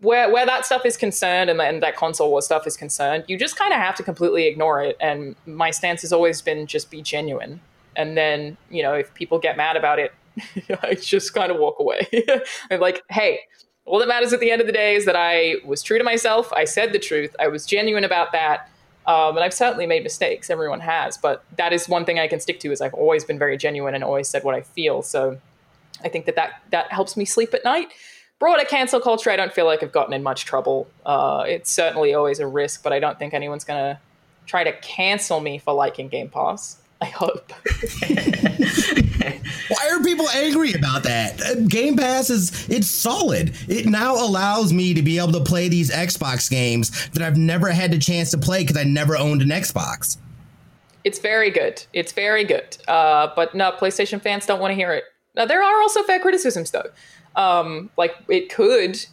where 0.00 0.32
where 0.32 0.46
that 0.46 0.66
stuff 0.66 0.84
is 0.84 0.96
concerned 0.96 1.48
and, 1.48 1.60
and 1.60 1.82
that 1.82 1.96
console 1.96 2.30
war 2.30 2.42
stuff 2.42 2.66
is 2.66 2.76
concerned, 2.76 3.24
you 3.28 3.38
just 3.38 3.56
kind 3.56 3.72
of 3.72 3.78
have 3.78 3.94
to 3.96 4.02
completely 4.02 4.46
ignore 4.46 4.82
it. 4.82 4.96
And 5.00 5.36
my 5.46 5.70
stance 5.70 6.02
has 6.02 6.12
always 6.12 6.42
been 6.42 6.66
just 6.66 6.90
be 6.90 7.02
genuine. 7.02 7.60
And 7.96 8.16
then, 8.16 8.56
you 8.70 8.82
know, 8.82 8.92
if 8.92 9.12
people 9.14 9.38
get 9.38 9.56
mad 9.56 9.76
about 9.76 9.98
it, 9.98 10.12
I 10.82 10.94
just 10.94 11.34
kind 11.34 11.50
of 11.50 11.58
walk 11.58 11.78
away. 11.78 12.06
I'm 12.70 12.80
like, 12.80 13.02
hey, 13.10 13.40
all 13.84 13.98
that 13.98 14.08
matters 14.08 14.32
at 14.32 14.40
the 14.40 14.50
end 14.50 14.60
of 14.60 14.66
the 14.66 14.72
day 14.72 14.94
is 14.94 15.04
that 15.06 15.16
I 15.16 15.56
was 15.64 15.82
true 15.82 15.98
to 15.98 16.04
myself. 16.04 16.52
I 16.52 16.64
said 16.64 16.92
the 16.92 16.98
truth. 16.98 17.34
I 17.38 17.48
was 17.48 17.64
genuine 17.64 18.04
about 18.04 18.32
that. 18.32 18.68
Um, 19.06 19.36
and 19.36 19.44
I've 19.44 19.54
certainly 19.54 19.86
made 19.86 20.02
mistakes. 20.02 20.50
Everyone 20.50 20.80
has, 20.80 21.16
but 21.16 21.44
that 21.56 21.72
is 21.72 21.88
one 21.88 22.04
thing 22.04 22.18
I 22.18 22.26
can 22.26 22.40
stick 22.40 22.58
to. 22.60 22.72
Is 22.72 22.80
I've 22.80 22.94
always 22.94 23.24
been 23.24 23.38
very 23.38 23.56
genuine 23.56 23.94
and 23.94 24.02
always 24.02 24.28
said 24.28 24.42
what 24.42 24.56
I 24.56 24.62
feel. 24.62 25.02
So 25.02 25.38
I 26.02 26.08
think 26.08 26.26
that 26.26 26.34
that, 26.34 26.62
that 26.70 26.92
helps 26.92 27.16
me 27.16 27.24
sleep 27.24 27.54
at 27.54 27.64
night. 27.64 27.92
Broader 28.38 28.64
cancel 28.64 29.00
culture, 29.00 29.30
I 29.30 29.36
don't 29.36 29.52
feel 29.52 29.64
like 29.64 29.82
I've 29.82 29.92
gotten 29.92 30.12
in 30.12 30.22
much 30.22 30.44
trouble. 30.44 30.88
Uh, 31.06 31.44
it's 31.46 31.70
certainly 31.70 32.12
always 32.12 32.38
a 32.38 32.46
risk, 32.46 32.82
but 32.82 32.92
I 32.92 32.98
don't 32.98 33.18
think 33.18 33.32
anyone's 33.32 33.64
going 33.64 33.78
to 33.80 34.00
try 34.44 34.62
to 34.62 34.72
cancel 34.80 35.40
me 35.40 35.58
for 35.58 35.72
liking 35.72 36.08
Game 36.08 36.28
Pass. 36.28 36.76
I 37.00 37.06
hope. 37.06 37.52
Why 39.68 39.90
are 39.90 40.02
people 40.02 40.28
angry 40.30 40.72
about 40.72 41.02
that? 41.02 41.42
Uh, 41.42 41.54
Game 41.68 41.96
Pass 41.96 42.30
is 42.30 42.68
it's 42.70 42.88
solid. 42.88 43.54
It 43.68 43.86
now 43.86 44.14
allows 44.14 44.72
me 44.72 44.94
to 44.94 45.02
be 45.02 45.18
able 45.18 45.32
to 45.32 45.44
play 45.44 45.68
these 45.68 45.90
Xbox 45.90 46.50
games 46.50 47.08
that 47.10 47.22
I've 47.22 47.36
never 47.36 47.70
had 47.70 47.92
the 47.92 47.98
chance 47.98 48.30
to 48.30 48.38
play 48.38 48.62
because 48.62 48.78
I 48.78 48.84
never 48.84 49.16
owned 49.16 49.42
an 49.42 49.48
Xbox. 49.48 50.16
It's 51.04 51.18
very 51.18 51.50
good. 51.50 51.84
It's 51.92 52.12
very 52.12 52.44
good. 52.44 52.78
Uh, 52.88 53.28
but 53.36 53.54
no, 53.54 53.72
PlayStation 53.72 54.20
fans 54.20 54.46
don't 54.46 54.60
want 54.60 54.72
to 54.72 54.74
hear 54.74 54.92
it. 54.92 55.04
Now, 55.34 55.44
there 55.44 55.62
are 55.62 55.80
also 55.82 56.02
fair 56.02 56.18
criticisms, 56.18 56.70
though. 56.70 56.90
Um, 57.36 57.90
like 57.98 58.14
it 58.28 58.52
could, 58.52 59.04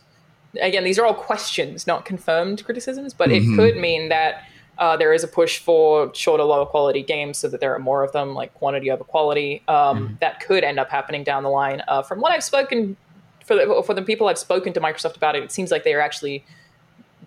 again, 0.62 0.86
these 0.86 0.98
are 0.98 1.06
all 1.06 1.13
questions, 1.13 1.86
not 1.86 2.06
confirmed 2.06 2.63
criticisms, 2.63 3.13
but 3.13 3.30
mm-hmm. 3.30 3.54
it 3.54 3.56
could 3.58 3.80
mean 3.80 4.10
that 4.10 4.43
uh, 4.84 4.98
there 4.98 5.13
is 5.13 5.24
a 5.24 5.30
push 5.30 5.60
for 5.60 6.13
shorter, 6.13 6.43
lower 6.43 6.65
quality 6.65 7.02
games 7.02 7.38
so 7.38 7.48
that 7.48 7.62
there 7.62 7.74
are 7.74 7.80
more 7.80 8.04
of 8.04 8.12
them, 8.12 8.34
like 8.34 8.54
quantity 8.54 8.91
over 8.91 9.06
quality. 9.06 9.63
Um, 9.69 10.10
mm. 10.10 10.19
That 10.19 10.41
could 10.41 10.65
end 10.65 10.78
up 10.78 10.89
happening 10.89 11.24
down 11.24 11.43
the 11.43 11.50
line. 11.50 11.82
Uh, 11.88 12.02
from 12.02 12.19
what 12.19 12.34
I've 12.34 12.43
spoken 12.43 12.98
for 13.46 13.56
the, 13.56 13.82
for 13.86 13.93
the 13.93 14.02
people 14.02 14.28
I've 14.28 14.38
spoken 14.38 14.74
to 14.74 14.82
Microsoft 14.82 15.15
about 15.15 15.38
it, 15.38 15.43
it 15.43 15.54
seems 15.54 15.72
like 15.72 15.86
they 15.86 15.93
are 15.93 16.02
actually 16.02 16.43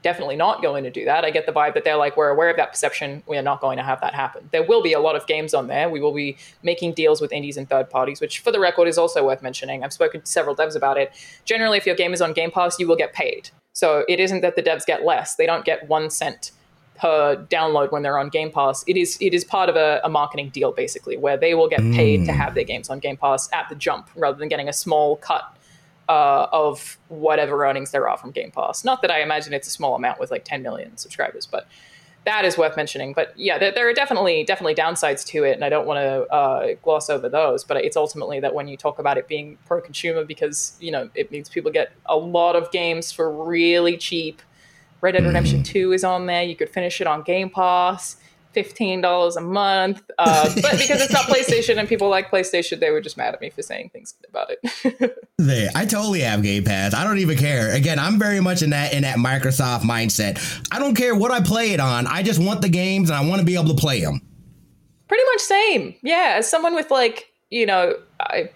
definitely 0.02 0.36
not 0.36 0.60
going 0.60 0.84
to 0.84 0.90
do 0.90 1.06
that. 1.06 1.24
I 1.24 1.30
get 1.30 1.46
the 1.46 1.52
vibe 1.52 1.72
that 1.72 1.84
they're 1.84 1.96
like, 1.96 2.14
we're 2.14 2.28
aware 2.28 2.50
of 2.50 2.58
that 2.58 2.72
perception. 2.72 3.22
We 3.26 3.38
are 3.38 3.42
not 3.42 3.62
going 3.62 3.78
to 3.78 3.82
have 3.82 4.02
that 4.02 4.12
happen. 4.12 4.50
There 4.52 4.62
will 4.62 4.82
be 4.82 4.92
a 4.92 5.00
lot 5.00 5.16
of 5.16 5.26
games 5.26 5.54
on 5.54 5.66
there. 5.66 5.88
We 5.88 5.98
will 5.98 6.12
be 6.12 6.36
making 6.62 6.92
deals 6.92 7.22
with 7.22 7.32
indies 7.32 7.56
and 7.56 7.66
third 7.66 7.88
parties, 7.88 8.20
which 8.20 8.40
for 8.40 8.52
the 8.52 8.60
record 8.60 8.86
is 8.86 8.98
also 8.98 9.24
worth 9.24 9.40
mentioning. 9.40 9.82
I've 9.82 9.94
spoken 9.94 10.20
to 10.20 10.26
several 10.26 10.54
devs 10.54 10.76
about 10.76 10.98
it. 10.98 11.10
Generally, 11.46 11.78
if 11.78 11.86
your 11.86 11.96
game 11.96 12.12
is 12.12 12.20
on 12.20 12.34
Game 12.34 12.50
Pass, 12.50 12.78
you 12.78 12.86
will 12.86 12.96
get 12.96 13.14
paid. 13.14 13.48
So 13.72 14.04
it 14.10 14.20
isn't 14.20 14.42
that 14.42 14.56
the 14.56 14.62
devs 14.62 14.84
get 14.84 15.06
less. 15.06 15.36
They 15.36 15.46
don't 15.46 15.64
get 15.64 15.88
one 15.88 16.10
cent 16.10 16.52
per 16.96 17.36
download 17.50 17.92
when 17.92 18.02
they're 18.02 18.18
on 18.18 18.28
Game 18.28 18.50
Pass. 18.50 18.84
It 18.86 18.96
is 18.96 19.18
it 19.20 19.34
is 19.34 19.44
part 19.44 19.68
of 19.68 19.76
a, 19.76 20.00
a 20.04 20.08
marketing 20.08 20.50
deal 20.50 20.72
basically, 20.72 21.16
where 21.16 21.36
they 21.36 21.54
will 21.54 21.68
get 21.68 21.80
paid 21.80 22.20
mm. 22.20 22.26
to 22.26 22.32
have 22.32 22.54
their 22.54 22.64
games 22.64 22.90
on 22.90 22.98
Game 22.98 23.16
Pass 23.16 23.48
at 23.52 23.68
the 23.68 23.74
jump, 23.74 24.08
rather 24.16 24.38
than 24.38 24.48
getting 24.48 24.68
a 24.68 24.72
small 24.72 25.16
cut 25.16 25.56
uh, 26.08 26.46
of 26.52 26.98
whatever 27.08 27.66
earnings 27.66 27.90
there 27.90 28.08
are 28.08 28.16
from 28.16 28.30
Game 28.30 28.50
Pass. 28.50 28.84
Not 28.84 29.02
that 29.02 29.10
I 29.10 29.22
imagine 29.22 29.52
it's 29.52 29.68
a 29.68 29.72
small 29.72 29.94
amount 29.94 30.20
with 30.20 30.30
like 30.30 30.44
10 30.44 30.62
million 30.62 30.96
subscribers, 30.96 31.46
but 31.46 31.66
that 32.24 32.44
is 32.44 32.58
worth 32.58 32.76
mentioning. 32.76 33.12
But 33.12 33.32
yeah, 33.38 33.56
there, 33.58 33.72
there 33.72 33.88
are 33.88 33.94
definitely 33.94 34.44
definitely 34.44 34.74
downsides 34.74 35.24
to 35.26 35.44
it, 35.44 35.52
and 35.52 35.64
I 35.64 35.68
don't 35.68 35.86
want 35.86 35.98
to 35.98 36.32
uh, 36.32 36.74
gloss 36.82 37.08
over 37.08 37.28
those. 37.28 37.64
But 37.64 37.78
it's 37.78 37.96
ultimately 37.96 38.40
that 38.40 38.52
when 38.52 38.68
you 38.68 38.76
talk 38.76 38.98
about 38.98 39.16
it 39.16 39.28
being 39.28 39.58
pro 39.66 39.80
consumer, 39.80 40.24
because 40.24 40.76
you 40.80 40.90
know 40.90 41.08
it 41.14 41.30
means 41.30 41.48
people 41.48 41.70
get 41.70 41.92
a 42.06 42.16
lot 42.16 42.56
of 42.56 42.70
games 42.72 43.12
for 43.12 43.30
really 43.30 43.96
cheap 43.96 44.42
Red 45.06 45.12
Dead 45.12 45.24
Redemption 45.24 45.62
2 45.62 45.92
is 45.92 46.02
on 46.02 46.26
there. 46.26 46.42
You 46.42 46.56
could 46.56 46.68
finish 46.68 47.00
it 47.00 47.06
on 47.06 47.22
Game 47.22 47.48
Pass, 47.48 48.16
$15 48.56 49.36
a 49.36 49.40
month. 49.40 50.02
Uh, 50.18 50.52
but 50.62 50.72
because 50.72 51.00
it's 51.00 51.12
not 51.12 51.26
PlayStation 51.26 51.78
and 51.78 51.88
people 51.88 52.08
like 52.08 52.28
PlayStation, 52.28 52.80
they 52.80 52.90
were 52.90 53.00
just 53.00 53.16
mad 53.16 53.32
at 53.32 53.40
me 53.40 53.50
for 53.50 53.62
saying 53.62 53.90
things 53.90 54.14
about 54.28 54.48
it. 54.50 55.16
they, 55.38 55.68
I 55.76 55.86
totally 55.86 56.22
have 56.22 56.42
Game 56.42 56.64
Pass. 56.64 56.92
I 56.92 57.04
don't 57.04 57.18
even 57.18 57.38
care. 57.38 57.72
Again, 57.72 58.00
I'm 58.00 58.18
very 58.18 58.40
much 58.40 58.62
in 58.62 58.70
that 58.70 58.92
in 58.92 59.04
that 59.04 59.16
Microsoft 59.16 59.82
mindset. 59.82 60.40
I 60.72 60.80
don't 60.80 60.96
care 60.96 61.14
what 61.14 61.30
I 61.30 61.40
play 61.40 61.70
it 61.70 61.78
on. 61.78 62.08
I 62.08 62.24
just 62.24 62.40
want 62.40 62.62
the 62.62 62.68
games 62.68 63.08
and 63.08 63.16
I 63.16 63.24
want 63.24 63.38
to 63.38 63.46
be 63.46 63.54
able 63.54 63.68
to 63.68 63.80
play 63.80 64.00
them. 64.00 64.20
Pretty 65.06 65.24
much 65.26 65.40
same. 65.40 65.94
Yeah, 66.02 66.34
as 66.38 66.50
someone 66.50 66.74
with 66.74 66.90
like, 66.90 67.30
you 67.50 67.64
know, 67.64 67.94
a, 68.28 68.48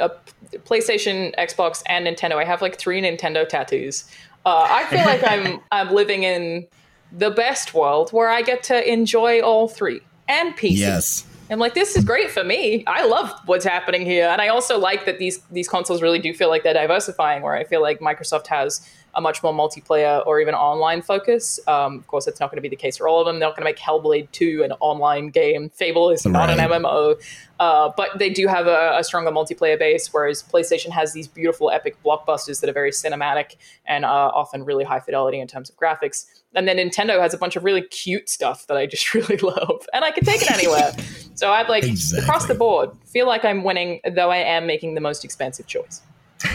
a 0.00 0.10
PlayStation, 0.58 1.34
Xbox, 1.36 1.82
and 1.86 2.06
Nintendo, 2.06 2.36
I 2.36 2.44
have 2.44 2.62
like 2.62 2.78
three 2.78 3.02
Nintendo 3.02 3.48
tattoos. 3.48 4.04
Uh, 4.44 4.66
I 4.70 4.84
feel 4.86 5.04
like 5.04 5.22
I'm 5.24 5.60
I'm 5.72 5.94
living 5.94 6.22
in 6.22 6.66
the 7.12 7.30
best 7.30 7.74
world 7.74 8.10
where 8.10 8.28
I 8.28 8.42
get 8.42 8.62
to 8.64 8.90
enjoy 8.90 9.40
all 9.40 9.68
three 9.68 10.00
and 10.28 10.56
PC. 10.56 10.76
Yes. 10.76 11.26
I'm 11.50 11.58
like, 11.58 11.74
this 11.74 11.96
is 11.96 12.04
great 12.04 12.30
for 12.30 12.44
me. 12.44 12.84
I 12.86 13.04
love 13.06 13.32
what's 13.46 13.64
happening 13.64 14.02
here, 14.02 14.28
and 14.28 14.40
I 14.40 14.48
also 14.48 14.78
like 14.78 15.04
that 15.06 15.18
these 15.18 15.40
these 15.50 15.68
consoles 15.68 16.00
really 16.00 16.18
do 16.18 16.32
feel 16.32 16.48
like 16.48 16.62
they're 16.62 16.74
diversifying. 16.74 17.42
Where 17.42 17.56
I 17.56 17.64
feel 17.64 17.82
like 17.82 18.00
Microsoft 18.00 18.46
has 18.46 18.88
a 19.14 19.20
much 19.20 19.42
more 19.42 19.52
multiplayer 19.52 20.24
or 20.26 20.40
even 20.40 20.54
online 20.54 21.02
focus. 21.02 21.58
Um, 21.66 21.96
of 21.96 22.06
course, 22.06 22.26
it's 22.26 22.40
not 22.40 22.50
going 22.50 22.58
to 22.58 22.62
be 22.62 22.68
the 22.68 22.76
case 22.76 22.96
for 22.96 23.08
all 23.08 23.20
of 23.20 23.26
them. 23.26 23.38
They're 23.38 23.48
not 23.48 23.56
going 23.56 23.66
to 23.66 23.70
make 23.70 23.78
Hellblade 23.78 24.30
2 24.32 24.62
an 24.62 24.72
online 24.80 25.30
game. 25.30 25.68
Fable 25.70 26.10
is 26.10 26.24
not 26.24 26.48
right. 26.48 26.58
an 26.58 26.70
MMO. 26.70 27.20
Uh, 27.58 27.92
but 27.96 28.18
they 28.18 28.30
do 28.30 28.46
have 28.46 28.66
a, 28.66 28.96
a, 28.98 29.04
stronger 29.04 29.30
multiplayer 29.30 29.78
base, 29.78 30.12
whereas 30.12 30.42
PlayStation 30.42 30.88
has 30.90 31.12
these 31.12 31.28
beautiful, 31.28 31.70
epic 31.70 31.96
blockbusters 32.02 32.60
that 32.60 32.70
are 32.70 32.72
very 32.72 32.90
cinematic 32.90 33.56
and 33.84 34.04
uh, 34.04 34.08
often 34.08 34.64
really 34.64 34.84
high 34.84 35.00
fidelity 35.00 35.40
in 35.40 35.46
terms 35.46 35.68
of 35.68 35.76
graphics. 35.76 36.24
And 36.54 36.66
then 36.66 36.78
Nintendo 36.78 37.20
has 37.20 37.32
a 37.32 37.38
bunch 37.38 37.56
of 37.56 37.64
really 37.64 37.82
cute 37.82 38.28
stuff 38.28 38.66
that 38.66 38.76
I 38.76 38.86
just 38.86 39.14
really 39.14 39.36
love, 39.36 39.86
and 39.92 40.04
I 40.04 40.10
can 40.10 40.24
take 40.24 40.42
it 40.42 40.50
anywhere. 40.50 40.92
so 41.34 41.52
I'd 41.52 41.68
like 41.68 41.84
exactly. 41.84 42.24
across 42.24 42.46
the 42.46 42.54
board 42.54 42.90
feel 43.06 43.26
like 43.26 43.44
I'm 43.44 43.64
winning, 43.64 44.00
though 44.14 44.30
I 44.30 44.38
am 44.38 44.66
making 44.66 44.94
the 44.94 45.00
most 45.00 45.24
expensive 45.24 45.66
choice. 45.66 46.02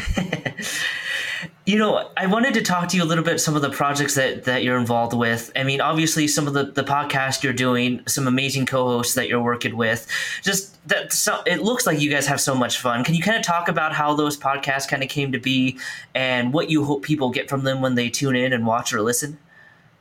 You 1.68 1.80
know, 1.80 2.12
I 2.16 2.28
wanted 2.28 2.54
to 2.54 2.62
talk 2.62 2.90
to 2.90 2.98
you 2.98 3.02
a 3.02 3.06
little 3.06 3.24
bit 3.24 3.42
some 3.42 3.56
of 3.56 3.64
the 3.64 3.72
projects 3.72 4.14
that 4.14 4.44
that 4.44 4.64
you're 4.64 4.78
involved 4.78 5.14
with. 5.14 5.52
I 5.56 5.64
mean, 5.64 5.82
obviously 5.82 6.28
some 6.28 6.46
of 6.46 6.54
the 6.54 6.66
the 6.66 6.84
podcast 6.84 7.42
you're 7.42 7.54
doing, 7.54 8.04
some 8.08 8.28
amazing 8.28 8.68
co-hosts 8.68 9.16
that 9.16 9.28
you're 9.28 9.42
working 9.42 9.76
with. 9.76 10.08
Just 10.44 10.78
that 10.88 11.12
so 11.12 11.42
it 11.48 11.64
looks 11.64 11.88
like 11.88 12.00
you 12.00 12.12
guys 12.12 12.28
have 12.28 12.40
so 12.40 12.54
much 12.54 12.78
fun. 12.78 13.04
Can 13.04 13.16
you 13.16 13.24
kind 13.24 13.36
of 13.36 13.44
talk 13.44 13.68
about 13.68 13.94
how 13.94 14.14
those 14.14 14.38
podcasts 14.38 14.88
kind 14.88 15.02
of 15.02 15.10
came 15.10 15.32
to 15.32 15.40
be 15.40 15.80
and 16.14 16.54
what 16.54 16.70
you 16.70 16.86
hope 16.86 17.02
people 17.02 17.32
get 17.32 17.50
from 17.50 17.64
them 17.64 17.82
when 17.82 17.96
they 17.96 18.12
tune 18.12 18.36
in 18.36 18.54
and 18.54 18.68
watch 18.68 18.94
or 18.94 19.02
listen? 19.02 19.40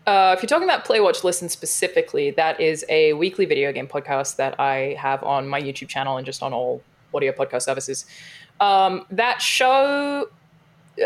Uh, 0.07 0.35
if 0.37 0.43
you're 0.43 0.49
talking 0.49 0.69
about 0.69 0.85
Play 0.85 1.01
Watch 1.01 1.25
Listen 1.25 1.49
specifically, 1.49 2.31
that 2.33 2.61
is 2.61 2.85
a 2.88 3.14
weekly 3.14 3.47
video 3.47 3.72
game 3.72 3.87
podcast 3.87 4.37
that 4.37 4.59
I 4.61 4.97
have 4.99 5.22
on 5.22 5.49
my 5.49 5.61
YouTube 5.61 5.89
channel 5.89 6.18
and 6.18 6.26
just 6.26 6.43
on 6.43 6.53
all 6.53 6.83
audio 7.14 7.33
podcast 7.33 7.62
services. 7.62 8.05
Um, 8.61 9.07
that 9.11 9.41
show 9.41 10.28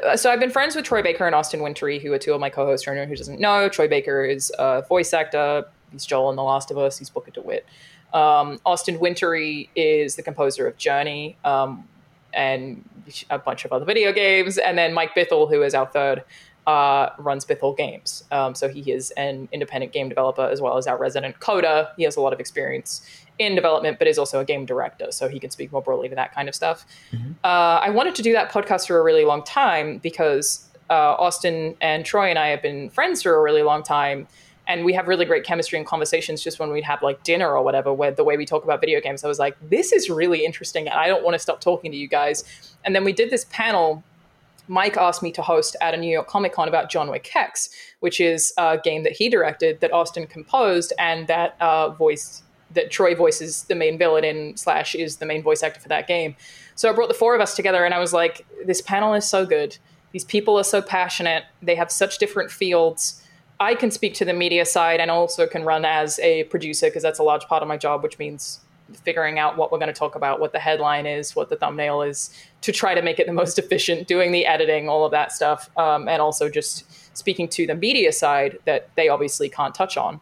uh, 0.04 0.16
so 0.16 0.30
I've 0.30 0.40
been 0.40 0.50
friends 0.50 0.76
with 0.76 0.84
Troy 0.84 1.02
Baker 1.02 1.26
and 1.26 1.34
Austin 1.34 1.62
Wintory, 1.62 1.98
who 1.98 2.12
are 2.12 2.18
two 2.18 2.34
of 2.34 2.40
my 2.40 2.50
co-hosts. 2.50 2.84
For 2.84 2.90
anyone 2.90 3.08
who 3.08 3.16
doesn't 3.16 3.40
know, 3.40 3.68
Troy 3.68 3.88
Baker 3.88 4.24
is 4.24 4.52
a 4.58 4.82
voice 4.82 5.12
actor. 5.12 5.64
He's 5.92 6.04
Joel 6.04 6.30
in 6.30 6.36
The 6.36 6.42
Last 6.42 6.70
of 6.70 6.78
Us. 6.78 6.98
He's 6.98 7.08
Booker 7.08 7.30
DeWitt. 7.30 7.64
Um, 8.12 8.60
Austin 8.66 8.98
Wintory 9.00 9.70
is 9.74 10.16
the 10.16 10.22
composer 10.22 10.66
of 10.66 10.76
Journey 10.76 11.36
um, 11.44 11.88
and 12.34 12.86
a 13.30 13.38
bunch 13.38 13.64
of 13.64 13.72
other 13.72 13.84
video 13.84 14.12
games. 14.12 14.58
And 14.58 14.76
then 14.76 14.92
Mike 14.92 15.14
Bithell, 15.14 15.48
who 15.48 15.62
is 15.62 15.74
our 15.74 15.86
third, 15.86 16.22
uh, 16.68 17.14
runs 17.16 17.46
Bithell 17.46 17.74
Games. 17.74 18.24
Um, 18.30 18.54
so 18.54 18.68
he 18.68 18.92
is 18.92 19.10
an 19.12 19.48
independent 19.52 19.90
game 19.90 20.10
developer 20.10 20.42
as 20.42 20.60
well 20.60 20.76
as 20.76 20.86
our 20.86 20.98
resident 20.98 21.40
coder. 21.40 21.88
He 21.96 22.02
has 22.02 22.16
a 22.16 22.20
lot 22.20 22.34
of 22.34 22.40
experience 22.40 23.00
in 23.38 23.54
development, 23.54 23.98
but 23.98 24.06
is 24.06 24.18
also 24.18 24.38
a 24.38 24.44
game 24.44 24.66
director, 24.66 25.10
so 25.10 25.28
he 25.28 25.40
can 25.40 25.48
speak 25.48 25.72
more 25.72 25.80
broadly 25.80 26.10
to 26.10 26.14
that 26.14 26.34
kind 26.34 26.46
of 26.46 26.54
stuff. 26.54 26.84
Mm-hmm. 27.10 27.32
Uh, 27.42 27.86
I 27.86 27.88
wanted 27.88 28.14
to 28.16 28.22
do 28.22 28.34
that 28.34 28.52
podcast 28.52 28.86
for 28.86 28.98
a 28.98 29.02
really 29.02 29.24
long 29.24 29.42
time 29.44 29.96
because 29.96 30.68
uh, 30.90 31.14
Austin 31.18 31.74
and 31.80 32.04
Troy 32.04 32.28
and 32.28 32.38
I 32.38 32.48
have 32.48 32.60
been 32.60 32.90
friends 32.90 33.22
for 33.22 33.34
a 33.34 33.40
really 33.40 33.62
long 33.62 33.82
time. 33.82 34.28
And 34.66 34.84
we 34.84 34.92
have 34.92 35.08
really 35.08 35.24
great 35.24 35.44
chemistry 35.44 35.78
and 35.78 35.86
conversations 35.88 36.44
just 36.44 36.60
when 36.60 36.70
we'd 36.70 36.84
have 36.84 37.00
like 37.00 37.22
dinner 37.22 37.50
or 37.56 37.62
whatever, 37.62 37.90
where 37.94 38.10
the 38.10 38.22
way 38.22 38.36
we 38.36 38.44
talk 38.44 38.64
about 38.64 38.82
video 38.82 39.00
games, 39.00 39.24
I 39.24 39.28
was 39.28 39.38
like, 39.38 39.56
this 39.70 39.92
is 39.92 40.10
really 40.10 40.44
interesting. 40.44 40.86
And 40.88 41.00
I 41.00 41.06
don't 41.06 41.24
want 41.24 41.34
to 41.34 41.38
stop 41.38 41.62
talking 41.62 41.90
to 41.90 41.96
you 41.96 42.06
guys. 42.06 42.44
And 42.84 42.94
then 42.94 43.02
we 43.02 43.14
did 43.14 43.30
this 43.30 43.46
panel 43.48 44.04
Mike 44.68 44.96
asked 44.96 45.22
me 45.22 45.32
to 45.32 45.42
host 45.42 45.76
at 45.80 45.94
a 45.94 45.96
New 45.96 46.10
York 46.10 46.28
Comic 46.28 46.52
Con 46.52 46.68
about 46.68 46.90
John 46.90 47.10
Wick 47.10 47.26
Hex, 47.26 47.70
which 48.00 48.20
is 48.20 48.52
a 48.56 48.78
game 48.82 49.02
that 49.02 49.12
he 49.12 49.28
directed, 49.28 49.80
that 49.80 49.92
Austin 49.92 50.26
composed, 50.26 50.92
and 50.98 51.26
that 51.26 51.56
uh, 51.60 51.94
that 52.72 52.90
Troy 52.90 53.14
voices 53.14 53.64
the 53.64 53.74
main 53.74 53.98
villain 53.98 54.24
in 54.24 54.56
slash 54.56 54.94
is 54.94 55.16
the 55.16 55.26
main 55.26 55.42
voice 55.42 55.62
actor 55.62 55.80
for 55.80 55.88
that 55.88 56.06
game. 56.06 56.36
So 56.74 56.90
I 56.90 56.92
brought 56.92 57.08
the 57.08 57.14
four 57.14 57.34
of 57.34 57.40
us 57.40 57.56
together 57.56 57.84
and 57.84 57.94
I 57.94 57.98
was 57.98 58.12
like, 58.12 58.46
this 58.64 58.80
panel 58.80 59.14
is 59.14 59.26
so 59.26 59.46
good. 59.46 59.78
These 60.12 60.24
people 60.24 60.58
are 60.58 60.64
so 60.64 60.82
passionate. 60.82 61.44
They 61.62 61.74
have 61.74 61.90
such 61.90 62.18
different 62.18 62.50
fields. 62.50 63.22
I 63.60 63.74
can 63.74 63.90
speak 63.90 64.14
to 64.14 64.24
the 64.24 64.32
media 64.32 64.64
side 64.64 65.00
and 65.00 65.10
also 65.10 65.46
can 65.46 65.64
run 65.64 65.84
as 65.84 66.18
a 66.20 66.44
producer 66.44 66.86
because 66.86 67.02
that's 67.02 67.18
a 67.18 67.22
large 67.22 67.46
part 67.46 67.62
of 67.62 67.68
my 67.68 67.76
job, 67.76 68.02
which 68.02 68.18
means 68.18 68.60
figuring 69.04 69.38
out 69.38 69.56
what 69.56 69.70
we're 69.70 69.78
going 69.78 69.92
to 69.92 69.98
talk 69.98 70.14
about, 70.14 70.40
what 70.40 70.52
the 70.52 70.58
headline 70.58 71.06
is, 71.06 71.36
what 71.36 71.48
the 71.48 71.56
thumbnail 71.56 72.02
is, 72.02 72.30
to 72.62 72.72
try 72.72 72.94
to 72.94 73.02
make 73.02 73.18
it 73.18 73.26
the 73.26 73.32
most 73.32 73.58
efficient, 73.58 74.08
doing 74.08 74.32
the 74.32 74.46
editing, 74.46 74.88
all 74.88 75.04
of 75.04 75.12
that 75.12 75.32
stuff, 75.32 75.70
um, 75.76 76.08
and 76.08 76.22
also 76.22 76.48
just 76.48 77.16
speaking 77.16 77.48
to 77.48 77.66
the 77.66 77.74
media 77.74 78.12
side 78.12 78.58
that 78.64 78.88
they 78.94 79.08
obviously 79.08 79.48
can't 79.48 79.74
touch 79.74 79.96
on. 79.96 80.20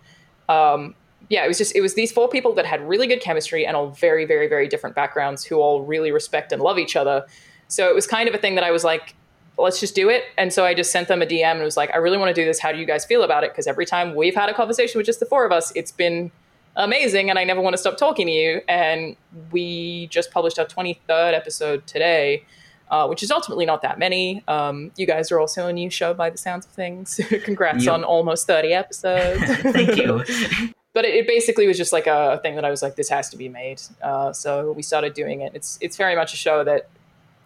Um, 0.49 0.95
yeah, 1.29 1.45
it 1.45 1.49
was 1.49 1.59
just 1.59 1.75
it 1.75 1.81
was 1.81 1.95
these 1.95 2.13
four 2.13 2.29
people 2.29 2.55
that 2.55 2.67
had 2.67 2.87
really 2.89 3.07
good 3.07 3.21
chemistry 3.21 3.67
and 3.67 3.77
all 3.77 3.91
very 3.91 4.25
very 4.25 4.47
very 4.49 4.69
different 4.69 4.95
backgrounds 4.95 5.45
who 5.45 5.57
all 5.57 5.83
really 5.83 6.13
respect 6.13 6.53
and 6.53 6.63
love 6.63 6.79
each 6.79 6.95
other. 6.95 7.27
So 7.69 7.89
it 7.89 7.95
was 7.95 8.07
kind 8.07 8.29
of 8.29 8.35
a 8.35 8.39
thing 8.39 8.55
that 8.55 8.63
I 8.63 8.71
was 8.71 8.85
like, 8.85 9.15
let's 9.59 9.81
just 9.81 9.95
do 9.95 10.09
it. 10.09 10.25
And 10.39 10.53
so 10.53 10.65
I 10.65 10.75
just 10.75 10.93
sent 10.93 11.09
them 11.09 11.23
a 11.23 11.27
DM 11.27 11.53
and 11.53 11.63
was 11.63 11.77
like, 11.77 11.91
I 11.93 11.97
really 11.97 12.19
want 12.19 12.35
to 12.35 12.41
do 12.41 12.45
this. 12.45 12.61
How 12.61 12.73
do 12.73 12.79
you 12.79 12.87
guys 12.87 13.05
feel 13.05 13.23
about 13.23 13.43
it? 13.43 13.51
Because 13.51 13.67
every 13.67 13.87
time 13.87 14.15
we've 14.15 14.35
had 14.35 14.49
a 14.49 14.55
conversation 14.55 14.99
with 14.99 15.07
just 15.07 15.19
the 15.19 15.27
four 15.27 15.45
of 15.45 15.53
us, 15.53 15.73
it's 15.75 15.91
been 15.91 16.31
amazing 16.77 17.31
and 17.31 17.39
I 17.39 17.45
never 17.45 17.61
want 17.61 17.75
to 17.75 17.79
stop 17.79 17.97
talking 17.97 18.27
to 18.27 18.33
you. 18.33 18.61
And 18.69 19.17
we 19.51 20.07
just 20.09 20.31
published 20.31 20.59
our 20.59 20.67
23rd 20.67 21.35
episode 21.35 21.87
today. 21.87 22.45
Uh, 22.89 23.05
which 23.09 23.21
is 23.21 23.33
ultimately 23.33 23.67
not 23.67 23.83
that 23.83 23.99
many. 23.99 24.45
Um, 24.47 24.93
you 24.95 25.09
guys 25.09 25.33
are 25.33 25.41
also 25.41 25.67
a 25.67 25.73
new 25.73 25.91
show 25.91 26.15
by 26.15 26.31
the 26.31 26.39
sounds 26.39 26.67
of 26.67 26.71
things. 26.71 27.19
Congrats 27.43 27.85
yep. 27.85 27.95
on 27.95 28.05
almost 28.05 28.47
30 28.47 28.73
episodes. 28.73 29.43
Thank 29.73 29.97
you. 29.97 30.19
but 30.95 31.05
it, 31.05 31.17
it, 31.17 31.27
basically 31.27 31.67
was 31.67 31.77
just 31.77 31.93
like 31.93 32.07
a 32.07 32.39
thing 32.45 32.55
that 32.55 32.65
I 32.65 32.71
was 32.71 32.83
like, 32.83 32.95
this 32.95 33.09
has 33.09 33.29
to 33.31 33.37
be 33.37 33.49
made. 33.49 33.83
Uh, 34.01 34.33
so 34.33 34.71
we 34.71 34.83
started 34.83 35.15
doing 35.15 35.41
it. 35.41 35.51
It's 35.53 35.79
it's 35.81 35.97
very 35.97 36.15
much 36.15 36.33
a 36.33 36.37
show 36.37 36.63
that 36.63 36.89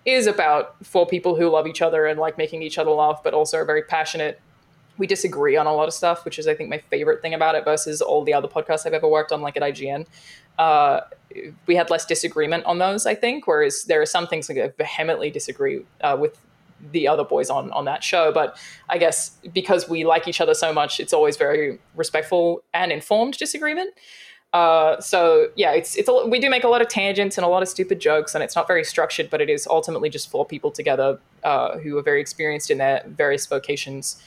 is 0.04 0.26
about 0.26 0.76
four 0.84 1.06
people 1.06 1.34
who 1.36 1.48
love 1.48 1.66
each 1.66 1.80
other 1.80 2.06
and 2.06 2.20
like 2.20 2.36
making 2.38 2.62
each 2.62 2.76
other 2.76 2.90
laugh, 2.90 3.22
but 3.24 3.32
also 3.32 3.56
are 3.56 3.64
very 3.64 3.82
passionate. 3.82 4.40
We 5.01 5.07
disagree 5.07 5.57
on 5.57 5.66
a 5.66 5.72
lot 5.72 5.88
of 5.88 5.94
stuff, 5.94 6.24
which 6.24 6.38
is 6.38 6.46
I 6.46 6.55
think 6.55 6.70
my 6.70 6.78
favorite 6.78 7.22
thing 7.22 7.34
about 7.34 7.55
it 7.57 7.64
versus 7.64 8.01
all 8.01 8.22
the 8.22 8.34
other 8.34 8.48
podcasts 8.48 8.86
I've 8.86 8.92
ever 8.92 9.09
worked 9.09 9.32
on, 9.32 9.40
like 9.40 9.57
at 9.57 9.62
IGN. 9.62 10.07
Uh, 10.59 11.01
we 11.66 11.74
had 11.74 11.90
less 11.90 12.05
disagreement 12.05 12.64
on 12.66 12.78
those, 12.78 13.07
I 13.07 13.14
think, 13.14 13.46
whereas 13.46 13.84
there 13.84 14.01
are 14.03 14.07
some 14.07 14.26
things 14.26 14.48
like 14.48 14.59
I 14.59 14.68
vehemently 14.76 15.30
disagree 15.30 15.80
uh, 16.03 16.16
with 16.20 16.38
the 16.92 17.09
other 17.09 17.24
boys 17.24 17.51
on 17.51 17.72
on 17.72 17.84
that 17.86 18.05
show. 18.05 18.30
But 18.30 18.59
I 18.88 18.98
guess 18.98 19.38
because 19.53 19.88
we 19.88 20.05
like 20.05 20.28
each 20.28 20.40
other 20.40 20.55
so 20.55 20.72
much, 20.72 21.01
it's 21.01 21.12
always 21.12 21.36
very 21.36 21.78
respectful 21.96 22.62
and 22.74 22.92
informed 22.92 23.38
disagreement. 23.38 23.94
Uh, 24.53 25.01
so 25.01 25.48
yeah, 25.55 25.70
it's 25.70 25.96
it's 25.96 26.09
a, 26.09 26.26
we 26.26 26.40
do 26.40 26.51
make 26.51 26.64
a 26.64 26.68
lot 26.68 26.82
of 26.82 26.88
tangents 26.88 27.38
and 27.38 27.44
a 27.44 27.48
lot 27.48 27.62
of 27.62 27.68
stupid 27.68 28.01
jokes, 28.01 28.34
and 28.34 28.42
it's 28.42 28.57
not 28.57 28.66
very 28.66 28.84
structured, 28.84 29.30
but 29.30 29.40
it 29.40 29.48
is 29.48 29.66
ultimately 29.66 30.11
just 30.11 30.30
four 30.30 30.44
people 30.44 30.70
together 30.70 31.18
uh, 31.44 31.78
who 31.78 31.96
are 31.96 32.03
very 32.03 32.20
experienced 32.20 32.70
in 32.70 32.78
their 32.78 33.03
various 33.07 33.46
vocations 33.46 34.20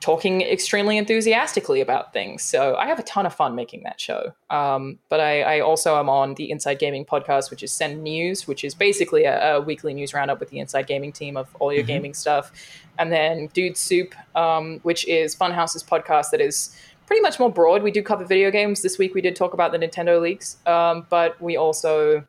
talking 0.00 0.42
extremely 0.42 0.96
enthusiastically 0.96 1.80
about 1.80 2.12
things. 2.12 2.42
So 2.42 2.76
I 2.76 2.86
have 2.86 3.00
a 3.00 3.02
ton 3.02 3.26
of 3.26 3.34
fun 3.34 3.56
making 3.56 3.82
that 3.82 4.00
show. 4.00 4.32
Um, 4.48 4.98
but 5.08 5.18
I, 5.18 5.42
I, 5.42 5.60
also 5.60 5.98
am 5.98 6.08
on 6.08 6.34
the 6.34 6.50
Inside 6.50 6.78
Gaming 6.78 7.04
podcast, 7.04 7.50
which 7.50 7.64
is 7.64 7.72
Send 7.72 8.02
News, 8.04 8.46
which 8.46 8.62
is 8.62 8.74
basically 8.74 9.24
a, 9.24 9.56
a 9.56 9.60
weekly 9.60 9.92
news 9.94 10.14
roundup 10.14 10.38
with 10.38 10.50
the 10.50 10.60
Inside 10.60 10.86
Gaming 10.86 11.10
team 11.10 11.36
of 11.36 11.54
all 11.58 11.72
your 11.72 11.82
mm-hmm. 11.82 11.88
gaming 11.88 12.14
stuff. 12.14 12.52
And 12.96 13.10
then 13.10 13.48
Dude 13.52 13.76
Soup, 13.76 14.14
um, 14.36 14.78
which 14.84 15.06
is 15.08 15.34
Funhaus's 15.34 15.82
podcast 15.82 16.30
that 16.30 16.40
is 16.40 16.76
pretty 17.06 17.20
much 17.20 17.40
more 17.40 17.50
broad. 17.50 17.82
We 17.82 17.90
do 17.90 18.02
cover 18.02 18.24
video 18.24 18.52
games. 18.52 18.82
This 18.82 18.98
week 18.98 19.14
we 19.14 19.20
did 19.20 19.34
talk 19.34 19.52
about 19.52 19.72
the 19.72 19.78
Nintendo 19.78 20.20
leaks, 20.20 20.58
um, 20.66 21.06
but 21.10 21.40
we 21.42 21.56
also 21.56 22.24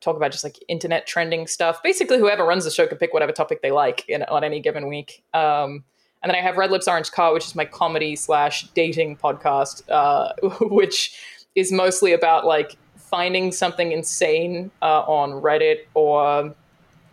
talk 0.00 0.16
about 0.16 0.32
just 0.32 0.44
like 0.44 0.58
internet 0.68 1.06
trending 1.06 1.46
stuff. 1.46 1.82
Basically, 1.82 2.18
whoever 2.18 2.44
runs 2.44 2.64
the 2.64 2.70
show 2.70 2.86
can 2.86 2.98
pick 2.98 3.12
whatever 3.12 3.32
topic 3.32 3.62
they 3.62 3.70
like 3.70 4.08
in, 4.08 4.22
on 4.24 4.44
any 4.44 4.60
given 4.60 4.88
week. 4.88 5.22
Um, 5.34 5.84
and 6.22 6.30
then 6.30 6.36
I 6.36 6.40
have 6.40 6.56
Red 6.56 6.70
Lips 6.70 6.86
Orange 6.86 7.10
Car, 7.10 7.32
which 7.32 7.46
is 7.46 7.54
my 7.54 7.64
comedy 7.64 8.14
slash 8.14 8.68
dating 8.74 9.16
podcast, 9.16 9.82
uh, 9.90 10.32
which 10.60 11.18
is 11.54 11.72
mostly 11.72 12.12
about 12.12 12.46
like 12.46 12.76
finding 12.96 13.52
something 13.52 13.92
insane 13.92 14.70
uh, 14.80 15.00
on 15.00 15.42
Reddit 15.42 15.80
or 15.94 16.54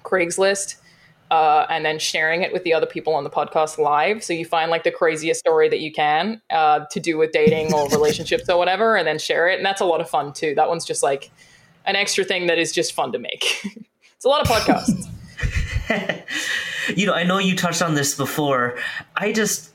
Craigslist. 0.03 0.75
Uh, 1.31 1.67
and 1.69 1.85
then 1.85 1.99
sharing 1.99 2.41
it 2.41 2.51
with 2.51 2.63
the 2.63 2.73
other 2.73 2.87
people 2.87 3.13
on 3.13 3.23
the 3.23 3.29
podcast 3.29 3.77
live. 3.77 4.23
So 4.23 4.33
you 4.33 4.45
find 4.45 4.71
like 4.71 4.83
the 4.83 4.89
craziest 4.89 5.39
story 5.39 5.69
that 5.69 5.79
you 5.79 5.91
can 5.91 6.41
uh, 6.49 6.85
to 6.89 6.99
do 6.99 7.19
with 7.19 7.31
dating 7.31 7.71
or 7.71 7.87
relationships 7.91 8.49
or 8.49 8.57
whatever, 8.57 8.95
and 8.95 9.07
then 9.07 9.19
share 9.19 9.47
it. 9.47 9.57
And 9.57 9.63
that's 9.63 9.79
a 9.79 9.85
lot 9.85 10.01
of 10.01 10.09
fun 10.09 10.33
too. 10.33 10.55
That 10.55 10.69
one's 10.69 10.85
just 10.85 11.03
like 11.03 11.29
an 11.85 11.95
extra 11.95 12.23
thing 12.23 12.47
that 12.47 12.57
is 12.57 12.71
just 12.71 12.93
fun 12.93 13.11
to 13.11 13.19
make. 13.19 13.45
it's 14.15 14.25
a 14.25 14.27
lot 14.27 14.41
of 14.41 14.47
podcasts. 14.47 15.07
you 16.95 17.05
know, 17.05 17.13
I 17.13 17.23
know 17.23 17.37
you 17.37 17.55
touched 17.55 17.81
on 17.81 17.95
this 17.95 18.15
before. 18.15 18.77
I 19.15 19.31
just 19.31 19.71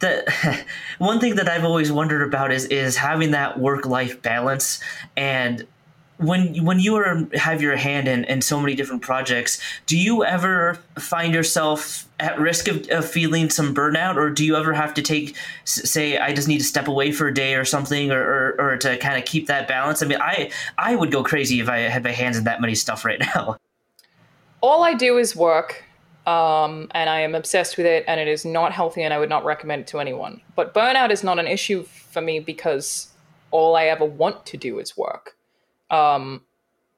the 0.00 0.64
one 0.98 1.20
thing 1.20 1.36
that 1.36 1.48
I've 1.48 1.64
always 1.64 1.90
wondered 1.90 2.22
about 2.22 2.52
is 2.52 2.66
is 2.66 2.96
having 2.96 3.32
that 3.32 3.58
work 3.58 3.86
life 3.86 4.22
balance 4.22 4.80
and 5.16 5.66
when 6.18 6.64
when 6.64 6.80
you 6.80 6.96
are 6.96 7.28
have 7.34 7.62
your 7.62 7.76
hand 7.76 8.08
in, 8.08 8.24
in 8.24 8.42
so 8.42 8.60
many 8.60 8.74
different 8.74 9.02
projects, 9.02 9.60
do 9.86 9.96
you 9.96 10.24
ever 10.24 10.78
find 10.98 11.32
yourself 11.32 12.08
at 12.18 12.38
risk 12.40 12.66
of, 12.66 12.88
of 12.88 13.08
feeling 13.08 13.48
some 13.50 13.72
burnout, 13.72 14.16
or 14.16 14.28
do 14.28 14.44
you 14.44 14.56
ever 14.56 14.72
have 14.72 14.92
to 14.94 15.02
take 15.02 15.36
say 15.64 16.18
I 16.18 16.32
just 16.32 16.48
need 16.48 16.58
to 16.58 16.64
step 16.64 16.88
away 16.88 17.12
for 17.12 17.28
a 17.28 17.34
day 17.34 17.54
or 17.54 17.64
something, 17.64 18.10
or 18.10 18.20
or, 18.20 18.72
or 18.72 18.76
to 18.78 18.98
kind 18.98 19.16
of 19.16 19.24
keep 19.24 19.46
that 19.46 19.68
balance? 19.68 20.02
I 20.02 20.06
mean, 20.06 20.20
I 20.20 20.50
I 20.76 20.96
would 20.96 21.12
go 21.12 21.22
crazy 21.22 21.60
if 21.60 21.68
I 21.68 21.78
had 21.78 22.02
my 22.02 22.10
hands 22.10 22.36
in 22.36 22.44
that 22.44 22.60
many 22.60 22.74
stuff 22.74 23.04
right 23.04 23.20
now. 23.34 23.56
All 24.60 24.82
I 24.82 24.94
do 24.94 25.18
is 25.18 25.36
work 25.36 25.84
um, 26.28 26.90
and 26.94 27.08
I 27.08 27.20
am 27.20 27.34
obsessed 27.34 27.78
with 27.78 27.86
it, 27.86 28.04
and 28.06 28.20
it 28.20 28.28
is 28.28 28.44
not 28.44 28.72
healthy, 28.72 29.02
and 29.02 29.14
I 29.14 29.18
would 29.18 29.30
not 29.30 29.46
recommend 29.46 29.82
it 29.82 29.86
to 29.88 29.98
anyone. 29.98 30.42
But 30.56 30.74
burnout 30.74 31.10
is 31.10 31.24
not 31.24 31.38
an 31.38 31.46
issue 31.46 31.84
for 31.84 32.20
me 32.20 32.38
because 32.38 33.08
all 33.50 33.76
I 33.76 33.86
ever 33.86 34.04
want 34.04 34.44
to 34.46 34.58
do 34.58 34.78
is 34.78 34.94
work. 34.94 35.36
Um, 35.90 36.42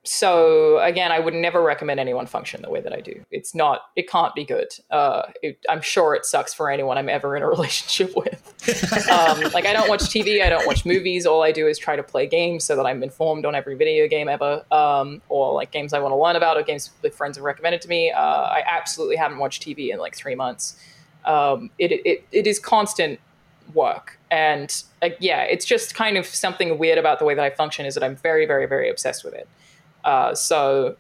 so 0.03 0.79
again, 0.81 1.13
I 1.13 1.19
would 1.19 1.35
never 1.35 1.63
recommend 1.63 2.01
anyone 2.01 2.27
function 2.27 2.63
the 2.63 2.71
way 2.71 2.81
that 2.81 2.93
I 2.93 3.01
do. 3.01 3.23
It's 3.31 3.55
not, 3.55 3.83
it 3.97 4.09
can't 4.09 4.35
be 4.35 4.45
good. 4.45 4.69
Uh, 4.91 5.23
it, 5.43 5.59
I'm 5.69 5.83
sure 5.83 6.15
it 6.15 6.25
sucks 6.25 6.55
for 6.55 6.71
anyone 6.71 6.97
I'm 6.97 7.11
ever 7.11 7.37
in 7.37 7.43
a 7.43 7.49
relationship 7.57 8.17
with. 8.17 9.09
um, 9.11 9.41
like 9.53 9.67
I 9.67 9.75
don't 9.75 9.91
watch 9.91 10.01
TV, 10.03 10.43
I 10.43 10.49
don't 10.49 10.67
watch 10.67 10.87
movies. 10.87 11.27
All 11.27 11.43
I 11.43 11.53
do 11.53 11.67
is 11.67 11.79
try 11.79 11.97
to 11.97 12.03
play 12.03 12.27
games 12.27 12.65
so 12.65 12.77
that 12.77 12.87
I'm 12.87 13.03
informed 13.03 13.45
on 13.45 13.55
every 13.55 13.75
video 13.75 14.09
game 14.09 14.29
ever, 14.29 14.65
um, 14.73 15.21
or 15.29 15.53
like 15.53 15.71
games 15.71 15.93
I 15.93 15.99
want 15.99 16.13
to 16.13 16.17
learn 16.17 16.37
about, 16.37 16.57
or 16.57 16.63
games 16.63 16.91
that 17.03 17.15
friends 17.15 17.37
have 17.37 17.45
recommended 17.45 17.83
to 17.83 17.89
me. 17.89 18.11
Uh, 18.11 18.21
I 18.21 18.63
absolutely 18.67 19.17
haven't 19.17 19.39
watched 19.39 19.63
TV 19.63 19.93
in 19.93 19.99
like 19.99 20.17
three 20.17 20.35
months. 20.35 20.83
Um, 21.27 21.71
it, 21.79 21.93
it, 21.93 22.25
it 22.33 22.47
is 22.47 22.59
constant 22.59 23.21
work 23.75 24.19
and 24.33 24.83
uh, 25.03 25.11
yeah 25.21 25.43
it's 25.43 25.65
just 25.65 25.95
kind 25.95 26.17
of 26.17 26.27
something 26.27 26.77
weird 26.77 26.99
about 26.99 27.21
the 27.21 27.25
way 27.25 27.35
that 27.35 27.45
i 27.45 27.51
function 27.51 27.87
is 27.87 27.95
that 27.95 28.03
i'm 28.03 28.17
very 28.17 28.45
very 28.45 28.67
very 28.67 28.91
obsessed 28.91 29.25
with 29.25 29.33
it 29.33 29.49
uh, 30.05 30.35
so 30.35 30.97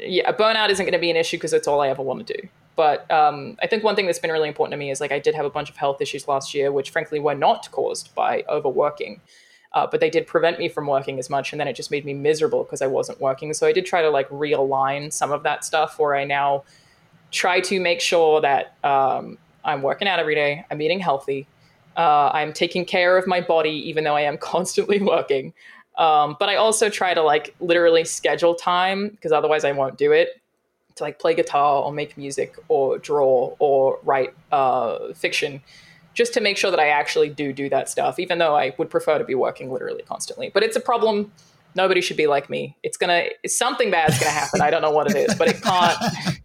yeah, 0.00 0.32
burnout 0.32 0.70
isn't 0.70 0.84
going 0.84 0.92
to 0.92 0.98
be 0.98 1.10
an 1.10 1.16
issue 1.16 1.36
because 1.36 1.52
it's 1.52 1.68
all 1.68 1.80
I 1.80 1.88
ever 1.88 2.02
want 2.02 2.26
to 2.26 2.34
do. 2.34 2.48
But 2.74 3.10
um, 3.10 3.56
I 3.62 3.66
think 3.66 3.84
one 3.84 3.94
thing 3.94 4.06
that's 4.06 4.18
been 4.18 4.30
really 4.30 4.48
important 4.48 4.72
to 4.72 4.78
me 4.78 4.90
is 4.90 5.00
like 5.00 5.12
I 5.12 5.18
did 5.18 5.34
have 5.34 5.44
a 5.44 5.50
bunch 5.50 5.68
of 5.68 5.76
health 5.76 6.00
issues 6.00 6.26
last 6.26 6.54
year, 6.54 6.72
which 6.72 6.90
frankly 6.90 7.20
were 7.20 7.34
not 7.34 7.70
caused 7.70 8.14
by 8.14 8.44
overworking. 8.48 9.20
Uh, 9.74 9.86
but 9.90 10.00
they 10.00 10.10
did 10.10 10.26
prevent 10.26 10.58
me 10.58 10.68
from 10.68 10.86
working 10.86 11.18
as 11.18 11.30
much, 11.30 11.52
and 11.52 11.60
then 11.60 11.66
it 11.66 11.74
just 11.74 11.90
made 11.90 12.04
me 12.04 12.12
miserable 12.12 12.62
because 12.62 12.82
I 12.82 12.86
wasn't 12.86 13.20
working. 13.20 13.54
So 13.54 13.66
I 13.66 13.72
did 13.72 13.86
try 13.86 14.02
to 14.02 14.10
like 14.10 14.28
realign 14.28 15.10
some 15.10 15.32
of 15.32 15.42
that 15.44 15.64
stuff, 15.64 15.98
where 15.98 16.14
I 16.14 16.24
now 16.24 16.64
try 17.30 17.60
to 17.60 17.80
make 17.80 18.00
sure 18.00 18.42
that 18.42 18.76
um, 18.84 19.38
I'm 19.64 19.80
working 19.80 20.08
out 20.08 20.18
every 20.18 20.34
day, 20.34 20.66
I'm 20.70 20.80
eating 20.82 21.00
healthy, 21.00 21.46
uh, 21.96 22.30
I'm 22.34 22.52
taking 22.52 22.84
care 22.84 23.16
of 23.16 23.26
my 23.26 23.40
body, 23.40 23.70
even 23.88 24.04
though 24.04 24.16
I 24.16 24.22
am 24.22 24.36
constantly 24.52 25.00
working. 25.00 25.54
Um, 25.98 26.36
but 26.40 26.48
I 26.48 26.56
also 26.56 26.88
try 26.88 27.14
to 27.14 27.22
like 27.22 27.54
literally 27.60 28.04
schedule 28.04 28.54
time 28.54 29.08
because 29.08 29.32
otherwise 29.32 29.64
I 29.64 29.72
won't 29.72 29.98
do 29.98 30.12
it 30.12 30.40
to 30.96 31.04
like 31.04 31.18
play 31.18 31.34
guitar 31.34 31.82
or 31.82 31.92
make 31.92 32.16
music 32.16 32.56
or 32.68 32.98
draw 32.98 33.54
or 33.58 33.98
write 34.02 34.34
uh, 34.50 35.12
fiction 35.14 35.62
just 36.14 36.34
to 36.34 36.40
make 36.40 36.56
sure 36.56 36.70
that 36.70 36.80
I 36.80 36.88
actually 36.88 37.30
do 37.30 37.52
do 37.52 37.68
that 37.70 37.88
stuff, 37.88 38.18
even 38.18 38.38
though 38.38 38.54
I 38.54 38.74
would 38.78 38.90
prefer 38.90 39.18
to 39.18 39.24
be 39.24 39.34
working 39.34 39.72
literally 39.72 40.02
constantly. 40.02 40.50
But 40.52 40.62
it's 40.62 40.76
a 40.76 40.80
problem. 40.80 41.32
Nobody 41.74 42.02
should 42.02 42.18
be 42.18 42.26
like 42.26 42.50
me. 42.50 42.76
It's 42.82 42.96
gonna 42.96 43.28
something 43.46 43.90
bad's 43.90 44.18
gonna 44.18 44.30
happen. 44.30 44.60
I 44.60 44.70
don't 44.70 44.82
know 44.82 44.90
what 44.90 45.10
it 45.10 45.16
is, 45.16 45.34
but 45.34 45.48
it 45.48 45.62
can't 45.62 45.96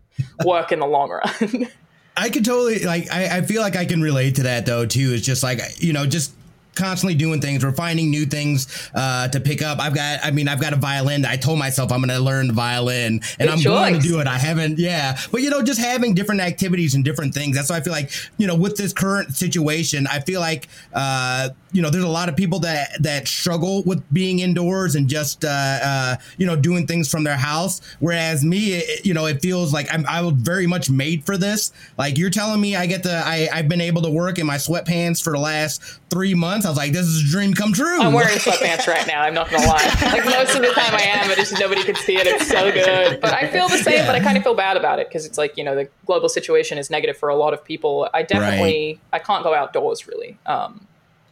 work 0.45 0.71
in 0.71 0.79
the 0.79 0.87
long 0.87 1.09
run. 1.09 1.67
I 2.17 2.29
could 2.29 2.45
totally 2.45 2.79
like. 2.79 3.11
I, 3.11 3.37
I 3.37 3.41
feel 3.41 3.61
like 3.61 3.75
I 3.75 3.85
can 3.85 4.01
relate 4.01 4.35
to 4.35 4.43
that 4.43 4.65
though 4.65 4.85
too. 4.85 5.11
It's 5.13 5.25
just 5.25 5.43
like 5.43 5.59
you 5.81 5.93
know, 5.93 6.05
just 6.05 6.33
constantly 6.77 7.15
doing 7.15 7.41
things. 7.41 7.65
We're 7.65 7.71
finding 7.73 8.09
new 8.09 8.25
things 8.25 8.89
uh, 8.93 9.27
to 9.29 9.39
pick 9.39 9.61
up. 9.61 9.79
I've 9.79 9.95
got, 9.95 10.19
I 10.23 10.31
mean, 10.31 10.47
I've 10.47 10.61
got 10.61 10.73
a 10.73 10.77
violin. 10.77 11.25
I 11.25 11.35
told 11.35 11.59
myself 11.59 11.91
I'm 11.91 11.99
going 11.99 12.09
to 12.09 12.19
learn 12.19 12.53
violin, 12.53 13.13
and 13.15 13.21
Good 13.39 13.49
I'm 13.49 13.57
choice. 13.57 13.63
going 13.65 13.93
to 13.95 14.07
do 14.07 14.19
it. 14.19 14.27
I 14.27 14.37
haven't, 14.37 14.77
yeah, 14.79 15.17
but 15.31 15.41
you 15.41 15.49
know, 15.49 15.61
just 15.63 15.79
having 15.79 16.13
different 16.13 16.41
activities 16.41 16.95
and 16.95 17.03
different 17.03 17.33
things. 17.33 17.55
That's 17.55 17.69
why 17.69 17.77
I 17.77 17.81
feel 17.81 17.93
like, 17.93 18.11
you 18.37 18.47
know, 18.47 18.55
with 18.55 18.77
this 18.77 18.93
current 18.93 19.35
situation, 19.35 20.07
I 20.07 20.19
feel 20.19 20.39
like, 20.39 20.67
uh, 20.93 21.49
you 21.71 21.81
know, 21.81 21.89
there's 21.89 22.03
a 22.03 22.07
lot 22.09 22.29
of 22.29 22.35
people 22.35 22.59
that 22.59 22.89
that 23.01 23.27
struggle 23.27 23.83
with 23.83 24.01
being 24.13 24.39
indoors 24.39 24.95
and 24.95 25.09
just, 25.09 25.43
uh, 25.43 25.47
uh, 25.49 26.15
you 26.37 26.45
know, 26.45 26.55
doing 26.55 26.87
things 26.87 27.09
from 27.09 27.23
their 27.23 27.35
house. 27.35 27.81
Whereas 27.99 28.43
me, 28.43 28.73
it, 28.73 29.05
you 29.05 29.13
know, 29.13 29.25
it 29.25 29.41
feels 29.41 29.73
like 29.73 29.91
I'm 29.91 30.05
I 30.05 30.21
was 30.21 30.33
very 30.33 30.67
much 30.67 30.89
made 30.89 31.25
for 31.25 31.37
this. 31.37 31.71
Like 31.97 32.17
you're 32.17 32.29
telling 32.29 32.61
me, 32.61 32.75
I 32.75 32.85
get 32.85 33.03
to, 33.03 33.11
I 33.25 33.49
I've 33.51 33.67
been 33.67 33.81
able 33.81 34.01
to 34.03 34.09
work 34.09 34.39
in 34.39 34.45
my 34.45 34.55
sweatpants 34.55 35.23
for 35.23 35.33
the 35.33 35.39
last 35.39 35.81
three 36.09 36.33
months. 36.33 36.65
I 36.67 36.69
was 36.69 36.77
like, 36.77 36.91
this 36.91 37.05
is 37.05 37.23
a 37.23 37.31
dream 37.31 37.53
come 37.53 37.71
true. 37.71 38.01
I'm 38.01 38.11
wearing 38.11 38.37
sweatpants 38.37 38.87
right 38.87 39.07
now. 39.07 39.21
I'm 39.21 39.33
not 39.33 39.49
gonna 39.49 39.65
lie. 39.65 39.83
Like 40.01 40.25
most 40.25 40.55
of 40.55 40.61
the 40.61 40.73
time 40.73 40.93
I 40.93 41.01
am, 41.01 41.27
but 41.27 41.37
just 41.37 41.57
nobody 41.59 41.83
can 41.83 41.95
see 41.95 42.17
it. 42.17 42.27
It's 42.27 42.47
so 42.47 42.71
good. 42.71 43.21
But 43.21 43.33
I 43.33 43.47
feel 43.47 43.69
the 43.69 43.77
same, 43.77 43.95
yeah. 43.95 44.05
but 44.05 44.15
I 44.15 44.19
kind 44.19 44.37
of 44.37 44.43
feel 44.43 44.53
bad 44.53 44.75
about 44.75 44.99
it 44.99 45.07
because 45.07 45.25
it's 45.25 45.37
like 45.37 45.57
you 45.57 45.63
know 45.63 45.75
the 45.75 45.89
global 46.05 46.27
situation 46.27 46.77
is 46.77 46.89
negative 46.89 47.17
for 47.17 47.29
a 47.29 47.35
lot 47.35 47.53
of 47.53 47.63
people. 47.63 48.09
I 48.13 48.23
definitely 48.23 48.87
right. 48.93 48.99
I 49.13 49.19
can't 49.19 49.43
go 49.43 49.53
outdoors 49.53 50.07
really 50.07 50.37
um, 50.45 50.85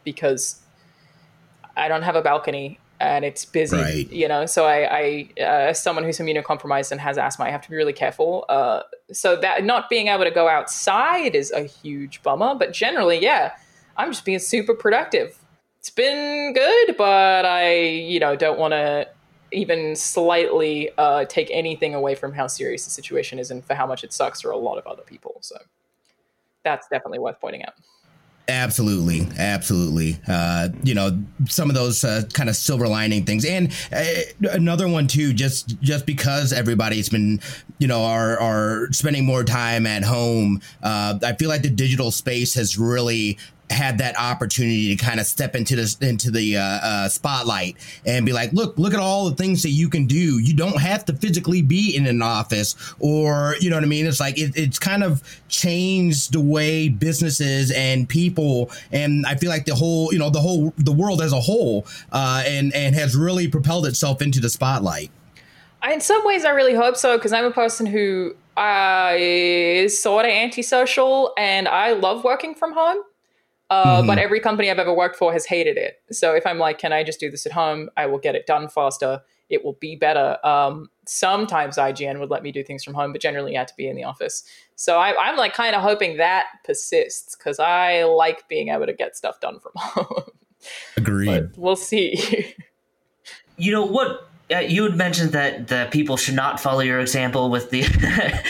because 0.04 0.60
I 1.76 1.88
don't 1.88 2.02
have 2.02 2.16
a 2.16 2.22
balcony 2.22 2.78
and 2.98 3.24
it's 3.24 3.44
busy, 3.44 3.76
right. 3.76 4.10
you 4.10 4.28
know. 4.28 4.46
So 4.46 4.64
I, 4.64 4.98
I 4.98 5.28
uh, 5.38 5.70
as 5.70 5.82
someone 5.82 6.04
who's 6.04 6.18
immunocompromised 6.18 6.92
and 6.92 7.00
has 7.00 7.18
asthma, 7.18 7.44
I 7.44 7.50
have 7.50 7.62
to 7.62 7.70
be 7.70 7.76
really 7.76 7.92
careful. 7.92 8.46
Uh, 8.48 8.82
so 9.12 9.36
that 9.36 9.64
not 9.64 9.90
being 9.90 10.08
able 10.08 10.24
to 10.24 10.30
go 10.30 10.48
outside 10.48 11.34
is 11.34 11.50
a 11.52 11.62
huge 11.62 12.22
bummer. 12.22 12.54
But 12.54 12.72
generally, 12.72 13.18
yeah, 13.18 13.52
I'm 13.96 14.10
just 14.10 14.24
being 14.24 14.38
super 14.38 14.74
productive. 14.74 15.38
It's 15.80 15.90
been 15.90 16.52
good, 16.52 16.96
but 16.96 17.44
I, 17.44 17.78
you 17.78 18.20
know, 18.20 18.36
don't 18.36 18.58
want 18.58 18.72
to 18.72 19.08
even 19.52 19.94
slightly 19.96 20.90
uh, 20.98 21.24
take 21.26 21.48
anything 21.52 21.94
away 21.94 22.14
from 22.14 22.32
how 22.32 22.46
serious 22.46 22.84
the 22.84 22.90
situation 22.90 23.38
is 23.38 23.50
and 23.50 23.64
for 23.64 23.74
how 23.74 23.86
much 23.86 24.02
it 24.04 24.12
sucks 24.12 24.40
for 24.40 24.50
a 24.50 24.56
lot 24.56 24.78
of 24.78 24.86
other 24.86 25.02
people. 25.02 25.38
So 25.40 25.56
that's 26.64 26.88
definitely 26.88 27.20
worth 27.20 27.40
pointing 27.40 27.62
out. 27.62 27.74
Absolutely, 28.48 29.26
absolutely. 29.38 30.20
Uh, 30.28 30.68
you 30.84 30.94
know, 30.94 31.20
some 31.48 31.68
of 31.68 31.74
those 31.74 32.04
uh, 32.04 32.22
kind 32.32 32.48
of 32.48 32.54
silver 32.54 32.86
lining 32.86 33.24
things, 33.24 33.44
and 33.44 33.72
uh, 33.92 34.50
another 34.52 34.86
one 34.86 35.08
too. 35.08 35.32
Just 35.32 35.80
just 35.80 36.06
because 36.06 36.52
everybody's 36.52 37.08
been, 37.08 37.40
you 37.78 37.88
know, 37.88 38.04
are 38.04 38.38
are 38.38 38.92
spending 38.92 39.24
more 39.24 39.42
time 39.42 39.84
at 39.84 40.04
home. 40.04 40.60
Uh, 40.80 41.18
I 41.24 41.32
feel 41.32 41.48
like 41.48 41.62
the 41.62 41.70
digital 41.70 42.12
space 42.12 42.54
has 42.54 42.78
really 42.78 43.36
had 43.70 43.98
that 43.98 44.18
opportunity 44.18 44.94
to 44.94 45.04
kind 45.04 45.18
of 45.18 45.26
step 45.26 45.56
into 45.56 45.76
this 45.76 45.96
into 45.98 46.30
the 46.30 46.56
uh, 46.56 46.62
uh, 46.62 47.08
spotlight 47.08 47.76
and 48.04 48.24
be 48.24 48.32
like, 48.32 48.52
look, 48.52 48.78
look 48.78 48.94
at 48.94 49.00
all 49.00 49.28
the 49.28 49.36
things 49.36 49.62
that 49.62 49.70
you 49.70 49.88
can 49.88 50.06
do. 50.06 50.38
You 50.38 50.54
don't 50.54 50.80
have 50.80 51.04
to 51.06 51.12
physically 51.14 51.62
be 51.62 51.96
in 51.96 52.06
an 52.06 52.22
office, 52.22 52.76
or 53.00 53.56
you 53.60 53.70
know 53.70 53.76
what 53.76 53.84
I 53.84 53.88
mean. 53.88 54.06
It's 54.06 54.20
like 54.20 54.38
it, 54.38 54.56
it's 54.56 54.78
kind 54.78 55.02
of 55.02 55.22
changed 55.48 56.32
the 56.32 56.40
way 56.40 56.88
businesses 56.88 57.70
and 57.72 58.08
people, 58.08 58.70
and 58.92 59.26
I 59.26 59.34
feel 59.34 59.50
like 59.50 59.64
the 59.64 59.74
whole, 59.74 60.12
you 60.12 60.18
know, 60.18 60.30
the 60.30 60.40
whole 60.40 60.72
the 60.78 60.92
world 60.92 61.20
as 61.20 61.32
a 61.32 61.40
whole, 61.40 61.86
uh, 62.12 62.44
and 62.46 62.74
and 62.74 62.94
has 62.94 63.16
really 63.16 63.48
propelled 63.48 63.86
itself 63.86 64.22
into 64.22 64.40
the 64.40 64.50
spotlight. 64.50 65.10
In 65.90 66.00
some 66.00 66.24
ways, 66.24 66.44
I 66.44 66.50
really 66.50 66.74
hope 66.74 66.96
so 66.96 67.16
because 67.16 67.32
I'm 67.32 67.44
a 67.44 67.50
person 67.50 67.86
who 67.86 68.34
uh, 68.56 69.14
is 69.16 70.00
sort 70.00 70.24
of 70.24 70.30
antisocial, 70.30 71.32
and 71.36 71.68
I 71.68 71.92
love 71.92 72.24
working 72.24 72.54
from 72.54 72.72
home. 72.72 72.98
Uh, 73.68 73.98
mm-hmm. 73.98 74.06
But 74.06 74.18
every 74.18 74.40
company 74.40 74.70
I've 74.70 74.78
ever 74.78 74.94
worked 74.94 75.16
for 75.16 75.32
has 75.32 75.44
hated 75.46 75.76
it. 75.76 76.00
So 76.12 76.34
if 76.34 76.46
I'm 76.46 76.58
like, 76.58 76.78
can 76.78 76.92
I 76.92 77.02
just 77.02 77.18
do 77.18 77.30
this 77.30 77.46
at 77.46 77.52
home? 77.52 77.90
I 77.96 78.06
will 78.06 78.18
get 78.18 78.34
it 78.34 78.46
done 78.46 78.68
faster. 78.68 79.22
It 79.48 79.64
will 79.64 79.74
be 79.74 79.96
better. 79.96 80.38
Um, 80.44 80.90
sometimes 81.06 81.76
IGN 81.76 82.18
would 82.20 82.30
let 82.30 82.42
me 82.42 82.52
do 82.52 82.62
things 82.62 82.84
from 82.84 82.94
home, 82.94 83.12
but 83.12 83.20
generally 83.20 83.52
you 83.52 83.58
had 83.58 83.68
to 83.68 83.76
be 83.76 83.88
in 83.88 83.96
the 83.96 84.04
office. 84.04 84.44
So 84.76 84.98
I, 84.98 85.28
am 85.28 85.36
like 85.36 85.54
kind 85.54 85.74
of 85.74 85.82
hoping 85.82 86.16
that 86.16 86.46
persists 86.64 87.36
because 87.36 87.58
I 87.58 88.04
like 88.04 88.48
being 88.48 88.68
able 88.68 88.86
to 88.86 88.92
get 88.92 89.16
stuff 89.16 89.40
done 89.40 89.58
from 89.60 89.72
home. 89.76 90.30
Agreed. 90.96 91.26
But 91.26 91.58
we'll 91.58 91.76
see. 91.76 92.54
you 93.56 93.72
know 93.72 93.84
what 93.84 94.28
uh, 94.54 94.58
you 94.58 94.84
had 94.84 94.96
mentioned 94.96 95.32
that 95.32 95.66
the 95.68 95.88
people 95.90 96.16
should 96.16 96.34
not 96.34 96.60
follow 96.60 96.80
your 96.80 97.00
example 97.00 97.50
with 97.50 97.70
the 97.70 97.82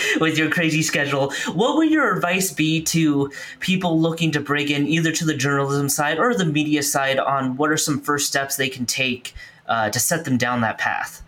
with 0.20 0.36
your 0.36 0.50
crazy 0.50 0.82
schedule. 0.82 1.32
What 1.54 1.76
would 1.76 1.90
your 1.90 2.14
advice 2.14 2.52
be 2.52 2.82
to 2.82 3.32
people 3.60 3.98
looking 3.98 4.30
to 4.32 4.40
break 4.40 4.70
in 4.70 4.86
either 4.86 5.10
to 5.12 5.24
the 5.24 5.34
journalism 5.34 5.88
side 5.88 6.18
or 6.18 6.34
the 6.34 6.44
media 6.44 6.82
side 6.82 7.18
on 7.18 7.56
what 7.56 7.70
are 7.70 7.78
some 7.78 7.98
first 7.98 8.26
steps 8.26 8.56
they 8.56 8.68
can 8.68 8.84
take 8.84 9.34
uh, 9.68 9.88
to 9.88 9.98
set 9.98 10.26
them 10.26 10.36
down 10.36 10.60
that 10.60 10.76
path? 10.76 11.22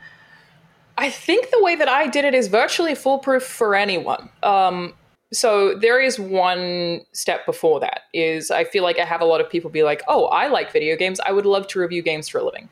I 0.98 1.10
think 1.10 1.50
the 1.50 1.62
way 1.62 1.74
that 1.76 1.88
I 1.88 2.06
did 2.06 2.24
it 2.26 2.34
is 2.34 2.48
virtually 2.48 2.94
foolproof 2.94 3.44
for 3.44 3.74
anyone. 3.74 4.28
Um, 4.42 4.92
so 5.32 5.78
there 5.78 6.00
is 6.00 6.18
one 6.18 7.02
step 7.12 7.46
before 7.46 7.80
that 7.80 8.02
is 8.12 8.50
I 8.50 8.64
feel 8.64 8.82
like 8.82 8.98
I 8.98 9.04
have 9.04 9.20
a 9.20 9.26
lot 9.26 9.40
of 9.40 9.48
people 9.48 9.70
be 9.70 9.82
like, 9.82 10.02
"Oh, 10.08 10.26
I 10.26 10.48
like 10.48 10.72
video 10.72 10.94
games. 10.94 11.20
I 11.20 11.32
would 11.32 11.46
love 11.46 11.68
to 11.68 11.78
review 11.78 12.02
games 12.02 12.28
for 12.28 12.38
a 12.38 12.42
living." 12.42 12.68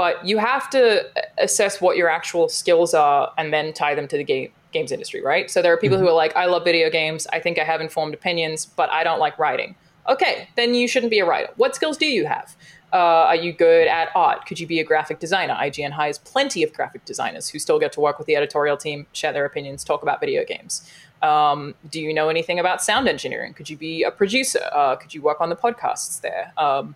But 0.00 0.24
you 0.26 0.38
have 0.38 0.70
to 0.70 1.04
assess 1.36 1.78
what 1.78 1.98
your 1.98 2.08
actual 2.08 2.48
skills 2.48 2.94
are 2.94 3.30
and 3.36 3.52
then 3.52 3.70
tie 3.74 3.94
them 3.94 4.08
to 4.08 4.16
the 4.16 4.24
game 4.24 4.50
games 4.72 4.92
industry, 4.92 5.20
right? 5.20 5.50
So 5.50 5.60
there 5.60 5.74
are 5.74 5.76
people 5.76 5.98
mm-hmm. 5.98 6.06
who 6.06 6.10
are 6.12 6.14
like, 6.14 6.34
I 6.34 6.46
love 6.46 6.64
video 6.64 6.88
games. 6.88 7.26
I 7.34 7.38
think 7.38 7.58
I 7.58 7.64
have 7.64 7.82
informed 7.82 8.14
opinions, 8.14 8.64
but 8.64 8.88
I 8.88 9.04
don't 9.04 9.18
like 9.18 9.38
writing. 9.38 9.74
Okay, 10.08 10.48
then 10.56 10.72
you 10.72 10.88
shouldn't 10.88 11.10
be 11.10 11.18
a 11.18 11.26
writer. 11.26 11.52
What 11.56 11.74
skills 11.74 11.98
do 11.98 12.06
you 12.06 12.24
have? 12.24 12.56
Uh, 12.94 13.28
are 13.30 13.36
you 13.36 13.52
good 13.52 13.88
at 13.88 14.08
art? 14.14 14.46
Could 14.46 14.58
you 14.58 14.66
be 14.66 14.80
a 14.80 14.84
graphic 14.84 15.18
designer? 15.18 15.54
IGN 15.60 15.90
hires 15.90 16.16
plenty 16.16 16.62
of 16.62 16.72
graphic 16.72 17.04
designers 17.04 17.50
who 17.50 17.58
still 17.58 17.78
get 17.78 17.92
to 17.92 18.00
work 18.00 18.16
with 18.16 18.26
the 18.26 18.36
editorial 18.36 18.78
team, 18.78 19.06
share 19.12 19.34
their 19.34 19.44
opinions, 19.44 19.84
talk 19.84 20.02
about 20.02 20.18
video 20.18 20.46
games. 20.46 20.90
Um, 21.20 21.74
do 21.90 22.00
you 22.00 22.14
know 22.14 22.30
anything 22.30 22.58
about 22.58 22.82
sound 22.82 23.06
engineering? 23.06 23.52
Could 23.52 23.68
you 23.68 23.76
be 23.76 24.02
a 24.02 24.10
producer? 24.10 24.64
Uh, 24.72 24.96
could 24.96 25.12
you 25.12 25.20
work 25.20 25.42
on 25.42 25.50
the 25.50 25.56
podcasts 25.56 26.22
there? 26.22 26.54
Um, 26.56 26.94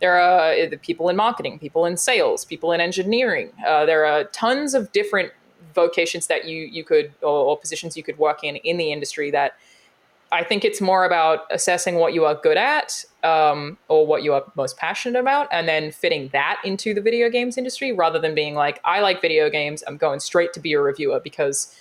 there 0.00 0.18
are 0.18 0.52
uh, 0.52 0.76
people 0.82 1.08
in 1.08 1.16
marketing, 1.16 1.58
people 1.58 1.86
in 1.86 1.96
sales, 1.96 2.44
people 2.44 2.72
in 2.72 2.80
engineering. 2.80 3.50
Uh, 3.66 3.86
there 3.86 4.04
are 4.04 4.24
tons 4.24 4.74
of 4.74 4.92
different 4.92 5.32
vocations 5.74 6.26
that 6.26 6.46
you 6.46 6.62
you 6.64 6.84
could 6.84 7.12
or, 7.22 7.50
or, 7.50 7.58
positions 7.58 7.96
you 7.96 8.02
could 8.02 8.18
work 8.18 8.42
in 8.42 8.56
in 8.56 8.78
the 8.78 8.92
industry 8.92 9.30
that 9.30 9.56
I 10.32 10.42
think 10.42 10.64
it's 10.64 10.80
more 10.80 11.04
about 11.04 11.46
assessing 11.50 11.96
what 11.96 12.12
you 12.12 12.24
are 12.24 12.34
good 12.34 12.56
at 12.56 13.04
um, 13.22 13.78
or 13.88 14.06
what 14.06 14.24
you 14.24 14.32
are 14.32 14.44
most 14.56 14.76
passionate 14.76 15.20
about, 15.20 15.48
and 15.52 15.68
then 15.68 15.92
fitting 15.92 16.28
that 16.32 16.60
into 16.64 16.94
the 16.94 17.00
video 17.00 17.30
games 17.30 17.56
industry 17.56 17.92
rather 17.92 18.18
than 18.18 18.34
being 18.34 18.54
like, 18.54 18.80
I 18.84 19.00
like 19.00 19.20
video 19.20 19.48
games, 19.48 19.84
I'm 19.86 19.96
going 19.96 20.18
straight 20.18 20.52
to 20.54 20.60
be 20.60 20.72
a 20.72 20.80
reviewer 20.80 21.20
because 21.20 21.74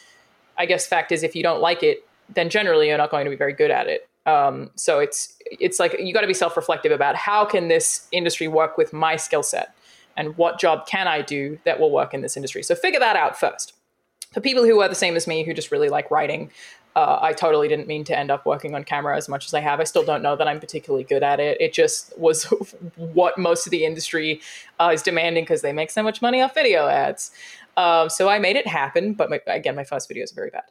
I 0.57 0.67
guess 0.67 0.85
fact 0.85 1.11
is 1.11 1.23
if 1.23 1.35
you 1.35 1.41
don't 1.41 1.59
like 1.59 1.81
it, 1.81 2.07
then 2.33 2.49
generally 2.49 2.87
you're 2.87 2.97
not 2.97 3.09
going 3.09 3.25
to 3.25 3.31
be 3.31 3.35
very 3.35 3.53
good 3.53 3.71
at 3.71 3.87
it. 3.87 4.07
Um, 4.25 4.71
so 4.75 4.99
it's 4.99 5.37
it's 5.39 5.79
like 5.79 5.95
you 5.99 6.13
got 6.13 6.21
to 6.21 6.27
be 6.27 6.33
self 6.33 6.57
reflective 6.57 6.91
about 6.91 7.15
how 7.15 7.45
can 7.45 7.67
this 7.67 8.07
industry 8.11 8.47
work 8.47 8.77
with 8.77 8.93
my 8.93 9.15
skill 9.15 9.43
set, 9.43 9.75
and 10.17 10.37
what 10.37 10.59
job 10.59 10.87
can 10.87 11.07
I 11.07 11.21
do 11.21 11.59
that 11.65 11.79
will 11.79 11.91
work 11.91 12.13
in 12.13 12.21
this 12.21 12.35
industry. 12.35 12.63
So 12.63 12.75
figure 12.75 12.99
that 12.99 13.15
out 13.15 13.39
first. 13.39 13.73
For 14.33 14.41
people 14.41 14.65
who 14.65 14.81
are 14.81 14.89
the 14.89 14.95
same 14.95 15.15
as 15.15 15.27
me, 15.27 15.43
who 15.43 15.53
just 15.53 15.71
really 15.71 15.87
like 15.87 16.11
writing, 16.11 16.51
uh, 16.95 17.19
I 17.21 17.33
totally 17.33 17.67
didn't 17.67 17.87
mean 17.87 18.05
to 18.05 18.17
end 18.17 18.31
up 18.31 18.45
working 18.45 18.73
on 18.73 18.83
camera 18.83 19.17
as 19.17 19.27
much 19.27 19.45
as 19.45 19.53
I 19.53 19.59
have. 19.59 19.79
I 19.79 19.83
still 19.83 20.03
don't 20.03 20.21
know 20.21 20.35
that 20.37 20.47
I'm 20.47 20.59
particularly 20.59 21.03
good 21.03 21.23
at 21.23 21.39
it. 21.39 21.59
It 21.59 21.73
just 21.73 22.17
was 22.17 22.43
what 22.95 23.37
most 23.37 23.67
of 23.67 23.71
the 23.71 23.85
industry 23.85 24.41
uh, 24.79 24.91
is 24.93 25.01
demanding 25.01 25.43
because 25.43 25.61
they 25.61 25.73
make 25.73 25.91
so 25.91 26.01
much 26.01 26.21
money 26.21 26.41
off 26.41 26.53
video 26.53 26.87
ads. 26.87 27.31
Um, 27.75 28.09
so 28.09 28.29
I 28.29 28.39
made 28.39 28.55
it 28.55 28.65
happen, 28.65 29.13
but 29.13 29.29
my, 29.29 29.41
again, 29.47 29.75
my 29.75 29.83
first 29.83 30.09
videos 30.09 30.31
are 30.31 30.35
very 30.35 30.51
bad. 30.51 30.63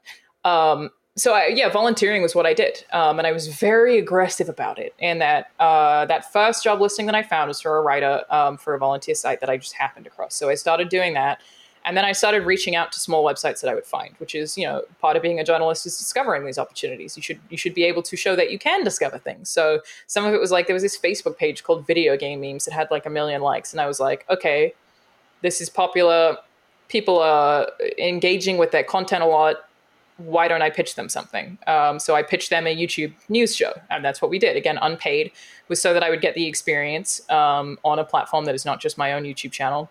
Um, 0.51 0.91
so 1.17 1.33
I, 1.33 1.47
yeah, 1.47 1.69
volunteering 1.69 2.23
was 2.23 2.35
what 2.35 2.45
I 2.45 2.55
did, 2.55 2.85
um, 2.93 3.19
and 3.19 3.27
I 3.27 3.33
was 3.33 3.47
very 3.47 3.99
aggressive 3.99 4.49
about 4.49 4.79
it. 4.79 4.95
And 4.99 5.21
that 5.21 5.51
uh, 5.61 6.07
that 6.07 6.33
first 6.33 6.65
job 6.65 6.81
listing 6.81 7.07
that 7.07 7.15
I 7.15 7.23
found 7.23 7.49
was 7.49 7.61
for 7.61 7.77
a 7.77 7.83
writer 7.83 8.25
um, 8.31 8.57
for 8.57 8.75
a 8.75 8.79
volunteer 8.79 9.15
site 9.15 9.41
that 9.41 9.49
I 9.49 9.57
just 9.57 9.75
happened 9.75 10.07
across. 10.09 10.35
So 10.35 10.49
I 10.49 10.57
started 10.57 10.89
doing 10.89 11.15
that, 11.15 11.39
And 11.85 11.97
then 11.97 12.05
I 12.05 12.13
started 12.13 12.47
reaching 12.47 12.75
out 12.75 12.93
to 12.93 13.01
small 13.01 13.23
websites 13.23 13.61
that 13.61 13.69
I 13.69 13.75
would 13.75 13.85
find, 13.85 14.15
which 14.17 14.35
is, 14.35 14.57
you 14.57 14.67
know, 14.67 14.83
part 15.01 15.17
of 15.17 15.23
being 15.23 15.39
a 15.39 15.45
journalist 15.45 15.85
is 15.85 15.99
discovering 15.99 16.47
these 16.47 16.57
opportunities. 16.57 17.15
You 17.17 17.23
should 17.23 17.39
you 17.51 17.59
should 17.59 17.75
be 17.75 17.85
able 17.85 18.03
to 18.05 18.17
show 18.17 18.35
that 18.37 18.51
you 18.51 18.59
can 18.59 18.85
discover 18.85 19.19
things. 19.19 19.51
So 19.51 19.81
some 20.07 20.25
of 20.25 20.33
it 20.33 20.41
was 20.41 20.51
like 20.51 20.67
there 20.67 20.75
was 20.75 20.83
this 20.83 20.99
Facebook 20.99 21.37
page 21.37 21.63
called 21.63 21.87
Video 21.87 22.17
Game 22.17 22.41
Memes 22.41 22.65
that 22.65 22.73
had 22.73 22.91
like 22.91 23.05
a 23.05 23.11
million 23.11 23.43
likes, 23.43 23.73
and 23.73 23.81
I 23.83 23.87
was 23.87 24.01
like, 24.01 24.25
okay, 24.31 24.73
this 25.43 25.61
is 25.61 25.69
popular. 25.69 26.39
People 26.89 27.19
are 27.19 27.69
engaging 27.99 28.57
with 28.57 28.71
their 28.71 28.85
content 28.85 29.23
a 29.23 29.27
lot. 29.27 29.57
Why 30.17 30.47
don't 30.47 30.63
I 30.63 30.71
pitch 30.71 30.95
them 30.95 31.09
something? 31.09 31.59
Um, 31.67 31.99
so 31.99 32.15
I 32.15 32.23
pitched 32.23 32.51
them 32.51 32.67
a 32.67 32.77
YouTube 32.77 33.13
news 33.29 33.55
show, 33.57 33.73
and 33.91 34.05
that's 34.05 34.23
what 34.23 34.31
we 34.31 34.39
did. 34.39 34.57
Again, 34.57 34.79
unpaid, 34.81 35.33
was 35.69 35.83
so 35.83 35.93
that 35.93 36.03
I 36.03 36.11
would 36.11 36.21
get 36.21 36.35
the 36.35 36.47
experience 36.47 37.29
um, 37.31 37.79
on 37.85 37.99
a 37.99 38.05
platform 38.05 38.45
that 38.45 38.55
is 38.55 38.65
not 38.65 38.81
just 38.81 38.97
my 38.97 39.13
own 39.13 39.25
YouTube 39.25 39.53
channel 39.53 39.91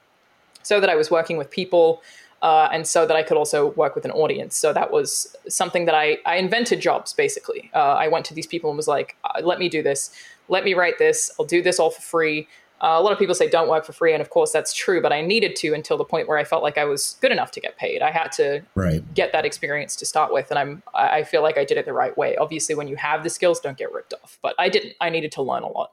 so 0.63 0.79
that 0.79 0.89
I 0.89 0.95
was 0.95 1.11
working 1.11 1.37
with 1.37 1.49
people 1.49 2.01
uh, 2.41 2.67
and 2.71 2.85
so 2.85 3.05
that 3.05 3.15
I 3.15 3.23
could 3.23 3.37
also 3.37 3.71
work 3.71 3.95
with 3.95 4.05
an 4.05 4.11
audience. 4.11 4.57
So 4.57 4.73
that 4.73 4.91
was 4.91 5.35
something 5.47 5.85
that 5.85 5.95
I, 5.95 6.17
I 6.25 6.35
invented 6.35 6.81
jobs 6.81 7.13
basically. 7.13 7.69
Uh, 7.73 7.93
I 7.93 8.07
went 8.07 8.25
to 8.25 8.33
these 8.33 8.47
people 8.47 8.69
and 8.69 8.77
was 8.77 8.87
like, 8.87 9.15
uh, 9.23 9.41
let 9.43 9.59
me 9.59 9.69
do 9.69 9.81
this, 9.81 10.11
let 10.49 10.65
me 10.65 10.73
write 10.73 10.97
this, 10.99 11.31
I'll 11.39 11.45
do 11.45 11.61
this 11.61 11.79
all 11.79 11.89
for 11.89 12.01
free. 12.01 12.47
Uh, 12.83 12.99
a 12.99 13.01
lot 13.01 13.13
of 13.13 13.17
people 13.17 13.33
say 13.33 13.49
don't 13.49 13.69
work 13.69 13.85
for 13.85 13.93
free, 13.93 14.11
and 14.11 14.21
of 14.21 14.29
course 14.29 14.51
that's 14.51 14.73
true. 14.73 15.01
But 15.01 15.13
I 15.13 15.21
needed 15.21 15.55
to 15.57 15.73
until 15.73 15.95
the 15.95 16.03
point 16.03 16.27
where 16.27 16.37
I 16.37 16.43
felt 16.43 16.63
like 16.63 16.77
I 16.77 16.83
was 16.83 17.15
good 17.21 17.31
enough 17.31 17.49
to 17.51 17.61
get 17.61 17.77
paid. 17.77 18.01
I 18.01 18.11
had 18.11 18.33
to 18.33 18.61
right. 18.75 19.01
get 19.13 19.31
that 19.31 19.45
experience 19.45 19.95
to 19.95 20.05
start 20.05 20.33
with, 20.33 20.51
and 20.51 20.59
I'm 20.59 20.83
I 20.93 21.23
feel 21.23 21.41
like 21.41 21.57
I 21.57 21.63
did 21.63 21.77
it 21.77 21.85
the 21.85 21.93
right 21.93 22.15
way. 22.17 22.35
Obviously, 22.35 22.75
when 22.75 22.89
you 22.89 22.97
have 22.97 23.23
the 23.23 23.29
skills, 23.29 23.61
don't 23.61 23.77
get 23.77 23.93
ripped 23.93 24.13
off. 24.21 24.37
But 24.41 24.53
I 24.59 24.67
didn't. 24.67 24.95
I 24.99 25.09
needed 25.09 25.31
to 25.33 25.41
learn 25.41 25.63
a 25.63 25.69
lot. 25.69 25.91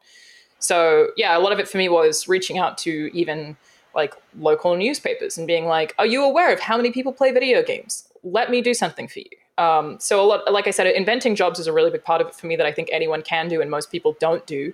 So 0.58 1.10
yeah, 1.16 1.38
a 1.38 1.40
lot 1.40 1.52
of 1.52 1.60
it 1.60 1.68
for 1.68 1.78
me 1.78 1.88
was 1.88 2.26
reaching 2.26 2.58
out 2.58 2.76
to 2.78 3.08
even 3.14 3.56
like 3.94 4.14
local 4.38 4.76
newspapers 4.76 5.38
and 5.38 5.46
being 5.46 5.66
like, 5.66 5.94
"Are 5.96 6.06
you 6.06 6.24
aware 6.24 6.52
of 6.52 6.58
how 6.58 6.76
many 6.76 6.90
people 6.90 7.12
play 7.12 7.30
video 7.30 7.62
games? 7.62 8.08
Let 8.24 8.50
me 8.50 8.62
do 8.62 8.74
something 8.74 9.06
for 9.06 9.20
you." 9.20 9.30
Um, 9.58 10.00
so 10.00 10.20
a 10.20 10.26
lot, 10.26 10.52
like 10.52 10.66
I 10.66 10.70
said, 10.70 10.88
inventing 10.88 11.36
jobs 11.36 11.60
is 11.60 11.68
a 11.68 11.72
really 11.72 11.90
big 11.90 12.02
part 12.02 12.20
of 12.20 12.26
it 12.26 12.34
for 12.34 12.48
me 12.48 12.56
that 12.56 12.66
I 12.66 12.72
think 12.72 12.88
anyone 12.90 13.22
can 13.22 13.46
do 13.46 13.60
and 13.60 13.70
most 13.70 13.92
people 13.92 14.16
don't 14.18 14.44
do. 14.44 14.72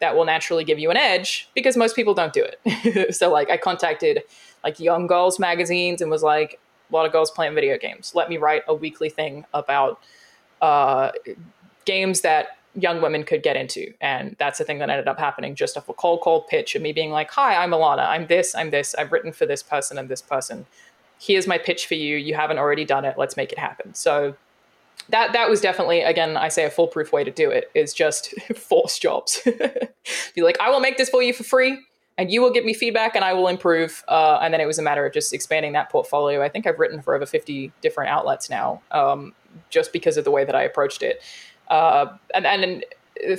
That 0.00 0.14
will 0.14 0.24
naturally 0.24 0.64
give 0.64 0.78
you 0.78 0.90
an 0.90 0.96
edge 0.96 1.48
because 1.54 1.76
most 1.76 1.96
people 1.96 2.14
don't 2.14 2.32
do 2.32 2.44
it. 2.44 3.14
so 3.14 3.30
like 3.30 3.50
I 3.50 3.56
contacted 3.56 4.22
like 4.62 4.78
Young 4.78 5.06
Girls 5.06 5.38
magazines 5.38 6.00
and 6.00 6.10
was 6.10 6.22
like, 6.22 6.60
a 6.90 6.94
lot 6.94 7.06
of 7.06 7.12
girls 7.12 7.30
playing 7.30 7.54
video 7.54 7.78
games. 7.78 8.12
Let 8.14 8.28
me 8.28 8.36
write 8.36 8.62
a 8.66 8.74
weekly 8.74 9.10
thing 9.10 9.44
about 9.52 10.00
uh, 10.60 11.12
games 11.84 12.22
that 12.22 12.58
young 12.74 13.02
women 13.02 13.24
could 13.24 13.42
get 13.42 13.56
into. 13.56 13.92
And 14.00 14.36
that's 14.38 14.58
the 14.58 14.64
thing 14.64 14.78
that 14.78 14.90
ended 14.90 15.08
up 15.08 15.18
happening 15.18 15.54
just 15.54 15.76
off 15.76 15.88
a 15.88 15.94
cold, 15.94 16.20
cold 16.20 16.46
pitch 16.48 16.74
of 16.74 16.82
me 16.82 16.92
being 16.92 17.10
like, 17.10 17.30
Hi, 17.32 17.62
I'm 17.62 17.70
Alanah. 17.70 18.08
I'm 18.08 18.26
this, 18.26 18.54
I'm 18.54 18.70
this. 18.70 18.94
I've 18.94 19.12
written 19.12 19.32
for 19.32 19.46
this 19.46 19.62
person 19.62 19.98
and 19.98 20.08
this 20.08 20.22
person. 20.22 20.66
Here's 21.20 21.46
my 21.46 21.58
pitch 21.58 21.86
for 21.86 21.94
you. 21.94 22.16
You 22.16 22.34
haven't 22.34 22.58
already 22.58 22.84
done 22.84 23.04
it. 23.04 23.18
Let's 23.18 23.36
make 23.36 23.52
it 23.52 23.58
happen. 23.58 23.94
So 23.94 24.36
that 25.10 25.32
that 25.32 25.48
was 25.48 25.60
definitely 25.60 26.02
again 26.02 26.36
I 26.36 26.48
say 26.48 26.64
a 26.64 26.70
foolproof 26.70 27.12
way 27.12 27.24
to 27.24 27.30
do 27.30 27.50
it 27.50 27.70
is 27.74 27.92
just 27.92 28.34
force 28.56 28.98
jobs. 28.98 29.40
Be 30.34 30.42
like, 30.42 30.58
I 30.60 30.70
will 30.70 30.80
make 30.80 30.96
this 30.96 31.08
for 31.08 31.22
you 31.22 31.32
for 31.32 31.44
free, 31.44 31.78
and 32.16 32.30
you 32.30 32.40
will 32.42 32.50
give 32.50 32.64
me 32.64 32.74
feedback, 32.74 33.14
and 33.14 33.24
I 33.24 33.32
will 33.32 33.48
improve. 33.48 34.04
Uh, 34.08 34.38
and 34.42 34.52
then 34.52 34.60
it 34.60 34.66
was 34.66 34.78
a 34.78 34.82
matter 34.82 35.06
of 35.06 35.12
just 35.12 35.32
expanding 35.32 35.72
that 35.72 35.90
portfolio. 35.90 36.42
I 36.42 36.48
think 36.48 36.66
I've 36.66 36.78
written 36.78 37.02
for 37.02 37.14
over 37.14 37.26
fifty 37.26 37.72
different 37.80 38.10
outlets 38.10 38.50
now, 38.50 38.82
um, 38.90 39.34
just 39.70 39.92
because 39.92 40.16
of 40.16 40.24
the 40.24 40.30
way 40.30 40.44
that 40.44 40.54
I 40.54 40.62
approached 40.62 41.02
it. 41.02 41.22
Uh, 41.68 42.06
and, 42.34 42.46
and 42.46 42.84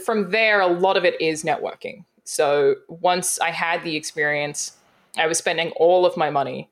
from 0.02 0.32
there, 0.32 0.62
a 0.62 0.68
lot 0.68 0.98
of 0.98 1.06
it 1.06 1.20
is 1.20 1.44
networking. 1.44 2.06
So 2.24 2.76
once 2.88 3.40
I 3.40 3.50
had 3.50 3.84
the 3.84 3.96
experience, 3.96 4.78
I 5.18 5.26
was 5.26 5.38
spending 5.40 5.72
all 5.78 6.06
of 6.06 6.16
my 6.16 6.30
money 6.30 6.70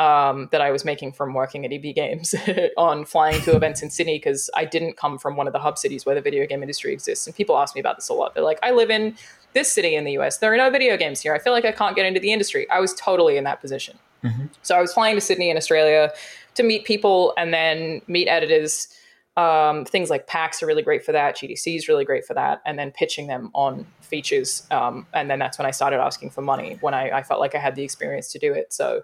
um, 0.00 0.48
that 0.50 0.62
I 0.62 0.70
was 0.70 0.82
making 0.82 1.12
from 1.12 1.34
working 1.34 1.66
at 1.66 1.72
EB 1.72 1.94
Games 1.94 2.34
on 2.78 3.04
flying 3.04 3.38
to 3.42 3.54
events 3.54 3.82
in 3.82 3.90
Sydney 3.90 4.16
because 4.16 4.48
I 4.56 4.64
didn't 4.64 4.96
come 4.96 5.18
from 5.18 5.36
one 5.36 5.46
of 5.46 5.52
the 5.52 5.58
hub 5.58 5.76
cities 5.76 6.06
where 6.06 6.14
the 6.14 6.22
video 6.22 6.46
game 6.46 6.62
industry 6.62 6.94
exists. 6.94 7.26
And 7.26 7.36
people 7.36 7.58
ask 7.58 7.74
me 7.74 7.82
about 7.82 7.96
this 7.96 8.08
a 8.08 8.14
lot. 8.14 8.32
They're 8.32 8.42
like, 8.42 8.58
I 8.62 8.70
live 8.70 8.88
in 8.88 9.14
this 9.52 9.70
city 9.70 9.94
in 9.94 10.04
the 10.04 10.12
US. 10.12 10.38
There 10.38 10.50
are 10.54 10.56
no 10.56 10.70
video 10.70 10.96
games 10.96 11.20
here. 11.20 11.34
I 11.34 11.38
feel 11.38 11.52
like 11.52 11.66
I 11.66 11.72
can't 11.72 11.94
get 11.94 12.06
into 12.06 12.18
the 12.18 12.32
industry. 12.32 12.68
I 12.70 12.80
was 12.80 12.94
totally 12.94 13.36
in 13.36 13.44
that 13.44 13.60
position. 13.60 13.98
Mm-hmm. 14.24 14.46
So 14.62 14.74
I 14.74 14.80
was 14.80 14.94
flying 14.94 15.16
to 15.16 15.20
Sydney 15.20 15.50
in 15.50 15.58
Australia 15.58 16.10
to 16.54 16.62
meet 16.62 16.86
people 16.86 17.34
and 17.36 17.52
then 17.52 18.00
meet 18.06 18.26
editors 18.26 18.88
um, 19.36 19.84
things 19.84 20.10
like 20.10 20.26
PAX 20.26 20.62
are 20.62 20.66
really 20.66 20.82
great 20.82 21.04
for 21.04 21.12
that. 21.12 21.36
GDC 21.36 21.76
is 21.76 21.88
really 21.88 22.04
great 22.04 22.26
for 22.26 22.34
that. 22.34 22.60
And 22.66 22.78
then 22.78 22.90
pitching 22.90 23.26
them 23.26 23.50
on 23.54 23.86
features. 24.00 24.66
Um, 24.70 25.06
and 25.14 25.30
then 25.30 25.38
that's 25.38 25.56
when 25.56 25.66
I 25.66 25.70
started 25.70 26.00
asking 26.00 26.30
for 26.30 26.42
money 26.42 26.78
when 26.80 26.94
I, 26.94 27.10
I, 27.10 27.22
felt 27.22 27.40
like 27.40 27.54
I 27.54 27.58
had 27.58 27.74
the 27.76 27.84
experience 27.84 28.32
to 28.32 28.38
do 28.38 28.52
it. 28.52 28.72
So 28.72 29.02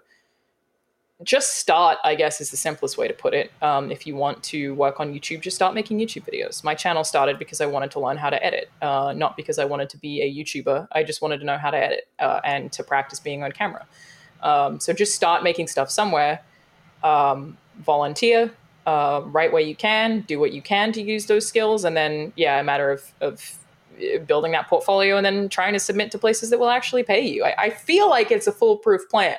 just 1.23 1.57
start, 1.57 1.97
I 2.03 2.13
guess, 2.13 2.39
is 2.41 2.51
the 2.51 2.57
simplest 2.57 2.97
way 2.97 3.07
to 3.07 3.13
put 3.13 3.33
it. 3.33 3.51
Um, 3.61 3.91
if 3.91 4.05
you 4.05 4.15
want 4.15 4.43
to 4.43 4.75
work 4.75 4.99
on 4.99 5.13
YouTube, 5.13 5.41
just 5.41 5.55
start 5.55 5.73
making 5.73 5.97
YouTube 5.97 6.25
videos. 6.31 6.63
My 6.63 6.75
channel 6.75 7.03
started 7.03 7.39
because 7.39 7.59
I 7.59 7.65
wanted 7.65 7.89
to 7.91 7.99
learn 7.99 8.17
how 8.17 8.29
to 8.29 8.43
edit, 8.43 8.69
uh, 8.81 9.13
not 9.15 9.35
because 9.35 9.57
I 9.57 9.65
wanted 9.65 9.89
to 9.89 9.97
be 9.97 10.21
a 10.21 10.31
YouTuber. 10.31 10.87
I 10.91 11.03
just 11.03 11.21
wanted 11.21 11.39
to 11.39 11.45
know 11.45 11.57
how 11.57 11.71
to 11.71 11.77
edit 11.77 12.07
uh, 12.19 12.41
and 12.43 12.71
to 12.73 12.83
practice 12.83 13.19
being 13.19 13.43
on 13.43 13.51
camera. 13.51 13.85
Um, 14.43 14.79
so 14.79 14.93
just 14.93 15.15
start 15.15 15.43
making 15.43 15.67
stuff 15.67 15.89
somewhere. 15.89 16.41
Um, 17.03 17.57
volunteer, 17.79 18.51
uh, 18.85 19.21
write 19.25 19.51
what 19.51 19.65
you 19.65 19.75
can, 19.75 20.21
do 20.21 20.39
what 20.39 20.51
you 20.53 20.61
can 20.61 20.91
to 20.93 21.01
use 21.01 21.25
those 21.25 21.47
skills, 21.47 21.83
and 21.83 21.97
then 21.97 22.33
yeah, 22.35 22.59
a 22.59 22.63
matter 22.63 22.91
of 22.91 23.11
of 23.21 23.57
building 24.27 24.51
that 24.51 24.67
portfolio 24.67 25.17
and 25.17 25.25
then 25.25 25.49
trying 25.49 25.73
to 25.73 25.79
submit 25.79 26.11
to 26.11 26.17
places 26.17 26.49
that 26.51 26.59
will 26.59 26.69
actually 26.69 27.03
pay 27.03 27.19
you. 27.19 27.43
I, 27.43 27.55
I 27.57 27.69
feel 27.71 28.09
like 28.09 28.31
it's 28.31 28.47
a 28.47 28.51
foolproof 28.51 29.09
plan, 29.09 29.37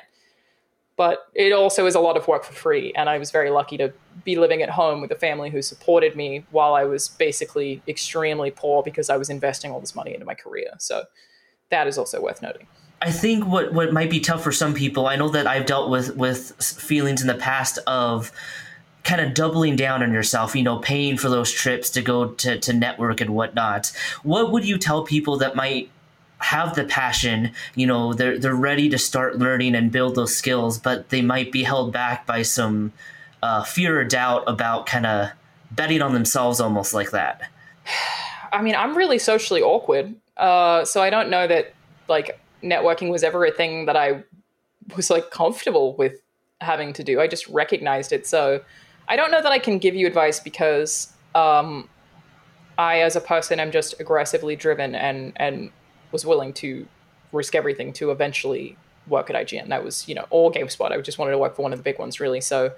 but 0.99 1.29
it 1.33 1.53
also 1.53 1.85
is 1.85 1.95
a 1.95 1.99
lot 2.01 2.17
of 2.17 2.27
work 2.27 2.43
for 2.43 2.51
free. 2.51 2.91
And 2.93 3.07
I 3.07 3.17
was 3.19 3.31
very 3.31 3.49
lucky 3.51 3.77
to 3.77 3.93
be 4.25 4.35
living 4.35 4.61
at 4.61 4.69
home 4.69 4.99
with 4.99 5.09
a 5.11 5.15
family 5.15 5.49
who 5.49 5.61
supported 5.61 6.13
me 6.13 6.43
while 6.51 6.75
I 6.75 6.83
was 6.83 7.07
basically 7.07 7.81
extremely 7.87 8.51
poor 8.51 8.83
because 8.83 9.09
I 9.09 9.15
was 9.15 9.29
investing 9.29 9.71
all 9.71 9.79
this 9.79 9.95
money 9.95 10.13
into 10.13 10.25
my 10.25 10.33
career. 10.33 10.71
So 10.77 11.05
that 11.69 11.87
is 11.87 11.97
also 11.97 12.21
worth 12.21 12.41
noting. 12.41 12.67
I 13.01 13.11
think 13.11 13.45
what 13.45 13.71
what 13.71 13.93
might 13.93 14.09
be 14.09 14.19
tough 14.19 14.43
for 14.43 14.51
some 14.51 14.73
people. 14.73 15.07
I 15.07 15.15
know 15.15 15.29
that 15.29 15.47
I've 15.47 15.65
dealt 15.65 15.89
with 15.89 16.17
with 16.17 16.51
feelings 16.61 17.21
in 17.21 17.27
the 17.27 17.35
past 17.35 17.79
of 17.87 18.33
kind 19.05 19.21
of 19.21 19.33
doubling 19.33 19.77
down 19.77 20.03
on 20.03 20.11
yourself, 20.11 20.53
you 20.53 20.63
know, 20.63 20.79
paying 20.79 21.15
for 21.15 21.29
those 21.29 21.49
trips 21.49 21.89
to 21.91 22.01
go 22.01 22.31
to, 22.31 22.59
to 22.59 22.73
network 22.73 23.21
and 23.21 23.29
whatnot. 23.29 23.93
What 24.23 24.51
would 24.51 24.65
you 24.65 24.77
tell 24.77 25.05
people 25.05 25.37
that 25.37 25.55
might 25.55 25.89
have 26.39 26.75
the 26.75 26.85
passion, 26.85 27.51
you 27.75 27.85
know, 27.85 28.13
they're 28.13 28.39
they're 28.39 28.55
ready 28.55 28.89
to 28.89 28.97
start 28.97 29.37
learning 29.37 29.75
and 29.75 29.91
build 29.91 30.15
those 30.15 30.35
skills, 30.35 30.77
but 30.77 31.09
they 31.09 31.21
might 31.21 31.51
be 31.51 31.63
held 31.63 31.91
back 31.91 32.25
by 32.25 32.41
some 32.41 32.91
uh, 33.43 33.63
fear 33.63 33.99
or 33.99 34.03
doubt 34.03 34.43
about 34.47 34.85
kind 34.85 35.05
of 35.05 35.29
betting 35.71 36.01
on 36.01 36.13
themselves 36.13 36.59
almost 36.59 36.93
like 36.93 37.11
that? 37.11 37.41
I 38.51 38.61
mean, 38.61 38.75
I'm 38.75 38.97
really 38.97 39.19
socially 39.19 39.61
awkward. 39.61 40.15
Uh, 40.37 40.83
so 40.85 41.03
I 41.03 41.09
don't 41.09 41.29
know 41.29 41.45
that 41.45 41.73
like 42.07 42.39
networking 42.63 43.11
was 43.11 43.23
ever 43.23 43.45
a 43.45 43.51
thing 43.51 43.85
that 43.85 43.95
I 43.95 44.23
was 44.95 45.09
like 45.09 45.29
comfortable 45.29 45.95
with 45.97 46.13
having 46.61 46.93
to 46.93 47.03
do. 47.03 47.19
I 47.21 47.27
just 47.27 47.47
recognized 47.47 48.11
it. 48.11 48.25
So 48.25 48.61
I 49.07 49.15
don't 49.15 49.31
know 49.31 49.41
that 49.41 49.51
I 49.51 49.59
can 49.59 49.77
give 49.77 49.95
you 49.95 50.07
advice 50.07 50.39
because 50.39 51.13
um, 51.35 51.87
I, 52.77 53.01
as 53.01 53.15
a 53.15 53.21
person, 53.21 53.59
am 53.59 53.71
just 53.71 53.99
aggressively 53.99 54.55
driven 54.55 54.95
and 54.95 55.33
and 55.35 55.71
was 56.11 56.25
willing 56.25 56.53
to 56.53 56.87
risk 57.31 57.55
everything 57.55 57.93
to 57.93 58.11
eventually 58.11 58.77
work 59.07 59.29
at 59.29 59.35
IGN. 59.35 59.69
That 59.69 59.83
was, 59.83 60.07
you 60.07 60.15
know, 60.15 60.25
all 60.29 60.51
GameSpot. 60.51 60.91
I 60.91 60.99
just 61.01 61.17
wanted 61.17 61.31
to 61.31 61.37
work 61.37 61.55
for 61.55 61.61
one 61.61 61.73
of 61.73 61.79
the 61.79 61.83
big 61.83 61.99
ones, 61.99 62.19
really. 62.19 62.41
So 62.41 62.73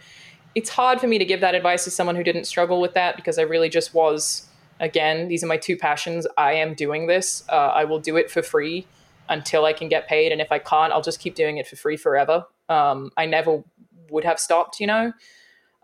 it's 0.55 0.69
hard 0.69 0.99
for 0.99 1.07
me 1.07 1.17
to 1.17 1.25
give 1.25 1.41
that 1.41 1.55
advice 1.55 1.83
to 1.85 1.91
someone 1.91 2.15
who 2.15 2.23
didn't 2.23 2.45
struggle 2.45 2.81
with 2.81 2.93
that 2.93 3.15
because 3.15 3.37
I 3.37 3.43
really 3.43 3.69
just 3.69 3.93
was. 3.93 4.47
Again, 4.79 5.27
these 5.27 5.43
are 5.43 5.47
my 5.47 5.57
two 5.57 5.77
passions. 5.77 6.25
I 6.37 6.53
am 6.53 6.73
doing 6.73 7.05
this. 7.05 7.43
Uh, 7.47 7.55
I 7.55 7.85
will 7.85 7.99
do 7.99 8.17
it 8.17 8.31
for 8.31 8.41
free 8.41 8.87
until 9.29 9.63
I 9.63 9.73
can 9.73 9.89
get 9.89 10.07
paid, 10.07 10.31
and 10.31 10.41
if 10.41 10.51
I 10.51 10.57
can't, 10.57 10.91
I'll 10.91 11.03
just 11.03 11.19
keep 11.19 11.35
doing 11.35 11.57
it 11.57 11.67
for 11.67 11.75
free 11.75 11.97
forever. 11.97 12.45
Um, 12.67 13.11
I 13.15 13.27
never 13.27 13.63
would 14.09 14.23
have 14.23 14.39
stopped, 14.39 14.79
you 14.79 14.87
know 14.87 15.13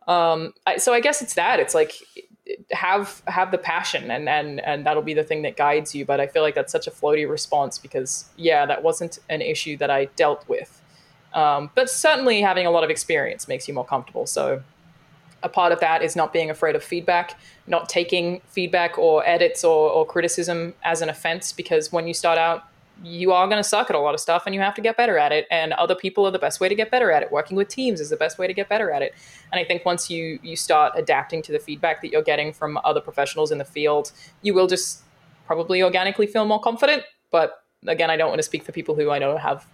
um, 0.07 0.53
I, 0.65 0.77
so 0.77 0.93
I 0.93 1.01
guess 1.01 1.21
it's 1.21 1.33
that. 1.33 1.59
It's 1.59 1.75
like 1.75 1.93
have 2.71 3.21
have 3.27 3.51
the 3.51 3.57
passion, 3.57 4.11
and 4.11 4.27
and 4.29 4.59
and 4.61 4.85
that'll 4.85 5.03
be 5.03 5.13
the 5.13 5.23
thing 5.23 5.41
that 5.43 5.57
guides 5.57 5.93
you. 5.95 6.05
But 6.05 6.19
I 6.19 6.27
feel 6.27 6.41
like 6.41 6.55
that's 6.55 6.71
such 6.71 6.87
a 6.87 6.91
floaty 6.91 7.29
response 7.29 7.77
because 7.77 8.25
yeah, 8.37 8.65
that 8.65 8.83
wasn't 8.83 9.19
an 9.29 9.41
issue 9.41 9.77
that 9.77 9.89
I 9.89 10.05
dealt 10.15 10.47
with. 10.47 10.81
Um, 11.33 11.69
but 11.75 11.89
certainly 11.89 12.41
having 12.41 12.65
a 12.65 12.71
lot 12.71 12.83
of 12.83 12.89
experience 12.89 13.47
makes 13.47 13.67
you 13.67 13.73
more 13.73 13.85
comfortable. 13.85 14.25
So 14.25 14.63
a 15.43 15.49
part 15.49 15.71
of 15.71 15.79
that 15.81 16.01
is 16.01 16.15
not 16.15 16.33
being 16.33 16.49
afraid 16.49 16.75
of 16.75 16.83
feedback, 16.83 17.39
not 17.67 17.89
taking 17.89 18.41
feedback 18.47 18.97
or 18.97 19.27
edits 19.27 19.63
or, 19.63 19.89
or 19.89 20.05
criticism 20.05 20.73
as 20.83 21.01
an 21.01 21.09
offense, 21.09 21.51
because 21.51 21.91
when 21.91 22.07
you 22.07 22.13
start 22.13 22.37
out, 22.37 22.63
you 23.03 23.31
are 23.31 23.47
going 23.47 23.57
to 23.57 23.63
suck 23.63 23.89
at 23.89 23.95
a 23.95 23.99
lot 23.99 24.13
of 24.13 24.19
stuff 24.19 24.43
and 24.45 24.55
you 24.55 24.61
have 24.61 24.73
to 24.75 24.81
get 24.81 24.97
better 24.97 25.17
at 25.17 25.31
it. 25.31 25.45
And 25.51 25.73
other 25.73 25.95
people 25.95 26.25
are 26.25 26.31
the 26.31 26.39
best 26.39 26.59
way 26.59 26.69
to 26.69 26.75
get 26.75 26.89
better 26.89 27.11
at 27.11 27.23
it. 27.23 27.31
Working 27.31 27.57
with 27.57 27.67
teams 27.67 27.99
is 27.99 28.09
the 28.09 28.17
best 28.17 28.37
way 28.37 28.47
to 28.47 28.53
get 28.53 28.69
better 28.69 28.91
at 28.91 29.01
it. 29.01 29.13
And 29.51 29.59
i 29.59 29.63
think 29.63 29.85
once 29.85 30.09
you 30.09 30.39
you 30.41 30.55
start 30.55 30.93
adapting 30.95 31.41
to 31.43 31.51
the 31.51 31.59
feedback 31.59 32.01
that 32.01 32.11
you're 32.11 32.21
getting 32.21 32.51
from 32.53 32.79
other 32.83 33.01
professionals 33.01 33.51
in 33.51 33.57
the 33.57 33.65
field 33.65 34.11
you 34.41 34.53
will 34.53 34.67
just 34.67 35.03
probably 35.45 35.81
organically 35.81 36.27
feel 36.27 36.45
more 36.45 36.59
confident. 36.59 37.03
But 37.31 37.63
again 37.85 38.09
i 38.09 38.17
don't 38.17 38.29
want 38.29 38.39
to 38.39 38.43
speak 38.43 38.63
for 38.63 38.71
people 38.71 38.95
who 38.95 39.11
i 39.11 39.19
know 39.19 39.37
have 39.37 39.67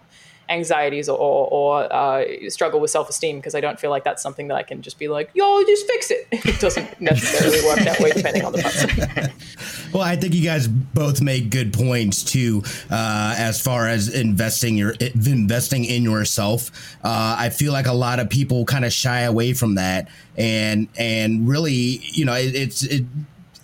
anxieties 0.48 1.08
or, 1.08 1.18
or 1.18 1.92
uh, 1.92 2.24
struggle 2.48 2.80
with 2.80 2.90
self 2.90 3.08
esteem 3.08 3.36
because 3.36 3.54
I 3.54 3.60
don't 3.60 3.78
feel 3.78 3.90
like 3.90 4.04
that's 4.04 4.22
something 4.22 4.48
that 4.48 4.56
I 4.56 4.62
can 4.62 4.82
just 4.82 4.98
be 4.98 5.08
like, 5.08 5.30
yo, 5.34 5.62
just 5.64 5.86
fix 5.86 6.10
it. 6.10 6.28
It 6.54 6.60
doesn't 6.60 7.00
necessarily 7.00 7.64
work 7.66 7.78
that 7.80 7.98
way 8.00 8.12
depending 8.12 8.44
on 8.44 8.52
the 8.52 8.62
person. 8.62 9.90
well, 9.92 10.02
I 10.02 10.14
think 10.14 10.34
you 10.34 10.44
guys 10.44 10.68
both 10.68 11.20
make 11.20 11.50
good 11.50 11.72
points 11.72 12.22
too, 12.22 12.62
uh, 12.90 13.34
as 13.36 13.60
far 13.60 13.88
as 13.88 14.08
investing 14.08 14.76
your 14.76 14.94
investing 15.00 15.84
in 15.84 16.02
yourself. 16.02 16.70
Uh, 17.02 17.36
I 17.38 17.48
feel 17.48 17.72
like 17.72 17.86
a 17.86 17.92
lot 17.92 18.20
of 18.20 18.28
people 18.28 18.64
kind 18.66 18.84
of 18.84 18.92
shy 18.92 19.20
away 19.20 19.54
from 19.54 19.76
that, 19.76 20.08
and 20.36 20.88
and 20.96 21.48
really, 21.48 22.00
you 22.12 22.24
know, 22.24 22.34
it, 22.34 22.54
it's 22.54 22.82
it 22.82 23.04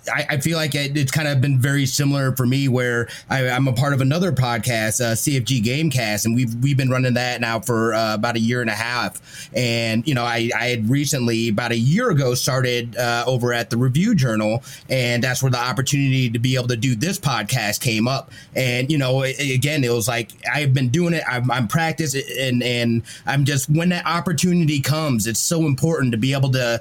I, 0.08 0.26
I 0.30 0.36
feel 0.38 0.56
like 0.56 0.74
it, 0.74 0.96
it's 0.96 1.10
kind 1.10 1.28
of 1.28 1.40
been 1.40 1.58
very 1.58 1.86
similar 1.86 2.34
for 2.36 2.46
me, 2.46 2.68
where 2.68 3.08
I, 3.28 3.44
am 3.44 3.68
a 3.68 3.72
part 3.72 3.92
of 3.92 4.00
another 4.00 4.32
podcast, 4.32 5.00
uh, 5.00 5.14
CFG 5.14 5.62
Gamecast, 5.62 6.24
and 6.24 6.34
we've 6.34 6.54
we've 6.56 6.76
been 6.76 6.90
running 6.90 7.14
that 7.14 7.40
now 7.40 7.60
for 7.60 7.94
uh, 7.94 8.14
about 8.14 8.36
a 8.36 8.40
year 8.40 8.60
and 8.60 8.70
a 8.70 8.74
half. 8.74 9.50
And 9.54 10.06
you 10.06 10.14
know, 10.14 10.24
I, 10.24 10.50
I 10.56 10.66
had 10.66 10.88
recently, 10.88 11.48
about 11.48 11.72
a 11.72 11.78
year 11.78 12.10
ago, 12.10 12.34
started 12.34 12.96
uh, 12.96 13.24
over 13.26 13.52
at 13.52 13.70
the 13.70 13.76
Review 13.76 14.14
Journal, 14.14 14.62
and 14.88 15.22
that's 15.22 15.42
where 15.42 15.50
the 15.50 15.58
opportunity 15.58 16.30
to 16.30 16.38
be 16.38 16.56
able 16.56 16.68
to 16.68 16.76
do 16.76 16.94
this 16.94 17.18
podcast 17.18 17.80
came 17.80 18.08
up. 18.08 18.30
And 18.54 18.90
you 18.90 18.98
know, 18.98 19.22
again, 19.22 19.84
it 19.84 19.92
was 19.92 20.08
like 20.08 20.30
I've 20.52 20.74
been 20.74 20.88
doing 20.88 21.14
it. 21.14 21.24
I'm, 21.28 21.50
I'm 21.50 21.68
practice, 21.68 22.14
and 22.38 22.62
and 22.62 23.02
I'm 23.26 23.44
just 23.44 23.68
when 23.68 23.90
that 23.90 24.06
opportunity 24.06 24.80
comes, 24.80 25.26
it's 25.26 25.40
so 25.40 25.66
important 25.66 26.12
to 26.12 26.18
be 26.18 26.32
able 26.32 26.50
to 26.52 26.80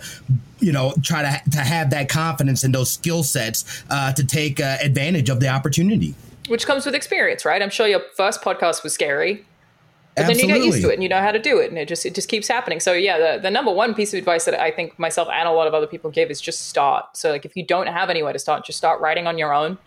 you 0.60 0.72
know, 0.72 0.94
try 1.04 1.22
to, 1.22 1.50
to 1.52 1.60
have 1.60 1.90
that 1.92 2.10
confidence 2.10 2.64
and 2.64 2.74
those 2.74 2.92
skill 2.92 3.24
sets 3.24 3.84
uh, 3.90 4.12
to 4.14 4.26
take 4.26 4.60
uh, 4.60 4.78
advantage 4.82 5.30
of 5.30 5.40
the 5.40 5.48
opportunity. 5.48 6.16
Which 6.48 6.66
comes 6.66 6.86
with 6.86 6.96
experience, 6.96 7.46
right? 7.46 7.62
I'm 7.62 7.70
sure 7.70 7.88
your 7.88 8.02
first 8.16 8.42
podcast 8.42 8.84
was 8.84 8.94
scary. 8.94 9.46
But 10.16 10.32
Absolutely. 10.32 10.42
then 10.42 10.50
you 10.50 10.62
get 10.62 10.76
used 10.76 10.82
to 10.86 10.90
it 10.90 10.94
and 10.96 11.04
you 11.04 11.08
know 11.08 11.22
how 11.22 11.32
to 11.32 11.40
do 11.40 11.60
it 11.60 11.70
and 11.70 11.78
it 11.78 11.88
just 11.88 12.06
it 12.06 12.14
just 12.14 12.28
keeps 12.28 12.48
happening. 12.48 12.80
So 12.80 12.92
yeah, 12.92 13.36
the, 13.36 13.42
the 13.42 13.52
number 13.52 13.72
one 13.72 13.94
piece 13.94 14.14
of 14.14 14.18
advice 14.18 14.46
that 14.46 14.60
I 14.60 14.70
think 14.72 14.98
myself 15.00 15.30
and 15.32 15.48
a 15.48 15.52
lot 15.52 15.68
of 15.68 15.74
other 15.74 15.88
people 15.88 16.10
give 16.10 16.30
is 16.30 16.42
just 16.42 16.68
start. 16.68 17.16
So 17.16 17.30
like 17.30 17.46
if 17.46 17.56
you 17.56 17.64
don't 17.64 17.88
have 17.88 18.10
anywhere 18.10 18.34
to 18.34 18.40
start, 18.40 18.66
just 18.66 18.78
start 18.78 19.00
writing 19.00 19.28
on 19.28 19.38
your 19.38 19.54
own. 19.54 19.78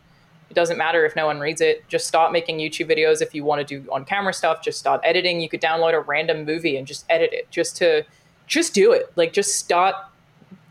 It 0.48 0.54
doesn't 0.54 0.78
matter 0.78 1.04
if 1.04 1.16
no 1.16 1.26
one 1.26 1.40
reads 1.40 1.60
it. 1.60 1.86
Just 1.88 2.06
start 2.06 2.32
making 2.32 2.58
YouTube 2.58 2.90
videos. 2.90 3.20
If 3.20 3.34
you 3.34 3.44
want 3.44 3.66
to 3.66 3.80
do 3.80 3.90
on 3.90 4.04
camera 4.04 4.32
stuff, 4.32 4.62
just 4.62 4.78
start 4.78 5.00
editing. 5.02 5.40
You 5.40 5.48
could 5.48 5.60
download 5.60 5.92
a 5.92 6.00
random 6.00 6.44
movie 6.44 6.76
and 6.76 6.86
just 6.86 7.04
edit 7.10 7.32
it. 7.32 7.50
Just 7.50 7.76
to 7.78 8.04
just 8.46 8.74
do 8.74 8.92
it. 8.92 9.12
Like 9.16 9.32
just 9.32 9.56
start 9.56 9.96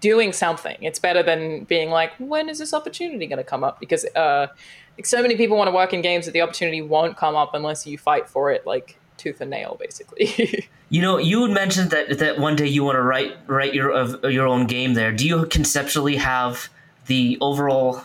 doing 0.02 0.34
something. 0.34 0.76
It's 0.82 1.00
better 1.00 1.24
than 1.24 1.64
being 1.64 1.90
like, 1.90 2.12
when 2.18 2.50
is 2.50 2.60
this 2.60 2.74
opportunity 2.74 3.26
going 3.28 3.38
to 3.38 3.44
come 3.44 3.64
up? 3.64 3.80
Because 3.80 4.04
uh, 4.16 4.48
like 4.98 5.06
so 5.06 5.22
many 5.22 5.38
people 5.38 5.56
want 5.56 5.70
to 5.70 5.72
work 5.72 5.94
in 5.94 6.02
games 6.02 6.26
that 6.26 6.32
the 6.32 6.42
opportunity 6.42 6.82
won't 6.82 7.16
come 7.16 7.36
up 7.36 7.54
unless 7.54 7.88
you 7.88 7.98
fight 7.98 8.28
for 8.28 8.52
it 8.52 8.68
like 8.68 8.98
tooth 9.16 9.40
and 9.40 9.52
nail, 9.52 9.78
basically. 9.80 10.68
you 10.90 11.02
know, 11.02 11.18
you 11.18 11.44
had 11.44 11.52
mentioned 11.52 11.92
that 11.92 12.18
that 12.20 12.40
one 12.40 12.56
day 12.56 12.68
you 12.68 12.84
want 12.84 12.98
to 12.98 13.02
write 13.02 13.38
write 13.48 13.74
your 13.74 13.92
of 13.92 14.24
your 14.30 14.48
own 14.48 14.66
game. 14.66 14.96
There, 14.96 15.12
do 15.12 15.26
you 15.26 15.46
conceptually 15.46 16.18
have 16.18 16.70
the 17.06 17.38
overall 17.40 18.02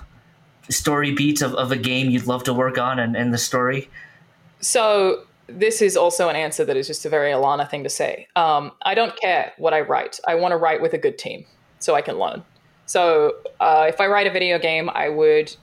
story 0.68 1.12
beats 1.12 1.42
of, 1.42 1.55
of 1.55 1.72
a 1.72 1.76
game 1.76 2.11
you'd 2.11 2.26
love 2.26 2.44
to 2.44 2.53
work 2.53 2.78
on 2.78 2.99
and, 2.99 3.16
and 3.16 3.32
the 3.32 3.38
story? 3.38 3.88
So 4.61 5.24
this 5.49 5.80
is 5.80 5.97
also 5.97 6.28
an 6.28 6.36
answer 6.36 6.64
that 6.64 6.76
is 6.76 6.86
just 6.86 7.05
a 7.07 7.09
very 7.09 7.30
Alanah 7.30 7.70
thing 7.70 7.84
to 7.84 7.90
say. 7.90 8.26
Um, 8.36 8.72
I 8.82 8.94
don't 8.94 9.18
care 9.18 9.53
what 9.59 9.72
I 9.72 9.80
write. 9.80 10.18
I 10.26 10.34
want 10.34 10.53
to 10.53 10.57
write 10.57 10.82
with 10.82 10.92
a 10.92 10.99
good 10.99 11.18
team 11.18 11.47
so 11.79 11.95
I 11.95 12.03
can 12.03 12.18
learn. 12.18 12.43
So 12.87 13.37
uh, 13.61 13.87
if 13.89 14.01
I 14.01 14.07
write 14.07 14.27
a 14.27 14.31
video 14.31 14.59
game, 14.59 14.89
I 14.91 15.09
would 15.09 15.55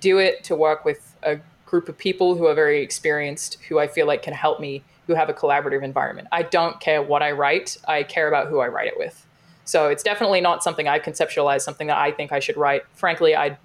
do 0.00 0.18
it 0.18 0.44
to 0.44 0.54
work 0.54 0.84
with 0.84 1.16
a 1.22 1.38
group 1.66 1.88
of 1.88 1.98
people 1.98 2.36
who 2.36 2.46
are 2.46 2.54
very 2.54 2.82
experienced, 2.82 3.58
who 3.68 3.78
I 3.78 3.86
feel 3.86 4.06
like 4.06 4.22
can 4.22 4.32
help 4.32 4.60
me, 4.60 4.84
who 5.06 5.14
have 5.14 5.28
a 5.28 5.34
collaborative 5.34 5.82
environment. 5.82 6.28
I 6.32 6.42
don't 6.42 6.80
care 6.80 7.02
what 7.02 7.22
I 7.22 7.32
write, 7.32 7.76
I 7.86 8.02
care 8.02 8.28
about 8.28 8.48
who 8.48 8.60
I 8.60 8.68
write 8.68 8.86
it 8.86 8.94
with. 8.96 9.26
So 9.64 9.88
it's 9.88 10.02
definitely 10.02 10.40
not 10.40 10.62
something 10.62 10.88
I 10.88 10.98
conceptualize, 10.98 11.60
something 11.60 11.88
that 11.88 11.98
I 11.98 12.10
think 12.10 12.32
I 12.32 12.40
should 12.40 12.56
write. 12.56 12.84
Frankly, 12.94 13.36
I, 13.36 13.58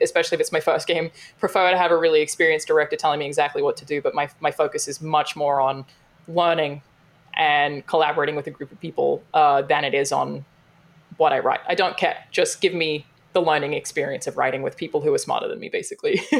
especially 0.00 0.36
if 0.36 0.40
it's 0.40 0.52
my 0.52 0.60
first 0.60 0.86
game, 0.86 1.10
prefer 1.38 1.70
to 1.70 1.76
have 1.76 1.90
a 1.90 1.96
really 1.96 2.22
experienced 2.22 2.68
director 2.68 2.96
telling 2.96 3.18
me 3.18 3.26
exactly 3.26 3.60
what 3.60 3.76
to 3.78 3.84
do. 3.84 4.00
But 4.00 4.14
my 4.14 4.30
my 4.40 4.50
focus 4.50 4.88
is 4.88 5.02
much 5.02 5.36
more 5.36 5.60
on 5.60 5.84
learning 6.26 6.80
and 7.34 7.86
collaborating 7.86 8.34
with 8.34 8.46
a 8.46 8.50
group 8.50 8.72
of 8.72 8.80
people 8.80 9.22
uh, 9.34 9.60
than 9.60 9.84
it 9.84 9.92
is 9.92 10.10
on 10.10 10.46
what 11.16 11.32
I 11.32 11.38
write. 11.38 11.60
I 11.68 11.74
don't 11.74 11.96
care. 11.96 12.16
Just 12.30 12.60
give 12.60 12.74
me 12.74 13.06
the 13.32 13.42
learning 13.42 13.74
experience 13.74 14.26
of 14.26 14.36
writing 14.36 14.62
with 14.62 14.76
people 14.76 15.00
who 15.00 15.12
are 15.12 15.18
smarter 15.18 15.48
than 15.48 15.60
me, 15.60 15.68
basically. 15.68 16.20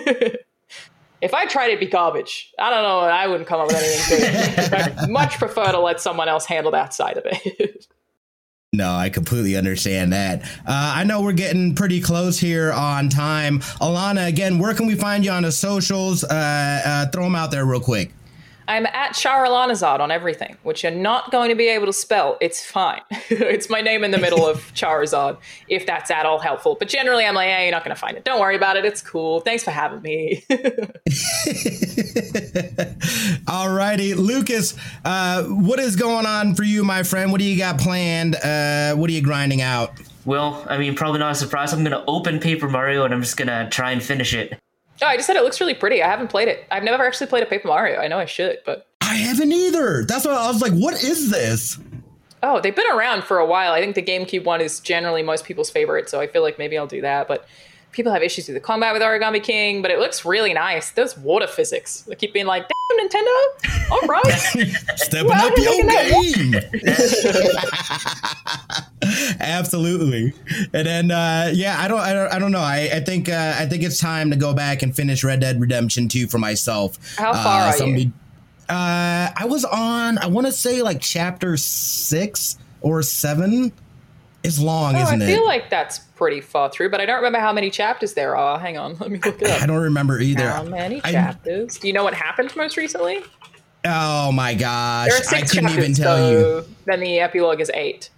if 1.20 1.34
I 1.34 1.46
tried 1.46 1.70
it, 1.70 1.80
be 1.80 1.86
garbage. 1.86 2.52
I 2.58 2.70
don't 2.70 2.82
know. 2.82 3.00
I 3.00 3.26
wouldn't 3.26 3.48
come 3.48 3.60
up 3.60 3.66
with 3.66 3.76
anything 3.76 4.96
good. 4.96 5.10
Much 5.10 5.38
prefer 5.38 5.72
to 5.72 5.78
let 5.78 6.00
someone 6.00 6.28
else 6.28 6.46
handle 6.46 6.72
that 6.72 6.94
side 6.94 7.16
of 7.18 7.24
it. 7.26 7.86
No, 8.72 8.94
I 8.94 9.08
completely 9.08 9.56
understand 9.56 10.12
that. 10.12 10.42
Uh, 10.42 10.92
I 10.96 11.04
know 11.04 11.22
we're 11.22 11.32
getting 11.32 11.74
pretty 11.74 12.00
close 12.00 12.38
here 12.38 12.72
on 12.72 13.08
time. 13.08 13.60
Alanah, 13.80 14.26
again, 14.26 14.58
where 14.58 14.74
can 14.74 14.86
we 14.86 14.94
find 14.94 15.24
you 15.24 15.30
on 15.30 15.44
the 15.44 15.52
socials? 15.52 16.24
Uh, 16.24 16.82
uh, 16.84 17.06
throw 17.06 17.24
them 17.24 17.34
out 17.34 17.50
there 17.50 17.64
real 17.64 17.80
quick. 17.80 18.12
I'm 18.68 18.86
at 18.86 19.12
Charalanahzard 19.12 20.00
on 20.00 20.10
everything, 20.10 20.56
which 20.64 20.82
you're 20.82 20.92
not 20.92 21.30
going 21.30 21.50
to 21.50 21.54
be 21.54 21.68
able 21.68 21.86
to 21.86 21.92
spell. 21.92 22.36
It's 22.40 22.64
fine. 22.64 23.00
it's 23.30 23.70
my 23.70 23.80
name 23.80 24.02
in 24.02 24.10
the 24.10 24.18
middle 24.18 24.44
of 24.44 24.56
Charizard, 24.74 25.38
if 25.68 25.86
that's 25.86 26.10
at 26.10 26.26
all 26.26 26.40
helpful. 26.40 26.76
But 26.78 26.88
generally, 26.88 27.24
I'm 27.24 27.34
like, 27.34 27.48
hey, 27.48 27.64
you're 27.64 27.72
not 27.72 27.84
going 27.84 27.94
to 27.94 28.00
find 28.00 28.16
it. 28.16 28.24
Don't 28.24 28.40
worry 28.40 28.56
about 28.56 28.76
it. 28.76 28.84
It's 28.84 29.02
cool. 29.02 29.40
Thanks 29.40 29.62
for 29.62 29.70
having 29.70 30.02
me. 30.02 30.44
all 33.48 33.72
righty. 33.72 34.14
Lucas, 34.14 34.74
uh, 35.04 35.44
what 35.44 35.78
is 35.78 35.94
going 35.94 36.26
on 36.26 36.56
for 36.56 36.64
you, 36.64 36.82
my 36.82 37.04
friend? 37.04 37.30
What 37.30 37.38
do 37.38 37.44
you 37.44 37.56
got 37.56 37.78
planned? 37.78 38.34
Uh, 38.36 38.96
what 38.96 39.08
are 39.08 39.12
you 39.12 39.22
grinding 39.22 39.62
out? 39.62 39.92
Well, 40.24 40.66
I 40.68 40.76
mean, 40.76 40.96
probably 40.96 41.20
not 41.20 41.32
a 41.32 41.36
surprise. 41.36 41.72
I'm 41.72 41.84
going 41.84 41.92
to 41.92 42.04
open 42.08 42.40
Paper 42.40 42.68
Mario 42.68 43.04
and 43.04 43.14
I'm 43.14 43.22
just 43.22 43.36
going 43.36 43.46
to 43.46 43.68
try 43.70 43.92
and 43.92 44.02
finish 44.02 44.34
it. 44.34 44.58
Oh, 45.02 45.06
I 45.06 45.16
just 45.16 45.26
said 45.26 45.36
it 45.36 45.42
looks 45.42 45.60
really 45.60 45.74
pretty. 45.74 46.02
I 46.02 46.08
haven't 46.08 46.28
played 46.28 46.48
it. 46.48 46.64
I've 46.70 46.82
never 46.82 47.04
actually 47.04 47.26
played 47.26 47.42
a 47.42 47.46
Paper 47.46 47.68
Mario. 47.68 48.00
I 48.00 48.08
know 48.08 48.18
I 48.18 48.24
should, 48.24 48.58
but 48.64 48.86
I 49.02 49.14
haven't 49.14 49.52
either. 49.52 50.04
That's 50.04 50.24
why 50.24 50.32
I 50.32 50.48
was 50.48 50.62
like, 50.62 50.72
what 50.72 51.02
is 51.02 51.30
this? 51.30 51.78
Oh, 52.42 52.60
they've 52.60 52.74
been 52.74 52.90
around 52.92 53.24
for 53.24 53.38
a 53.38 53.46
while. 53.46 53.72
I 53.72 53.80
think 53.80 53.94
the 53.94 54.02
GameCube 54.02 54.44
one 54.44 54.60
is 54.60 54.80
generally 54.80 55.22
most 55.22 55.44
people's 55.44 55.70
favorite, 55.70 56.08
so 56.08 56.20
I 56.20 56.26
feel 56.26 56.42
like 56.42 56.58
maybe 56.58 56.78
I'll 56.78 56.86
do 56.86 57.00
that. 57.02 57.28
But 57.28 57.46
people 57.92 58.12
have 58.12 58.22
issues 58.22 58.46
with 58.46 58.54
the 58.54 58.60
combat 58.60 58.92
with 58.92 59.02
Origami 59.02 59.42
King, 59.42 59.82
but 59.82 59.90
it 59.90 59.98
looks 59.98 60.24
really 60.24 60.54
nice. 60.54 60.90
Those 60.90 61.16
water 61.18 61.46
physics. 61.46 62.02
They 62.02 62.14
keep 62.14 62.32
being 62.32 62.46
like, 62.46 62.66
damn, 62.68 63.08
Nintendo. 63.08 63.90
All 63.90 64.02
right. 64.02 64.26
Stepping 64.96 65.32
up 65.32 65.52
your 65.56 65.88
game. 65.88 66.54
Absolutely. 69.40 70.32
And 70.72 70.86
then, 70.86 71.10
uh, 71.10 71.50
yeah, 71.52 71.76
I 71.78 71.88
don't, 71.88 72.00
I 72.00 72.12
don't, 72.12 72.32
I 72.32 72.38
don't 72.38 72.52
know. 72.52 72.60
I, 72.60 72.90
I 72.94 73.00
think, 73.00 73.28
uh, 73.28 73.54
I 73.56 73.66
think 73.66 73.82
it's 73.82 74.00
time 74.00 74.30
to 74.30 74.36
go 74.36 74.54
back 74.54 74.82
and 74.82 74.94
finish 74.94 75.24
Red 75.24 75.40
Dead 75.40 75.60
Redemption 75.60 76.08
2 76.08 76.26
for 76.26 76.38
myself. 76.38 76.98
How 77.16 77.32
far 77.32 77.68
uh, 77.68 77.72
are 77.72 77.86
you? 77.86 78.12
Uh, 78.68 79.30
I 79.36 79.46
was 79.46 79.64
on, 79.64 80.18
I 80.18 80.26
want 80.26 80.46
to 80.46 80.52
say 80.52 80.82
like 80.82 81.00
chapter 81.00 81.56
six 81.56 82.58
or 82.80 83.02
seven. 83.02 83.72
It's 84.42 84.60
long, 84.60 84.96
oh, 84.96 85.02
isn't 85.02 85.22
it? 85.22 85.24
I 85.24 85.28
feel 85.28 85.44
like 85.44 85.70
that's 85.70 85.98
pretty 85.98 86.40
far 86.40 86.70
through, 86.70 86.90
but 86.90 87.00
I 87.00 87.06
don't 87.06 87.16
remember 87.16 87.38
how 87.38 87.52
many 87.52 87.70
chapters 87.70 88.14
there 88.14 88.36
are. 88.36 88.58
Hang 88.58 88.78
on, 88.78 88.96
let 89.00 89.10
me 89.10 89.18
look 89.24 89.40
it 89.40 89.48
up. 89.48 89.62
I 89.62 89.66
don't 89.66 89.82
remember 89.82 90.20
either. 90.20 90.50
How 90.50 90.64
many 90.64 91.00
chapters? 91.00 91.76
I, 91.76 91.80
Do 91.80 91.86
you 91.88 91.92
know 91.92 92.04
what 92.04 92.14
happened 92.14 92.54
most 92.56 92.76
recently? 92.76 93.22
Oh 93.84 94.32
my 94.32 94.54
gosh! 94.54 95.10
I 95.32 95.42
couldn't 95.42 95.70
even 95.70 95.94
tell 95.94 96.16
so 96.16 96.30
you. 96.30 96.74
Then 96.86 97.00
the 97.00 97.20
epilogue 97.20 97.60
is 97.60 97.70
eight. 97.74 98.10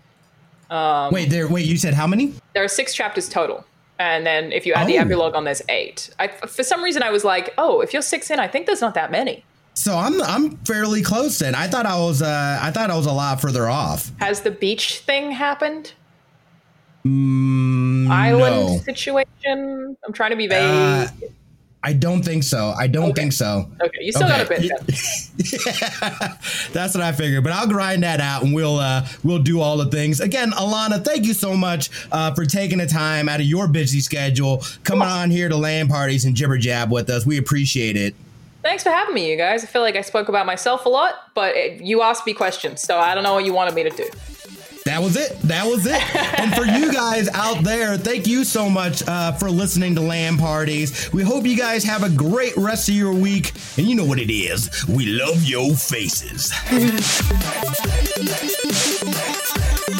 Um, 0.71 1.13
wait, 1.13 1.31
there. 1.31 1.49
Wait, 1.49 1.67
you 1.67 1.77
said 1.77 1.95
how 1.95 2.07
many? 2.07 2.35
There 2.55 2.65
are 2.65 2.69
six 2.69 2.95
chapters 2.95 3.29
total, 3.29 3.65
and 3.99 4.27
then 4.27 4.53
if 4.53 4.67
you 4.67 4.75
add 4.75 4.85
oh. 4.85 4.87
the 4.87 4.99
epilogue 4.99 5.35
on, 5.35 5.45
there's 5.45 5.63
eight. 5.69 6.11
I, 6.19 6.29
for 6.29 6.63
some 6.63 6.83
reason, 6.83 7.03
I 7.03 7.11
was 7.11 7.25
like, 7.25 7.55
oh, 7.59 7.81
if 7.81 7.93
you're 7.93 8.03
six 8.03 8.31
in, 8.31 8.39
I 8.39 8.49
think 8.49 8.67
there's 8.67 8.81
not 8.81 8.95
that 8.95 9.11
many. 9.11 9.45
So 9.75 9.97
I'm 9.97 10.21
I'm 10.23 10.57
fairly 10.59 11.03
close 11.03 11.39
then. 11.39 11.55
I 11.55 11.69
thought 11.69 11.87
I 11.87 11.97
was 11.99 12.21
uh 12.21 12.59
I 12.61 12.73
thought 12.73 12.91
I 12.91 12.97
was 12.97 13.07
a 13.07 13.13
lot 13.13 13.41
further 13.41 13.69
off. 13.69 14.11
Has 14.19 14.41
the 14.41 14.51
beach 14.51 14.99
thing 15.01 15.31
happened? 15.31 15.93
Mm, 17.07 18.11
Island 18.11 18.67
no. 18.67 18.79
situation? 18.79 19.97
I'm 20.05 20.13
trying 20.13 20.31
to 20.31 20.37
be 20.37 20.49
vague. 20.49 20.63
Uh, 20.63 21.07
I 21.83 21.93
don't 21.93 22.25
think 22.25 22.43
so. 22.43 22.75
I 22.77 22.89
don't 22.89 23.11
okay. 23.11 23.23
think 23.23 23.33
so. 23.33 23.71
Okay, 23.81 23.99
you 24.01 24.11
still 24.11 24.27
okay. 24.27 24.39
got 24.39 24.47
a 24.47 24.49
bit. 24.49 24.63
yeah. 24.65 26.37
That's 26.73 26.95
what 26.95 27.03
I 27.03 27.13
figured. 27.13 27.45
But 27.45 27.53
I'll 27.53 27.69
grind 27.69 28.03
that 28.03 28.21
out, 28.21 28.43
and 28.43 28.53
we'll 28.53 28.79
uh, 28.79 29.07
we'll 29.23 29.39
do 29.39 29.61
all 29.61 29.77
the 29.77 29.87
things. 29.87 30.21
Again, 30.21 30.51
Alanah, 30.51 31.05
thank 31.05 31.25
you 31.25 31.35
so 31.35 31.55
much 31.55 31.91
uh, 32.11 32.35
for 32.35 32.45
taking 32.45 32.79
the 32.79 32.87
time 32.87 33.29
out 33.29 33.39
of 33.39 33.47
your 33.47 33.69
busy 33.69 34.01
schedule, 34.01 34.63
coming 34.83 35.07
on 35.07 35.31
here 35.31 35.49
to 35.49 35.57
LAN 35.57 35.87
Parties 35.87 36.25
and 36.25 36.35
jibber 36.35 36.59
jab 36.59 36.91
with 36.91 37.09
us. 37.11 37.25
We 37.25 37.39
appreciate 37.39 37.97
it. 37.97 38.15
Thanks 38.63 38.83
for 38.83 38.91
having 38.91 39.15
me, 39.15 39.31
you 39.31 39.37
guys. 39.37 39.63
I 39.63 39.69
feel 39.69 39.83
like 39.83 39.95
I 39.95 40.03
spoke 40.03 40.29
about 40.29 40.47
myself 40.47 40.85
a 40.85 40.89
lot, 40.89 41.15
but 41.35 41.55
it, 41.55 41.81
you 41.81 42.03
asked 42.03 42.27
me 42.27 42.35
questions, 42.35 42.83
so 42.83 42.99
I 42.99 43.15
don't 43.15 43.23
know 43.23 43.35
what 43.35 43.45
you 43.45 43.53
wanted 43.53 43.75
me 43.75 43.85
to 43.85 43.91
do. 43.91 44.11
That 44.89 45.03
was 45.03 45.17
it. 45.17 45.39
That 45.43 45.67
was 45.67 45.85
it. 45.85 46.01
and 46.41 46.55
for 46.55 46.65
you 46.65 46.91
guys 46.91 47.29
out 47.35 47.63
there, 47.63 47.99
thank 47.99 48.27
you 48.27 48.43
so 48.43 48.71
much 48.71 49.07
uh, 49.07 49.33
for 49.33 49.51
listening 49.51 49.95
to 49.97 50.01
LAN 50.01 50.39
Parties. 50.39 51.13
We 51.13 51.23
hope 51.23 51.45
you 51.45 51.59
guys 51.59 51.85
have 51.85 52.05
a 52.05 52.09
great 52.09 52.57
rest 52.57 52.89
of 52.89 52.95
your 52.95 53.13
week. 53.13 53.53
And 53.77 53.87
you 53.87 53.95
know 53.95 54.07
what 54.07 54.19
it 54.19 54.33
is. 54.33 54.71
We 54.89 55.05
love 55.05 55.45
your 55.45 55.75
faces. 55.75 56.55